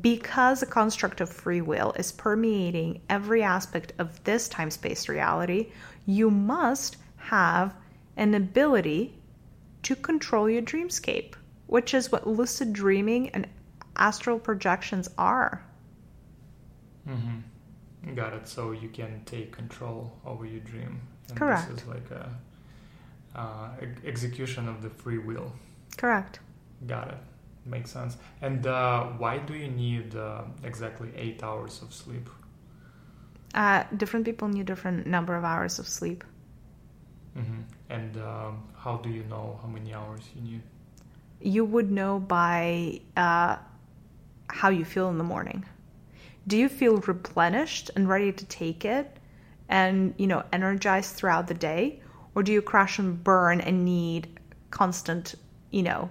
because 0.00 0.60
the 0.60 0.66
construct 0.66 1.20
of 1.20 1.30
free 1.30 1.60
will 1.60 1.92
is 1.92 2.10
permeating 2.12 3.00
every 3.08 3.42
aspect 3.42 3.92
of 3.98 4.22
this 4.24 4.48
time 4.48 4.70
space 4.70 5.08
reality, 5.08 5.70
you 6.06 6.30
must 6.30 6.96
have 7.16 7.72
an 8.16 8.34
ability 8.34 9.14
to 9.84 9.94
control 9.94 10.50
your 10.50 10.62
dreamscape, 10.62 11.34
which 11.68 11.94
is 11.94 12.10
what 12.10 12.26
lucid 12.26 12.72
dreaming 12.72 13.28
and 13.30 13.46
astral 13.96 14.38
projections 14.38 15.08
are. 15.18 15.64
Mhm. 17.08 17.42
Got 18.14 18.32
it. 18.34 18.48
So 18.48 18.72
you 18.72 18.88
can 18.88 19.22
take 19.24 19.52
control 19.52 20.18
over 20.26 20.44
your 20.46 20.60
dream. 20.60 21.00
And 21.28 21.38
Correct. 21.38 21.68
This 21.70 21.82
is 21.82 21.88
like 21.88 22.10
a 22.10 22.28
uh, 23.34 23.68
execution 24.04 24.68
of 24.68 24.82
the 24.82 24.90
free 24.90 25.18
will. 25.18 25.52
Correct. 25.96 26.40
Got 26.86 27.08
it. 27.08 27.18
Makes 27.66 27.90
sense. 27.90 28.16
And 28.40 28.66
uh, 28.66 29.04
why 29.18 29.38
do 29.38 29.54
you 29.54 29.68
need 29.68 30.16
uh, 30.16 30.42
exactly 30.64 31.10
eight 31.16 31.42
hours 31.42 31.82
of 31.82 31.92
sleep? 31.92 32.28
Uh, 33.54 33.84
different 33.96 34.24
people 34.24 34.48
need 34.48 34.66
different 34.66 35.06
number 35.06 35.34
of 35.36 35.44
hours 35.44 35.78
of 35.78 35.88
sleep. 35.88 36.24
hmm 37.34 37.62
And 37.88 38.16
um, 38.18 38.62
how 38.76 38.96
do 38.98 39.08
you 39.10 39.24
know 39.24 39.58
how 39.62 39.68
many 39.68 39.92
hours 39.94 40.22
you 40.34 40.42
need? 40.42 40.62
You 41.40 41.64
would 41.64 41.90
know 41.90 42.18
by 42.20 43.00
uh, 43.16 43.56
how 44.48 44.68
you 44.70 44.84
feel 44.84 45.08
in 45.08 45.18
the 45.18 45.24
morning. 45.24 45.64
Do 46.46 46.56
you 46.56 46.68
feel 46.68 46.96
replenished 46.98 47.90
and 47.96 48.08
ready 48.08 48.32
to 48.32 48.44
take 48.46 48.84
it, 48.84 49.16
and 49.68 50.14
you 50.18 50.26
know 50.26 50.42
energized 50.52 51.14
throughout 51.16 51.46
the 51.46 51.54
day, 51.54 52.00
or 52.34 52.42
do 52.42 52.52
you 52.52 52.62
crash 52.62 52.98
and 52.98 53.22
burn 53.22 53.60
and 53.60 53.84
need 53.84 54.38
constant, 54.70 55.34
you 55.70 55.82
know, 55.82 56.10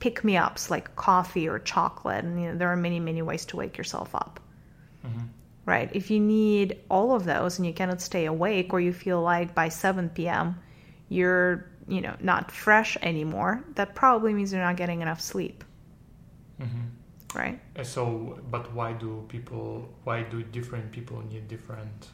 pick 0.00 0.24
me 0.24 0.36
ups 0.36 0.70
like 0.70 0.94
coffee 0.96 1.48
or 1.48 1.58
chocolate? 1.58 2.24
And 2.24 2.40
you 2.42 2.48
know 2.52 2.56
there 2.58 2.68
are 2.68 2.76
many 2.76 3.00
many 3.00 3.22
ways 3.22 3.44
to 3.46 3.56
wake 3.56 3.76
yourself 3.78 4.14
up. 4.14 4.40
hmm 5.02 5.26
right? 5.66 5.90
If 5.94 6.10
you 6.10 6.20
need 6.20 6.78
all 6.90 7.14
of 7.14 7.24
those 7.24 7.58
and 7.58 7.66
you 7.66 7.72
cannot 7.72 8.00
stay 8.00 8.26
awake 8.26 8.72
or 8.72 8.80
you 8.80 8.92
feel 8.92 9.20
like 9.22 9.54
by 9.54 9.68
7 9.68 10.28
p.m. 10.28 10.58
you're, 11.08 11.70
you 11.88 12.00
know, 12.00 12.16
not 12.20 12.50
fresh 12.50 12.96
anymore, 13.02 13.62
that 13.74 13.94
probably 13.94 14.32
means 14.34 14.52
you're 14.52 14.62
not 14.62 14.76
getting 14.76 15.02
enough 15.02 15.20
sleep, 15.20 15.64
hmm 16.58 16.88
right? 17.34 17.58
So, 17.82 18.38
but 18.50 18.72
why 18.72 18.92
do 18.92 19.24
people? 19.28 19.88
Why 20.04 20.22
do 20.22 20.42
different 20.42 20.92
people 20.92 21.20
need 21.22 21.48
different 21.48 22.08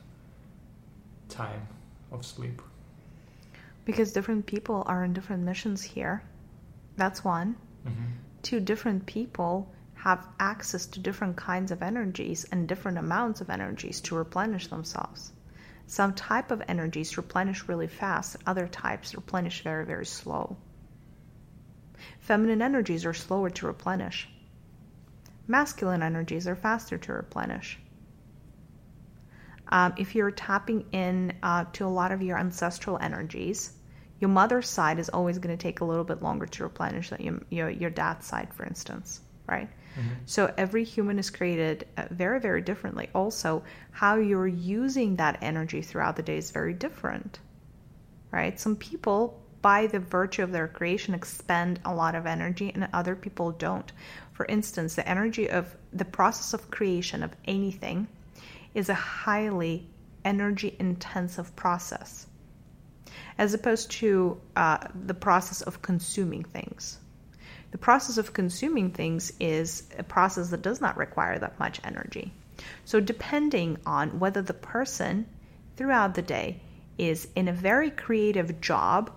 time 1.29 1.67
of 2.11 2.25
sleep? 2.25 2.63
Because 3.85 4.13
different 4.13 4.47
people 4.47 4.83
are 4.87 5.05
in 5.05 5.13
different 5.13 5.43
missions 5.43 5.83
here. 5.83 6.23
That's 6.97 7.25
one. 7.25 7.57
hmm 7.85 8.05
Two 8.43 8.61
different 8.61 9.05
people 9.05 9.73
have 9.95 10.29
access 10.39 10.87
to 10.87 11.01
different 11.01 11.37
kinds 11.37 11.73
of 11.73 11.83
energies 11.83 12.45
and 12.53 12.69
different 12.69 12.99
amounts 12.99 13.41
of 13.41 13.51
energies 13.51 14.01
to 14.03 14.15
replenish 14.15 14.69
themselves. 14.69 15.33
Some 15.87 16.15
type 16.15 16.51
of 16.51 16.63
energies 16.69 17.17
replenish 17.17 17.67
really 17.67 17.89
fast, 17.89 18.37
other 18.47 18.69
types 18.69 19.15
replenish 19.15 19.63
very, 19.63 19.85
very 19.85 20.07
slow. 20.07 20.57
Feminine 22.21 22.63
energies 22.63 23.05
are 23.05 23.15
slower 23.15 23.51
to 23.51 23.67
replenish. 23.67 24.29
Masculine 25.49 26.03
energies 26.03 26.47
are 26.47 26.55
faster 26.55 26.99
to 26.99 27.13
replenish. 27.13 27.81
Um, 29.71 29.95
if 29.97 30.15
you're 30.15 30.31
tapping 30.31 30.87
in 30.93 31.35
uh, 31.43 31.65
to 31.75 31.85
a 31.85 31.89
lot 31.89 32.13
of 32.13 32.23
your 32.23 32.39
ancestral 32.39 32.99
energies, 32.99 33.73
your 34.21 34.31
mother's 34.31 34.69
side 34.69 34.99
is 34.99 35.09
always 35.09 35.39
going 35.39 35.57
to 35.57 35.63
take 35.63 35.81
a 35.81 35.85
little 35.85 36.05
bit 36.05 36.23
longer 36.23 36.47
to 36.47 36.63
replenish 36.65 37.11
than 37.11 37.23
your, 37.23 37.41
your, 37.51 37.71
your 37.71 37.91
dad's 37.91 38.27
side, 38.27 38.53
for 38.55 38.65
instance, 38.65 39.21
right? 39.47 39.69
hmm 39.95 40.09
So 40.27 40.53
every 40.57 40.85
human 40.85 41.19
is 41.19 41.31
created 41.31 41.87
uh, 41.97 42.07
very, 42.11 42.41
very 42.41 42.63
differently. 42.63 43.09
Also, 43.15 43.63
how 43.91 44.17
you're 44.17 44.47
using 44.47 45.17
that 45.17 45.39
energy 45.43 45.83
throughout 45.83 46.17
the 46.17 46.23
day 46.23 46.39
is 46.39 46.51
very 46.51 46.73
different, 46.73 47.39
right? 48.33 48.59
Some 48.59 48.77
people, 48.77 49.41
by 49.63 49.87
the 49.87 50.01
virtue 50.01 50.43
of 50.43 50.53
their 50.53 50.69
creation, 50.69 51.15
expend 51.15 51.81
a 51.85 51.95
lot 51.95 52.15
of 52.15 52.27
energy, 52.27 52.73
and 52.75 52.89
other 52.93 53.15
people 53.15 53.53
don't. 53.53 53.93
For 54.33 54.47
instance, 54.47 54.95
the 54.95 55.09
energy 55.09 55.49
of 55.51 55.77
the 55.93 56.05
process 56.05 56.55
of 56.55 56.71
creation 56.71 57.23
of 57.23 57.37
anything 57.45 58.09
is 58.75 58.89
a 58.89 58.95
highly 58.95 59.89
energy 60.25 60.77
intensive 60.79 61.55
process, 61.57 62.27
as 63.39 63.55
opposed 63.55 63.91
to 63.91 64.41
uh, 64.57 64.79
the 65.07 65.15
process 65.15 65.63
of 65.63 65.83
consuming 65.83 66.45
things. 66.45 66.99
The 67.71 67.79
process 67.79 68.19
of 68.19 68.33
consuming 68.33 68.91
things 68.91 69.33
is 69.39 69.89
a 69.99 70.03
process 70.03 70.51
that 70.51 70.63
does 70.63 70.81
not 70.81 70.97
require 70.97 71.39
that 71.39 71.59
much 71.59 71.81
energy. 71.85 72.33
So, 72.85 72.99
depending 72.99 73.79
on 73.87 74.19
whether 74.19 74.43
the 74.43 74.55
person 74.55 75.27
throughout 75.77 76.15
the 76.15 76.23
day 76.23 76.61
is 76.97 77.29
in 77.37 77.47
a 77.47 77.53
very 77.53 77.91
creative 77.91 78.61
job 78.61 79.11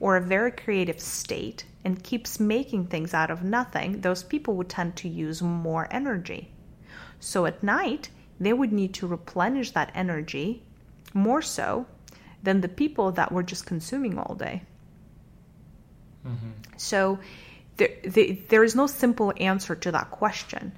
or 0.00 0.16
a 0.16 0.20
very 0.20 0.50
creative 0.50 1.00
state 1.00 1.64
and 1.84 2.02
keeps 2.02 2.40
making 2.40 2.86
things 2.86 3.12
out 3.12 3.30
of 3.30 3.42
nothing, 3.42 4.00
those 4.00 4.22
people 4.22 4.54
would 4.54 4.68
tend 4.68 4.96
to 4.96 5.08
use 5.08 5.42
more 5.42 5.88
energy. 5.90 6.50
So, 7.20 7.44
at 7.46 7.62
night, 7.62 8.08
they 8.40 8.52
would 8.52 8.72
need 8.72 8.94
to 8.94 9.06
replenish 9.06 9.70
that 9.72 9.90
energy 9.94 10.62
more 11.14 11.42
so 11.42 11.86
than 12.42 12.60
the 12.60 12.68
people 12.68 13.12
that 13.12 13.32
were 13.32 13.42
just 13.42 13.66
consuming 13.66 14.18
all 14.18 14.34
day. 14.34 14.62
hmm 16.24 16.50
So 16.76 17.18
there, 17.76 17.90
there, 18.04 18.36
there 18.48 18.64
is 18.64 18.74
no 18.74 18.86
simple 18.86 19.32
answer 19.38 19.74
to 19.74 19.92
that 19.92 20.10
question. 20.10 20.72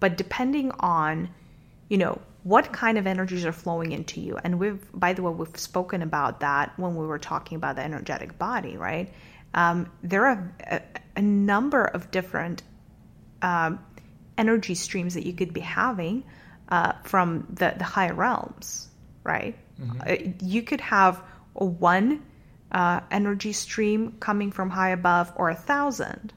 But 0.00 0.16
depending 0.16 0.70
on, 0.80 1.30
you 1.88 1.98
know, 1.98 2.20
what 2.42 2.72
kind 2.72 2.98
of 2.98 3.06
energies 3.06 3.44
are 3.44 3.52
flowing 3.52 3.92
into 3.92 4.20
you, 4.20 4.38
and 4.44 4.60
we've, 4.60 4.86
by 4.92 5.12
the 5.12 5.22
way, 5.22 5.32
we've 5.32 5.58
spoken 5.58 6.02
about 6.02 6.40
that 6.40 6.72
when 6.78 6.94
we 6.94 7.06
were 7.06 7.18
talking 7.18 7.56
about 7.56 7.76
the 7.76 7.82
energetic 7.82 8.38
body, 8.38 8.76
right? 8.76 9.12
Um, 9.54 9.90
there 10.02 10.26
are 10.26 10.54
a, 10.70 10.80
a 11.16 11.22
number 11.22 11.84
of 11.84 12.10
different 12.10 12.62
um, 13.42 13.80
energy 14.38 14.74
streams 14.74 15.14
that 15.14 15.26
you 15.26 15.32
could 15.32 15.52
be 15.52 15.60
having 15.60 16.24
uh, 16.68 16.92
from 17.04 17.46
the, 17.50 17.74
the 17.78 17.84
higher 17.84 18.14
realms, 18.14 18.88
right? 19.24 19.56
Uh, 20.06 20.16
you 20.40 20.62
could 20.62 20.80
have 20.80 21.22
a 21.54 21.64
one 21.64 22.22
uh, 22.72 23.00
energy 23.10 23.52
stream 23.52 24.16
coming 24.20 24.50
from 24.50 24.70
high 24.70 24.90
above 24.90 25.32
or 25.36 25.50
a 25.50 25.54
thousand, 25.54 26.32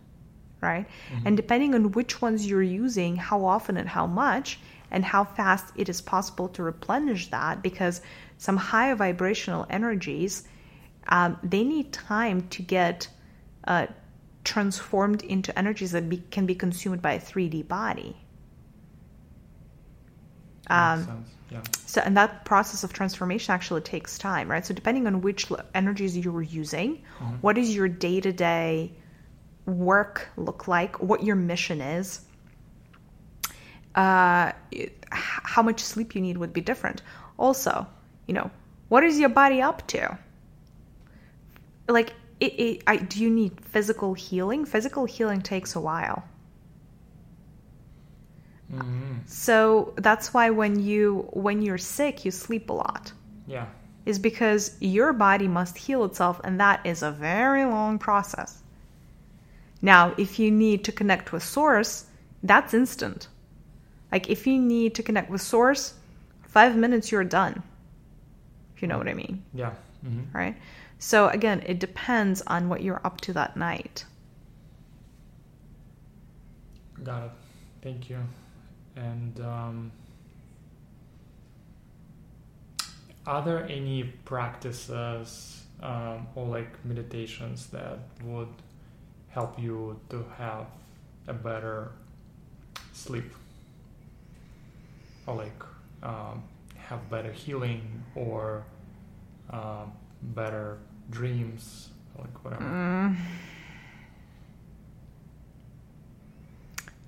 right? 0.61 0.85
And 1.25 1.37
depending 1.37 1.73
on 1.73 1.91
which 1.93 2.21
ones 2.21 2.45
you're 2.45 2.61
using, 2.61 3.15
how 3.15 3.45
often 3.45 3.77
and 3.77 3.89
how 3.89 4.05
much, 4.07 4.59
and 4.91 5.05
how 5.05 5.23
fast 5.23 5.71
it 5.75 5.89
is 5.89 6.01
possible 6.01 6.49
to 6.49 6.63
replenish 6.63 7.29
that, 7.29 7.61
because 7.61 8.01
some 8.37 8.57
higher 8.57 8.95
vibrational 8.95 9.65
energies, 9.69 10.47
um, 11.07 11.37
they 11.43 11.63
need 11.63 11.91
time 11.93 12.47
to 12.49 12.61
get 12.61 13.07
uh, 13.65 13.87
transformed 14.43 15.21
into 15.23 15.57
energies 15.57 15.91
that 15.91 16.09
be, 16.09 16.17
can 16.31 16.45
be 16.45 16.55
consumed 16.55 17.01
by 17.01 17.13
a 17.13 17.19
3D 17.19 17.67
body. 17.67 18.15
Um. 20.69 21.25
Yeah. 21.51 21.63
so, 21.87 22.01
and 22.05 22.15
that 22.15 22.45
process 22.45 22.83
of 22.83 22.93
transformation 22.93 23.55
actually 23.55 23.81
takes 23.81 24.19
time, 24.19 24.51
right? 24.51 24.63
So, 24.63 24.71
depending 24.75 25.07
on 25.07 25.21
which 25.21 25.47
energies 25.73 26.15
you're 26.15 26.43
using, 26.43 27.01
what 27.41 27.55
does 27.55 27.75
your 27.75 27.87
day 27.87 28.21
to 28.21 28.31
day 28.31 28.91
work 29.65 30.29
look 30.37 30.67
like, 30.67 30.99
what 30.99 31.23
your 31.23 31.35
mission 31.35 31.81
is, 31.81 32.21
uh, 33.95 34.51
how 35.11 35.61
much 35.61 35.81
sleep 35.81 36.15
you 36.15 36.21
need 36.21 36.37
would 36.37 36.53
be 36.53 36.61
different. 36.61 37.01
Also, 37.37 37.87
you 38.27 38.33
know, 38.33 38.51
what 38.89 39.03
is 39.03 39.19
your 39.19 39.29
body 39.29 39.61
up 39.61 39.85
to? 39.87 40.17
Like, 41.87 42.13
it, 42.39 42.53
it, 42.59 42.83
I, 42.87 42.97
do 42.97 43.21
you 43.21 43.29
need 43.29 43.59
physical 43.65 44.13
healing? 44.13 44.65
Physical 44.65 45.05
healing 45.05 45.41
takes 45.41 45.75
a 45.75 45.81
while. 45.81 46.23
Mm-hmm. 48.73 49.13
So 49.25 49.93
that's 49.97 50.33
why 50.33 50.49
when 50.49 50.79
you 50.79 51.27
when 51.33 51.61
you're 51.61 51.77
sick, 51.77 52.25
you 52.25 52.31
sleep 52.31 52.69
a 52.69 52.73
lot. 52.73 53.11
Yeah. 53.47 53.65
Is 54.05 54.19
because 54.19 54.75
your 54.79 55.13
body 55.13 55.47
must 55.47 55.77
heal 55.77 56.05
itself, 56.05 56.39
and 56.43 56.59
that 56.59 56.85
is 56.85 57.03
a 57.03 57.11
very 57.11 57.65
long 57.65 57.99
process. 57.99 58.61
Now, 59.81 60.13
if 60.17 60.39
you 60.39 60.51
need 60.51 60.83
to 60.85 60.91
connect 60.91 61.31
with 61.31 61.43
source, 61.43 62.05
that's 62.43 62.73
instant. 62.73 63.27
Like 64.11 64.29
if 64.29 64.47
you 64.47 64.59
need 64.59 64.95
to 64.95 65.03
connect 65.03 65.29
with 65.29 65.41
source, 65.41 65.93
five 66.47 66.75
minutes 66.75 67.11
you're 67.11 67.23
done. 67.23 67.61
If 68.75 68.81
you 68.81 68.87
know 68.87 68.97
what 68.97 69.07
I 69.07 69.13
mean. 69.13 69.43
Yeah. 69.53 69.73
Mm-hmm. 70.05 70.37
Right? 70.37 70.55
So 70.99 71.29
again, 71.29 71.63
it 71.65 71.79
depends 71.79 72.41
on 72.47 72.69
what 72.69 72.81
you're 72.81 73.01
up 73.03 73.21
to 73.21 73.33
that 73.33 73.55
night. 73.55 74.05
Got 77.03 77.23
it. 77.25 77.31
Thank 77.81 78.09
you. 78.09 78.17
And 78.99 79.39
um, 79.39 79.91
are 83.25 83.41
there 83.43 83.65
any 83.69 84.03
practices 84.25 85.63
um, 85.81 86.27
or 86.35 86.45
like 86.47 86.83
meditations 86.83 87.67
that 87.67 87.99
would 88.23 88.49
help 89.29 89.57
you 89.59 89.99
to 90.09 90.25
have 90.37 90.65
a 91.27 91.33
better 91.33 91.91
sleep 92.93 93.31
or 95.27 95.35
like 95.35 95.63
um, 96.03 96.43
have 96.75 97.09
better 97.09 97.31
healing 97.31 98.03
or 98.15 98.65
uh, 99.51 99.85
better 100.21 100.79
dreams 101.09 101.89
like 102.17 102.43
whatever 102.43 102.63
Mm. 102.65 103.15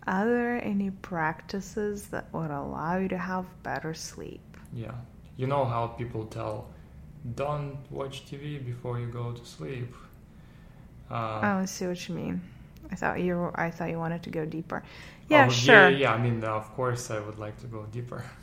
Are 0.07 0.25
there 0.25 0.63
any 0.63 0.91
practices 0.91 2.07
that 2.07 2.33
would 2.33 2.51
allow 2.51 2.97
you 2.97 3.07
to 3.09 3.17
have 3.17 3.45
better 3.63 3.93
sleep? 3.93 4.41
yeah 4.73 4.93
you 5.37 5.47
know 5.47 5.65
how 5.65 5.87
people 5.87 6.25
tell 6.25 6.69
don't 7.35 7.77
watch 7.89 8.25
tv 8.25 8.63
before 8.65 8.99
you 8.99 9.07
go 9.07 9.31
to 9.33 9.45
sleep 9.45 9.93
uh, 11.09 11.41
oh, 11.43 11.61
I 11.63 11.65
see 11.65 11.87
what 11.87 12.07
you 12.07 12.15
mean. 12.15 12.41
I 12.89 12.95
thought 12.95 13.19
you 13.19 13.35
were, 13.35 13.59
I 13.59 13.69
thought 13.69 13.89
you 13.89 13.99
wanted 13.99 14.23
to 14.23 14.29
go 14.29 14.45
deeper. 14.45 14.81
Yeah, 15.27 15.47
oh, 15.47 15.51
sure. 15.51 15.89
yeah, 15.89 15.97
yeah 15.97 16.13
i 16.13 16.17
mean 16.17 16.43
of 16.43 16.73
course 16.73 17.11
i 17.11 17.19
would 17.19 17.37
like 17.37 17.57
to 17.59 17.67
go 17.67 17.85
deeper 17.91 18.23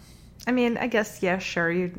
I 0.47 0.53
mean, 0.53 0.79
I 0.79 0.87
guess 0.87 1.23
yeah, 1.23 1.39
sure. 1.39 1.71
You 1.71 1.93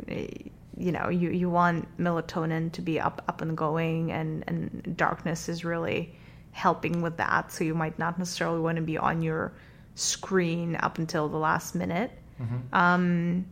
you 0.78 0.91
know, 0.91 1.10
you 1.10 1.30
you 1.30 1.49
want 1.49 1.88
melatonin 1.99 2.72
to 2.72 2.82
be 2.82 2.99
up 2.99 3.22
up 3.28 3.41
and 3.41 3.55
going, 3.57 4.12
and 4.12 4.43
and 4.47 4.95
darkness 4.97 5.49
is 5.49 5.66
really 5.66 6.16
helping 6.60 7.01
with 7.01 7.18
that. 7.18 7.51
So 7.53 7.64
you 7.64 7.74
might 7.74 7.97
not 7.97 8.20
necessarily 8.20 8.60
want 8.60 8.76
to 8.76 8.82
be 8.82 8.97
on 8.97 9.22
your 9.22 9.53
screen 9.95 10.76
up 10.76 10.97
until 10.97 11.30
the 11.30 11.38
last 11.38 11.74
minute. 11.74 12.12
Mhm. 12.39 12.74
Um, 12.74 13.45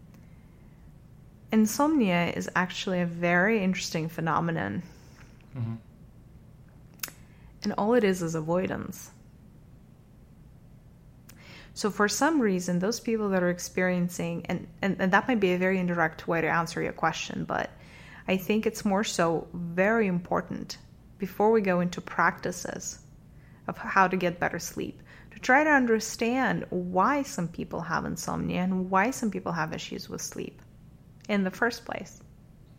insomnia 1.51 2.32
is 2.32 2.49
actually 2.53 2.99
a 3.01 3.05
very 3.05 3.64
interesting 3.64 4.10
phenomenon, 4.10 4.84
Mhm. 5.58 5.78
and 7.64 7.74
all 7.78 7.93
it 7.93 8.03
is 8.03 8.22
is 8.22 8.36
avoidance. 8.36 9.12
So 11.74 11.89
for 11.91 12.10
some 12.10 12.41
reason, 12.41 12.80
those 12.80 12.99
people 12.99 13.30
that 13.30 13.43
are 13.43 13.49
experiencing, 13.49 14.45
and, 14.47 14.68
and, 14.82 14.97
and 14.99 15.14
that 15.14 15.28
might 15.28 15.39
be 15.39 15.53
a 15.53 15.58
very 15.58 15.80
indirect 15.80 16.28
way 16.28 16.41
to 16.41 16.47
answer 16.47 16.82
your 16.82 16.91
question, 16.93 17.45
but 17.45 17.70
I 18.28 18.36
think 18.36 18.66
it's 18.66 18.84
more 18.84 19.03
so 19.05 19.47
very 19.53 20.08
important 20.08 20.78
before 21.18 21.51
we 21.51 21.61
go 21.61 21.80
into 21.80 22.01
practices 22.01 22.99
of 23.68 23.78
how 23.78 24.07
to 24.07 24.18
get 24.18 24.39
better 24.39 24.59
sleep 24.59 25.01
to 25.32 25.39
try 25.39 25.63
to 25.63 25.70
understand 25.70 26.65
why 26.70 27.22
some 27.22 27.47
people 27.47 27.82
have 27.82 28.05
insomnia 28.05 28.61
and 28.61 28.89
why 28.89 29.11
some 29.11 29.30
people 29.30 29.51
have 29.51 29.74
issues 29.74 30.09
with 30.09 30.22
sleep 30.22 30.61
in 31.30 31.43
the 31.43 31.51
first 31.51 31.86
place. 31.86 32.22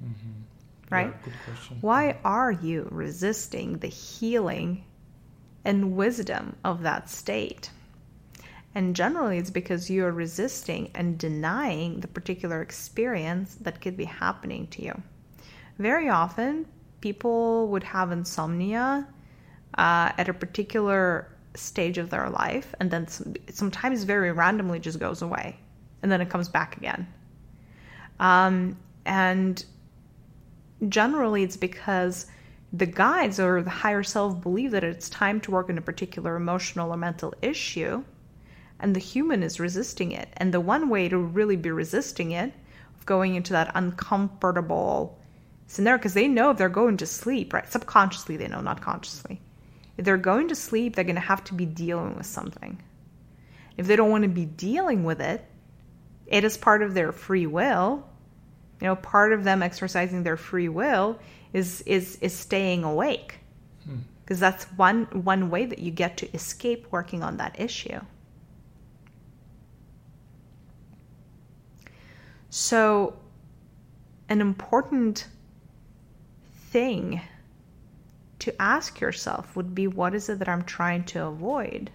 Mhm. 0.02 0.42
Right? 0.90 1.08
Yeah, 1.08 1.24
good 1.24 1.34
question 1.44 1.78
Why 1.80 2.18
are 2.24 2.50
you 2.50 2.88
resisting 2.90 3.78
the 3.78 3.88
healing 3.88 4.84
and 5.64 5.96
wisdom 5.96 6.56
of 6.64 6.82
that 6.82 7.10
state? 7.10 7.70
And 8.74 8.94
generally, 8.94 9.38
it's 9.38 9.50
because 9.50 9.90
you 9.90 10.04
are 10.04 10.12
resisting 10.12 10.90
and 10.94 11.18
denying 11.18 12.00
the 12.00 12.08
particular 12.08 12.62
experience 12.62 13.56
that 13.56 13.80
could 13.80 13.96
be 13.96 14.04
happening 14.04 14.66
to 14.68 14.82
you. 14.82 15.02
Very 15.78 16.08
often, 16.08 16.66
people 17.00 17.68
would 17.68 17.84
have 17.84 18.12
insomnia 18.12 19.06
uh, 19.76 20.12
at 20.18 20.28
a 20.28 20.34
particular 20.34 21.30
stage 21.54 21.98
of 21.98 22.10
their 22.10 22.28
life, 22.30 22.74
and 22.80 22.90
then 22.90 23.06
some, 23.08 23.34
sometimes 23.50 24.04
very 24.04 24.32
randomly 24.32 24.78
just 24.78 24.98
goes 24.98 25.22
away, 25.22 25.58
and 26.02 26.10
then 26.10 26.20
it 26.20 26.30
comes 26.30 26.48
back 26.48 26.76
again. 26.76 27.06
Um, 28.20 28.76
and 29.04 29.64
generally 30.88 31.42
it's 31.42 31.56
because 31.56 32.26
the 32.72 32.86
guides 32.86 33.40
or 33.40 33.62
the 33.62 33.70
higher 33.70 34.02
self 34.02 34.40
believe 34.42 34.70
that 34.72 34.84
it's 34.84 35.08
time 35.08 35.40
to 35.40 35.50
work 35.50 35.70
on 35.70 35.78
a 35.78 35.82
particular 35.82 36.36
emotional 36.36 36.92
or 36.92 36.96
mental 36.96 37.34
issue 37.42 38.04
and 38.80 38.94
the 38.94 39.00
human 39.00 39.42
is 39.42 39.58
resisting 39.58 40.12
it 40.12 40.28
and 40.36 40.52
the 40.52 40.60
one 40.60 40.88
way 40.88 41.08
to 41.08 41.18
really 41.18 41.56
be 41.56 41.70
resisting 41.70 42.30
it 42.32 42.52
of 42.96 43.06
going 43.06 43.34
into 43.34 43.52
that 43.52 43.72
uncomfortable 43.74 45.17
scenario 45.68 45.98
because 45.98 46.14
they 46.14 46.26
know 46.26 46.50
if 46.50 46.58
they're 46.58 46.68
going 46.68 46.96
to 46.96 47.06
sleep 47.06 47.52
right? 47.52 47.70
Subconsciously 47.70 48.36
they 48.36 48.48
know 48.48 48.60
not 48.60 48.80
consciously. 48.80 49.40
If 49.96 50.04
they're 50.04 50.16
going 50.16 50.48
to 50.48 50.56
sleep 50.56 50.96
they're 50.96 51.04
going 51.04 51.14
to 51.14 51.20
have 51.20 51.44
to 51.44 51.54
be 51.54 51.66
dealing 51.66 52.16
with 52.16 52.26
something. 52.26 52.82
If 53.76 53.86
they 53.86 53.94
don't 53.94 54.10
want 54.10 54.22
to 54.22 54.28
be 54.28 54.44
dealing 54.44 55.04
with 55.04 55.20
it 55.20 55.44
it 56.26 56.42
is 56.42 56.56
part 56.56 56.82
of 56.82 56.94
their 56.94 57.12
free 57.12 57.46
will. 57.46 58.04
You 58.80 58.88
know 58.88 58.96
part 58.96 59.32
of 59.32 59.44
them 59.44 59.62
exercising 59.62 60.24
their 60.24 60.36
free 60.36 60.68
will 60.68 61.18
is 61.52 61.82
is 61.82 62.16
is 62.20 62.34
staying 62.34 62.82
awake. 62.82 63.38
Hmm. 63.84 63.98
because 64.22 64.40
that's 64.40 64.64
one 64.72 65.04
one 65.24 65.48
way 65.50 65.64
that 65.64 65.78
you 65.78 65.90
get 65.90 66.18
to 66.18 66.34
escape 66.34 66.86
working 66.90 67.22
on 67.22 67.38
that 67.38 67.58
issue. 67.60 68.00
So 72.50 73.18
an 74.28 74.40
important 74.40 75.26
thing 76.70 77.20
to 78.38 78.62
ask 78.62 79.00
yourself 79.00 79.56
would 79.56 79.74
be 79.74 79.86
what 79.86 80.14
is 80.14 80.28
it 80.28 80.38
that 80.38 80.48
I'm 80.48 80.64
trying 80.64 81.04
to 81.04 81.24
avoid 81.26 81.90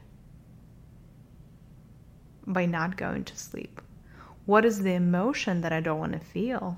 by 2.46 2.66
not 2.66 2.98
going 2.98 3.24
to 3.26 3.38
sleep? 3.38 3.82
What 4.46 4.66
is 4.66 4.80
the 4.80 4.94
emotion 4.94 5.62
that 5.62 5.72
I 5.72 5.80
don't 5.80 6.00
want 6.00 6.14
to 6.14 6.20
feel? 6.20 6.78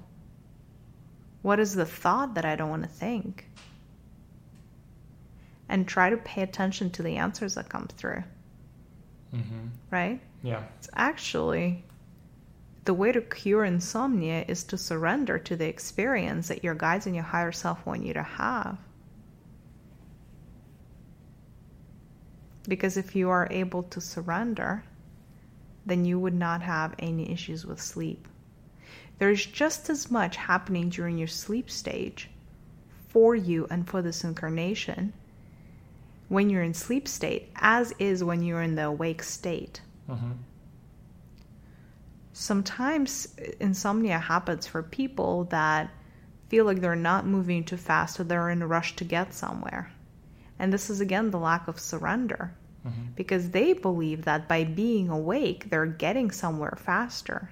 What 1.42 1.60
is 1.60 1.76
the 1.76 1.86
thought 1.86 2.36
that 2.36 2.46
I 2.46 2.56
don't 2.56 2.70
want 2.70 2.84
to 2.84 2.90
think? 2.90 3.50
And 5.68 5.88
try 5.88 6.10
to 6.10 6.18
pay 6.18 6.44
attention 6.44 6.92
to 6.92 7.04
the 7.04 7.18
answers 7.18 7.56
that 7.56 7.70
come 7.70 7.88
through, 7.88 8.24
Mhm. 9.34 9.70
right? 9.90 10.22
yeah 10.44 10.62
It's 10.78 10.90
actually 10.94 11.84
the 12.86 12.94
way 12.94 13.12
to 13.12 13.22
cure 13.22 13.66
insomnia 13.66 14.46
is 14.48 14.64
to 14.66 14.78
surrender 14.78 15.40
to 15.40 15.56
the 15.56 15.68
experience 15.68 16.48
that 16.48 16.64
your 16.64 16.76
guides 16.76 17.08
and 17.08 17.16
your 17.16 17.24
higher 17.24 17.52
self 17.52 17.86
want 17.86 18.06
you 18.06 18.14
to 18.14 18.24
have. 18.24 18.78
Because 22.68 22.98
if 22.98 23.16
you 23.16 23.30
are 23.30 23.48
able 23.52 23.84
to 23.84 24.02
surrender, 24.02 24.84
then 25.86 26.06
you 26.06 26.20
would 26.20 26.34
not 26.34 26.62
have 26.62 26.96
any 27.00 27.32
issues 27.32 27.66
with 27.66 27.82
sleep. 27.82 28.28
There's 29.18 29.46
just 29.46 29.90
as 29.90 30.12
much 30.12 30.36
happening 30.36 30.90
during 30.90 31.18
your 31.18 31.28
sleep 31.28 31.70
stage 31.70 32.30
for 33.08 33.36
you 33.36 33.68
and 33.70 33.88
for 33.88 34.02
this 34.02 34.24
incarnation 34.24 35.14
when 36.28 36.50
you're 36.50 36.64
in 36.64 36.74
sleep 36.74 37.08
state 37.08 37.50
as 37.56 37.94
is 38.00 38.24
when 38.24 38.42
you're 38.42 38.62
in 38.62 38.76
the 38.76 38.86
awake 38.86 39.24
state. 39.24 39.82
Mhm. 40.10 40.34
Sometimes 42.38 43.34
insomnia 43.62 44.20
happens 44.20 44.68
for 44.68 44.84
people 44.84 45.46
that 45.46 45.90
feel 46.50 46.66
like 46.66 46.82
they're 46.82 46.94
not 46.94 47.26
moving 47.26 47.64
too 47.64 47.78
fast 47.78 48.20
or 48.20 48.26
they're 48.26 48.50
in 48.50 48.62
a 48.62 48.68
rush 48.68 48.94
to 48.98 49.06
get 49.06 49.34
somewhere. 49.34 49.90
And 50.60 50.74
this 50.74 50.90
is 50.90 51.00
again 51.00 51.32
the 51.32 51.40
lack 51.40 51.70
of 51.70 51.80
surrender 51.80 52.54
Mhm. 52.86 53.16
because 53.16 53.52
they 53.52 53.72
believe 53.72 54.26
that 54.26 54.50
by 54.50 54.66
being 54.66 55.08
awake, 55.08 55.70
they're 55.70 55.86
getting 55.86 56.30
somewhere 56.30 56.78
faster. 56.78 57.52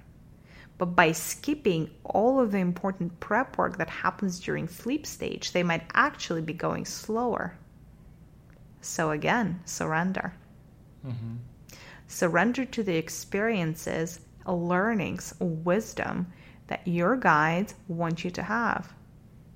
But 0.77 0.87
by 0.97 1.13
skipping 1.13 1.89
all 2.03 2.41
of 2.41 2.51
the 2.51 2.57
important 2.57 3.21
prep 3.21 3.57
work 3.57 3.77
that 3.77 3.89
happens 3.89 4.37
during 4.41 4.67
sleep 4.67 5.05
stage, 5.05 5.53
they 5.53 5.63
might 5.63 5.89
actually 5.93 6.41
be 6.41 6.53
going 6.53 6.83
slower. 6.83 7.53
So, 8.81 9.11
again, 9.11 9.61
surrender. 9.63 10.33
Mhm. 11.05 11.37
Surrender 12.05 12.65
to 12.65 12.83
the 12.83 12.97
experiences, 12.97 14.19
learnings, 14.47 15.33
wisdom 15.39 16.27
that 16.67 16.87
your 16.87 17.15
guides 17.15 17.75
want 17.87 18.23
you 18.23 18.31
to 18.31 18.43
have. 18.43 18.93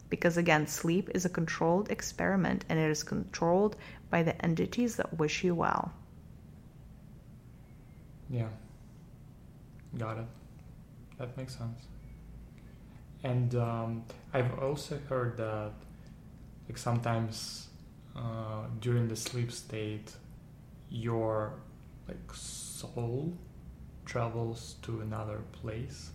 Because 0.10 0.38
again, 0.38 0.68
sleep 0.68 1.10
is 1.14 1.26
a 1.26 1.30
controlled 1.30 1.92
experiment 1.92 2.66
and 2.70 2.80
it 2.80 2.90
is 2.90 3.04
controlled 3.04 3.76
by 4.10 4.24
the 4.24 4.40
entities 4.44 4.96
that 4.96 5.18
wish 5.18 5.44
you 5.44 5.54
well. 5.54 5.92
Yeah. 8.30 8.48
Got 9.98 10.18
it. 10.20 10.26
That 11.18 11.36
makes 11.38 11.58
sense. 11.58 11.88
And 13.24 13.56
um, 13.56 14.04
I've 14.34 14.58
also 14.60 15.00
heard 15.10 15.38
that, 15.38 15.72
like 16.70 16.78
sometimes 16.78 17.68
uh, 18.16 18.66
during 18.80 19.08
the 19.08 19.16
sleep 19.16 19.52
state, 19.52 20.12
your 20.90 21.54
like 22.08 22.32
soul 22.34 23.38
travels 24.08 24.78
to 24.82 25.02
another 25.02 25.42
place, 25.52 26.10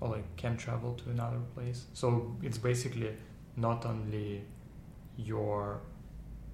or 0.00 0.08
like 0.08 0.36
can 0.36 0.56
travel 0.56 0.94
to 0.94 1.10
another 1.10 1.40
place. 1.54 1.84
So 1.94 2.36
it's 2.42 2.58
basically 2.58 3.10
not 3.56 3.86
only 3.86 4.42
your 5.16 5.80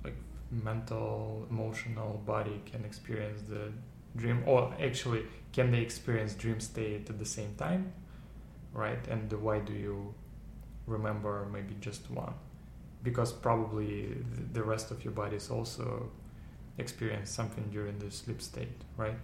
like 0.04 0.16
mental, 0.50 1.46
emotional 1.50 2.22
body 2.26 2.60
can 2.70 2.84
experience 2.84 3.40
the 3.48 3.72
dream, 4.16 4.42
or 4.46 4.74
actually 4.82 5.22
can 5.52 5.70
they 5.70 5.80
experience 5.80 6.34
dream 6.34 6.60
state 6.60 7.08
at 7.08 7.18
the 7.18 7.24
same 7.24 7.54
time 7.56 7.92
right? 8.72 9.06
And 9.08 9.32
why 9.32 9.60
do 9.60 9.72
you 9.72 10.14
remember 10.86 11.46
maybe 11.52 11.76
just 11.80 12.10
one? 12.10 12.34
Because 13.02 13.32
probably 13.32 14.16
the 14.52 14.62
rest 14.62 14.90
of 14.90 15.04
your 15.04 15.12
body 15.12 15.36
is 15.36 15.50
also 15.50 16.10
experience 16.78 17.30
something 17.30 17.64
during 17.70 17.98
the 17.98 18.10
sleep 18.10 18.40
state 18.40 18.82
right 18.96 19.18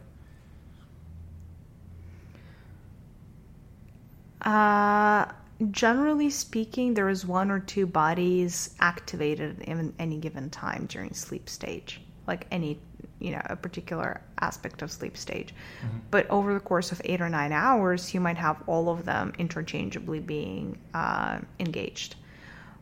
uh 4.44 5.26
generally 5.70 6.30
speaking 6.30 6.94
there 6.94 7.08
is 7.08 7.24
one 7.24 7.50
or 7.50 7.60
two 7.60 7.86
bodies 7.86 8.74
activated 8.80 9.60
in 9.60 9.94
any 9.98 10.18
given 10.18 10.50
time 10.50 10.86
during 10.86 11.12
sleep 11.14 11.48
stage 11.48 12.00
like 12.26 12.46
any 12.50 12.78
you 13.20 13.30
know 13.30 13.40
a 13.46 13.56
particular 13.56 14.20
aspect 14.40 14.82
of 14.82 14.90
sleep 14.90 15.16
stage 15.16 15.54
mm-hmm. 15.80 15.98
but 16.10 16.28
over 16.28 16.52
the 16.52 16.60
course 16.60 16.92
of 16.92 17.00
eight 17.04 17.20
or 17.20 17.28
nine 17.28 17.52
hours 17.52 18.12
you 18.12 18.20
might 18.20 18.36
have 18.36 18.62
all 18.66 18.88
of 18.88 19.04
them 19.04 19.32
interchangeably 19.38 20.20
being 20.20 20.76
uh, 20.92 21.38
engaged 21.60 22.16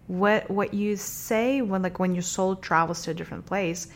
what 0.06 0.50
what 0.50 0.74
you 0.74 0.96
say 0.96 1.62
when 1.62 1.82
like 1.82 1.98
when 1.98 2.14
your 2.14 2.22
soul 2.22 2.56
travels 2.56 3.02
to 3.02 3.10
a 3.10 3.14
different 3.14 3.46
place 3.46 3.88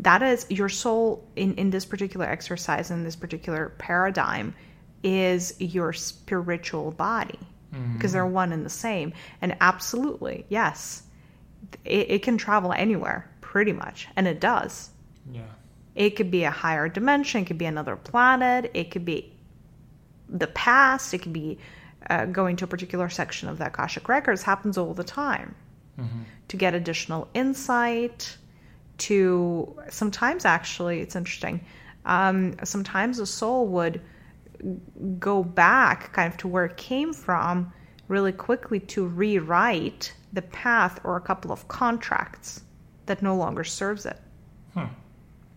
that 0.00 0.22
is 0.22 0.46
your 0.50 0.68
soul 0.68 1.24
in 1.36 1.54
in 1.54 1.70
this 1.70 1.84
particular 1.84 2.26
exercise 2.26 2.90
in 2.90 3.04
this 3.04 3.16
particular 3.16 3.68
paradigm 3.78 4.54
is 5.04 5.54
your 5.60 5.92
spiritual 5.92 6.90
body 6.90 7.38
mm-hmm. 7.72 7.92
because 7.94 8.12
they're 8.12 8.26
one 8.26 8.52
and 8.52 8.64
the 8.64 8.70
same 8.70 9.12
and 9.40 9.56
absolutely 9.60 10.44
yes 10.48 11.02
it, 11.84 12.10
it 12.10 12.22
can 12.22 12.36
travel 12.36 12.72
anywhere 12.72 13.30
pretty 13.40 13.72
much 13.72 14.08
and 14.16 14.26
it 14.26 14.40
does 14.40 14.90
yeah 15.30 15.42
it 15.94 16.16
could 16.16 16.30
be 16.30 16.44
a 16.44 16.50
higher 16.50 16.88
dimension, 16.88 17.42
it 17.42 17.46
could 17.46 17.58
be 17.58 17.66
another 17.66 17.96
planet, 17.96 18.70
it 18.74 18.90
could 18.90 19.04
be 19.04 19.32
the 20.28 20.48
past, 20.48 21.14
it 21.14 21.22
could 21.22 21.32
be 21.32 21.58
uh, 22.10 22.26
going 22.26 22.56
to 22.56 22.64
a 22.64 22.68
particular 22.68 23.08
section 23.08 23.48
of 23.48 23.58
the 23.58 23.66
Akashic 23.66 24.08
Records. 24.08 24.42
Happens 24.42 24.76
all 24.76 24.94
the 24.94 25.04
time. 25.04 25.54
Mm-hmm. 25.98 26.22
To 26.48 26.56
get 26.56 26.74
additional 26.74 27.28
insight, 27.34 28.36
to 28.98 29.76
sometimes 29.88 30.44
actually, 30.44 31.00
it's 31.00 31.14
interesting. 31.14 31.64
Um, 32.04 32.56
sometimes 32.64 33.18
a 33.20 33.26
soul 33.26 33.68
would 33.68 34.00
go 35.18 35.42
back 35.42 36.12
kind 36.12 36.32
of 36.32 36.38
to 36.38 36.48
where 36.48 36.64
it 36.64 36.76
came 36.76 37.12
from 37.12 37.72
really 38.08 38.32
quickly 38.32 38.80
to 38.80 39.06
rewrite 39.06 40.12
the 40.32 40.42
path 40.42 41.00
or 41.04 41.16
a 41.16 41.20
couple 41.20 41.52
of 41.52 41.66
contracts 41.68 42.62
that 43.06 43.22
no 43.22 43.36
longer 43.36 43.64
serves 43.64 44.06
it. 44.06 44.20
Hmm. 44.74 44.86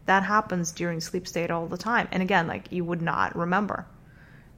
That 0.06 0.24
happens 0.24 0.72
during 0.72 1.02
sleep 1.02 1.28
state 1.28 1.52
all 1.52 1.68
the 1.68 1.78
time. 1.78 2.08
And 2.12 2.22
again 2.22 2.48
like 2.48 2.72
you 2.72 2.84
would 2.86 3.02
not 3.02 3.36
remember 3.36 3.86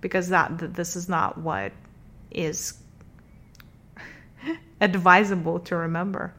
because 0.02 0.30
that, 0.30 0.58
that 0.60 0.74
this 0.74 0.96
is 0.96 1.10
not 1.10 1.38
what 1.38 1.72
is 2.32 2.74
advisable 4.82 5.60
to 5.62 5.76
remember. 5.76 6.34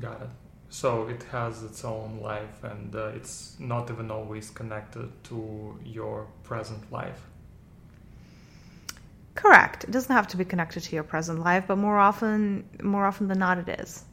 Got 0.00 0.22
it 0.22 0.30
so 0.70 1.08
it 1.08 1.22
has 1.24 1.62
its 1.62 1.84
own 1.84 2.20
life 2.22 2.64
and 2.64 2.94
uh, 2.94 3.08
it's 3.08 3.56
not 3.58 3.90
even 3.90 4.10
always 4.10 4.50
connected 4.50 5.08
to 5.24 5.78
your 5.84 6.26
present 6.44 6.90
life 6.90 7.26
correct 9.34 9.84
it 9.84 9.90
doesn't 9.90 10.14
have 10.14 10.28
to 10.28 10.36
be 10.36 10.44
connected 10.44 10.82
to 10.82 10.94
your 10.94 11.04
present 11.04 11.40
life 11.40 11.64
but 11.66 11.76
more 11.76 11.98
often 11.98 12.64
more 12.82 13.04
often 13.04 13.28
than 13.28 13.38
not 13.38 13.58
it 13.58 13.80
is. 13.80 14.04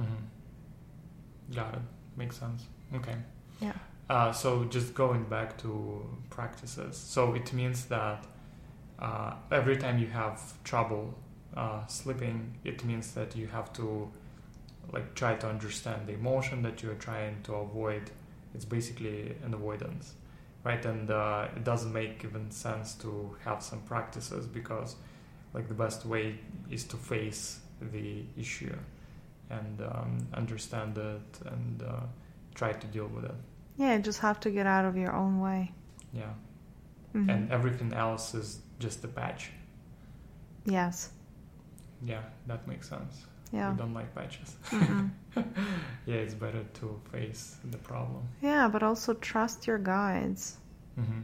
Mm-hmm. 0.00 1.54
got 1.54 1.74
it 1.74 1.80
makes 2.16 2.36
sense. 2.38 2.66
Okay. 2.94 3.16
Yeah. 3.60 3.72
Uh, 4.08 4.32
so 4.32 4.64
just 4.64 4.94
going 4.94 5.24
back 5.24 5.56
to 5.58 6.04
practices, 6.30 6.96
so 6.96 7.34
it 7.34 7.52
means 7.52 7.86
that 7.86 8.26
uh, 8.98 9.34
every 9.50 9.76
time 9.76 9.98
you 9.98 10.08
have 10.08 10.40
trouble 10.64 11.14
uh, 11.56 11.86
sleeping, 11.86 12.58
it 12.64 12.84
means 12.84 13.12
that 13.14 13.36
you 13.36 13.46
have 13.46 13.72
to 13.74 14.10
like 14.92 15.14
try 15.14 15.34
to 15.34 15.48
understand 15.48 16.06
the 16.06 16.14
emotion 16.14 16.62
that 16.62 16.82
you're 16.82 16.94
trying 16.94 17.42
to 17.44 17.54
avoid. 17.54 18.10
It's 18.54 18.64
basically 18.64 19.36
an 19.44 19.54
avoidance, 19.54 20.14
right? 20.64 20.84
And 20.84 21.10
uh, 21.10 21.48
it 21.54 21.64
doesn't 21.64 21.92
make 21.92 22.24
even 22.24 22.50
sense 22.50 22.94
to 22.94 23.36
have 23.44 23.62
some 23.62 23.80
practices 23.82 24.46
because 24.46 24.96
like 25.54 25.68
the 25.68 25.74
best 25.74 26.04
way 26.04 26.38
is 26.70 26.84
to 26.84 26.96
face 26.96 27.60
the 27.92 28.24
issue 28.36 28.76
and 29.50 29.80
um, 29.82 30.26
understand 30.34 30.96
it 30.98 31.46
and 31.46 31.82
uh, 31.82 32.00
try 32.54 32.72
to 32.72 32.86
deal 32.88 33.06
with 33.06 33.24
it. 33.24 33.34
Yeah, 33.76 33.96
you 33.96 34.02
just 34.02 34.20
have 34.20 34.40
to 34.40 34.50
get 34.50 34.66
out 34.66 34.84
of 34.84 34.96
your 34.96 35.14
own 35.14 35.40
way. 35.40 35.72
Yeah. 36.12 36.32
Mm-hmm. 37.14 37.30
And 37.30 37.52
everything 37.52 37.92
else 37.92 38.34
is 38.34 38.60
just 38.78 39.04
a 39.04 39.08
patch. 39.08 39.50
Yes. 40.64 41.10
Yeah, 42.04 42.22
that 42.46 42.66
makes 42.68 42.88
sense. 42.88 43.24
Yeah. 43.52 43.72
We 43.72 43.78
don't 43.78 43.94
like 43.94 44.14
patches. 44.14 44.56
yeah, 46.06 46.14
it's 46.14 46.34
better 46.34 46.64
to 46.74 47.00
face 47.10 47.56
the 47.70 47.78
problem. 47.78 48.22
Yeah, 48.42 48.68
but 48.68 48.82
also 48.82 49.14
trust 49.14 49.66
your 49.66 49.78
guides. 49.78 50.56
Mm-hmm. 50.98 51.20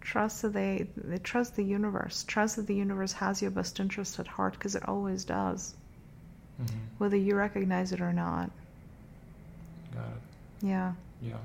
Trust 0.00 0.42
that 0.42 0.52
they, 0.52 0.88
they 0.96 1.18
trust 1.18 1.54
the 1.54 1.62
universe. 1.62 2.24
Trust 2.26 2.56
that 2.56 2.66
the 2.66 2.74
universe 2.74 3.12
has 3.12 3.40
your 3.40 3.52
best 3.52 3.78
interest 3.78 4.18
at 4.18 4.26
heart 4.26 4.54
because 4.54 4.74
it 4.74 4.88
always 4.88 5.24
does 5.24 5.74
mm-hmm. 6.60 6.78
whether 6.98 7.16
you 7.16 7.34
recognize 7.34 7.92
it 7.92 8.00
or 8.00 8.12
not. 8.12 8.50
Got 9.94 10.04
it. 10.04 10.66
Yeah. 10.66 10.92
Yeah, 11.20 11.36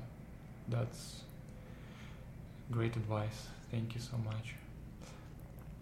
that's 0.68 1.22
great 2.70 2.96
advice. 2.96 3.48
Thank 3.70 3.94
you 3.94 4.00
so 4.00 4.16
much. 4.24 4.54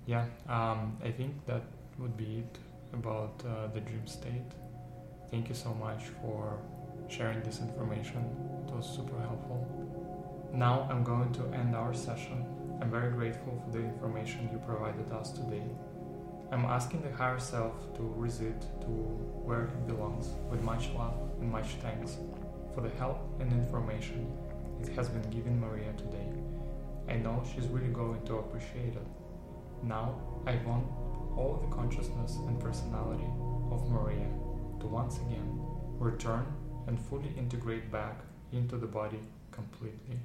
Yeah, 0.06 0.26
um, 0.48 0.96
I 1.02 1.10
think 1.10 1.32
that 1.46 1.62
would 1.98 2.16
be 2.16 2.44
it 2.44 2.58
about 2.96 3.42
uh, 3.44 3.68
the 3.68 3.80
dream 3.80 4.06
state. 4.06 4.50
Thank 5.30 5.48
you 5.48 5.54
so 5.54 5.72
much 5.74 6.04
for 6.20 6.58
sharing 7.08 7.40
this 7.42 7.60
information. 7.60 8.22
It 8.66 8.74
was 8.74 8.86
super 8.86 9.18
helpful. 9.20 9.60
Now 10.52 10.88
I'm 10.90 11.04
going 11.04 11.32
to 11.34 11.44
end 11.52 11.74
our 11.76 11.94
session. 11.94 12.44
I'm 12.80 12.90
very 12.90 13.12
grateful 13.12 13.62
for 13.64 13.70
the 13.76 13.84
information 13.84 14.48
you 14.52 14.58
provided 14.58 15.10
us 15.12 15.32
today. 15.32 15.64
I'm 16.52 16.64
asking 16.64 17.02
the 17.02 17.12
higher 17.12 17.38
self 17.38 17.74
to 17.96 18.14
visit 18.18 18.60
to 18.82 18.92
where 19.46 19.64
it 19.64 19.86
belongs 19.86 20.28
with 20.50 20.62
much 20.62 20.88
love 20.90 21.18
and 21.40 21.50
much 21.50 21.70
thanks 21.82 22.16
for 22.74 22.80
the 22.82 22.90
help 22.90 23.18
and 23.40 23.52
information 23.52 24.32
it 24.80 24.88
has 24.94 25.08
been 25.08 25.28
given 25.30 25.58
Maria 25.58 25.92
today. 25.96 26.28
I 27.08 27.14
know 27.14 27.42
she's 27.52 27.66
really 27.66 27.92
going 27.92 28.22
to 28.26 28.36
appreciate 28.38 28.94
it. 28.94 29.06
Now 29.82 30.20
I 30.46 30.56
want 30.66 30.86
all 31.36 31.62
the 31.62 31.74
consciousness 31.74 32.36
and 32.46 32.58
personality 32.60 33.28
of 33.70 33.88
Maria 33.90 34.28
to 34.80 34.86
once 34.86 35.16
again 35.18 35.60
return 35.98 36.46
and 36.86 36.98
fully 36.98 37.32
integrate 37.36 37.90
back 37.90 38.20
into 38.52 38.76
the 38.76 38.86
body 38.86 39.20
completely. 39.50 40.18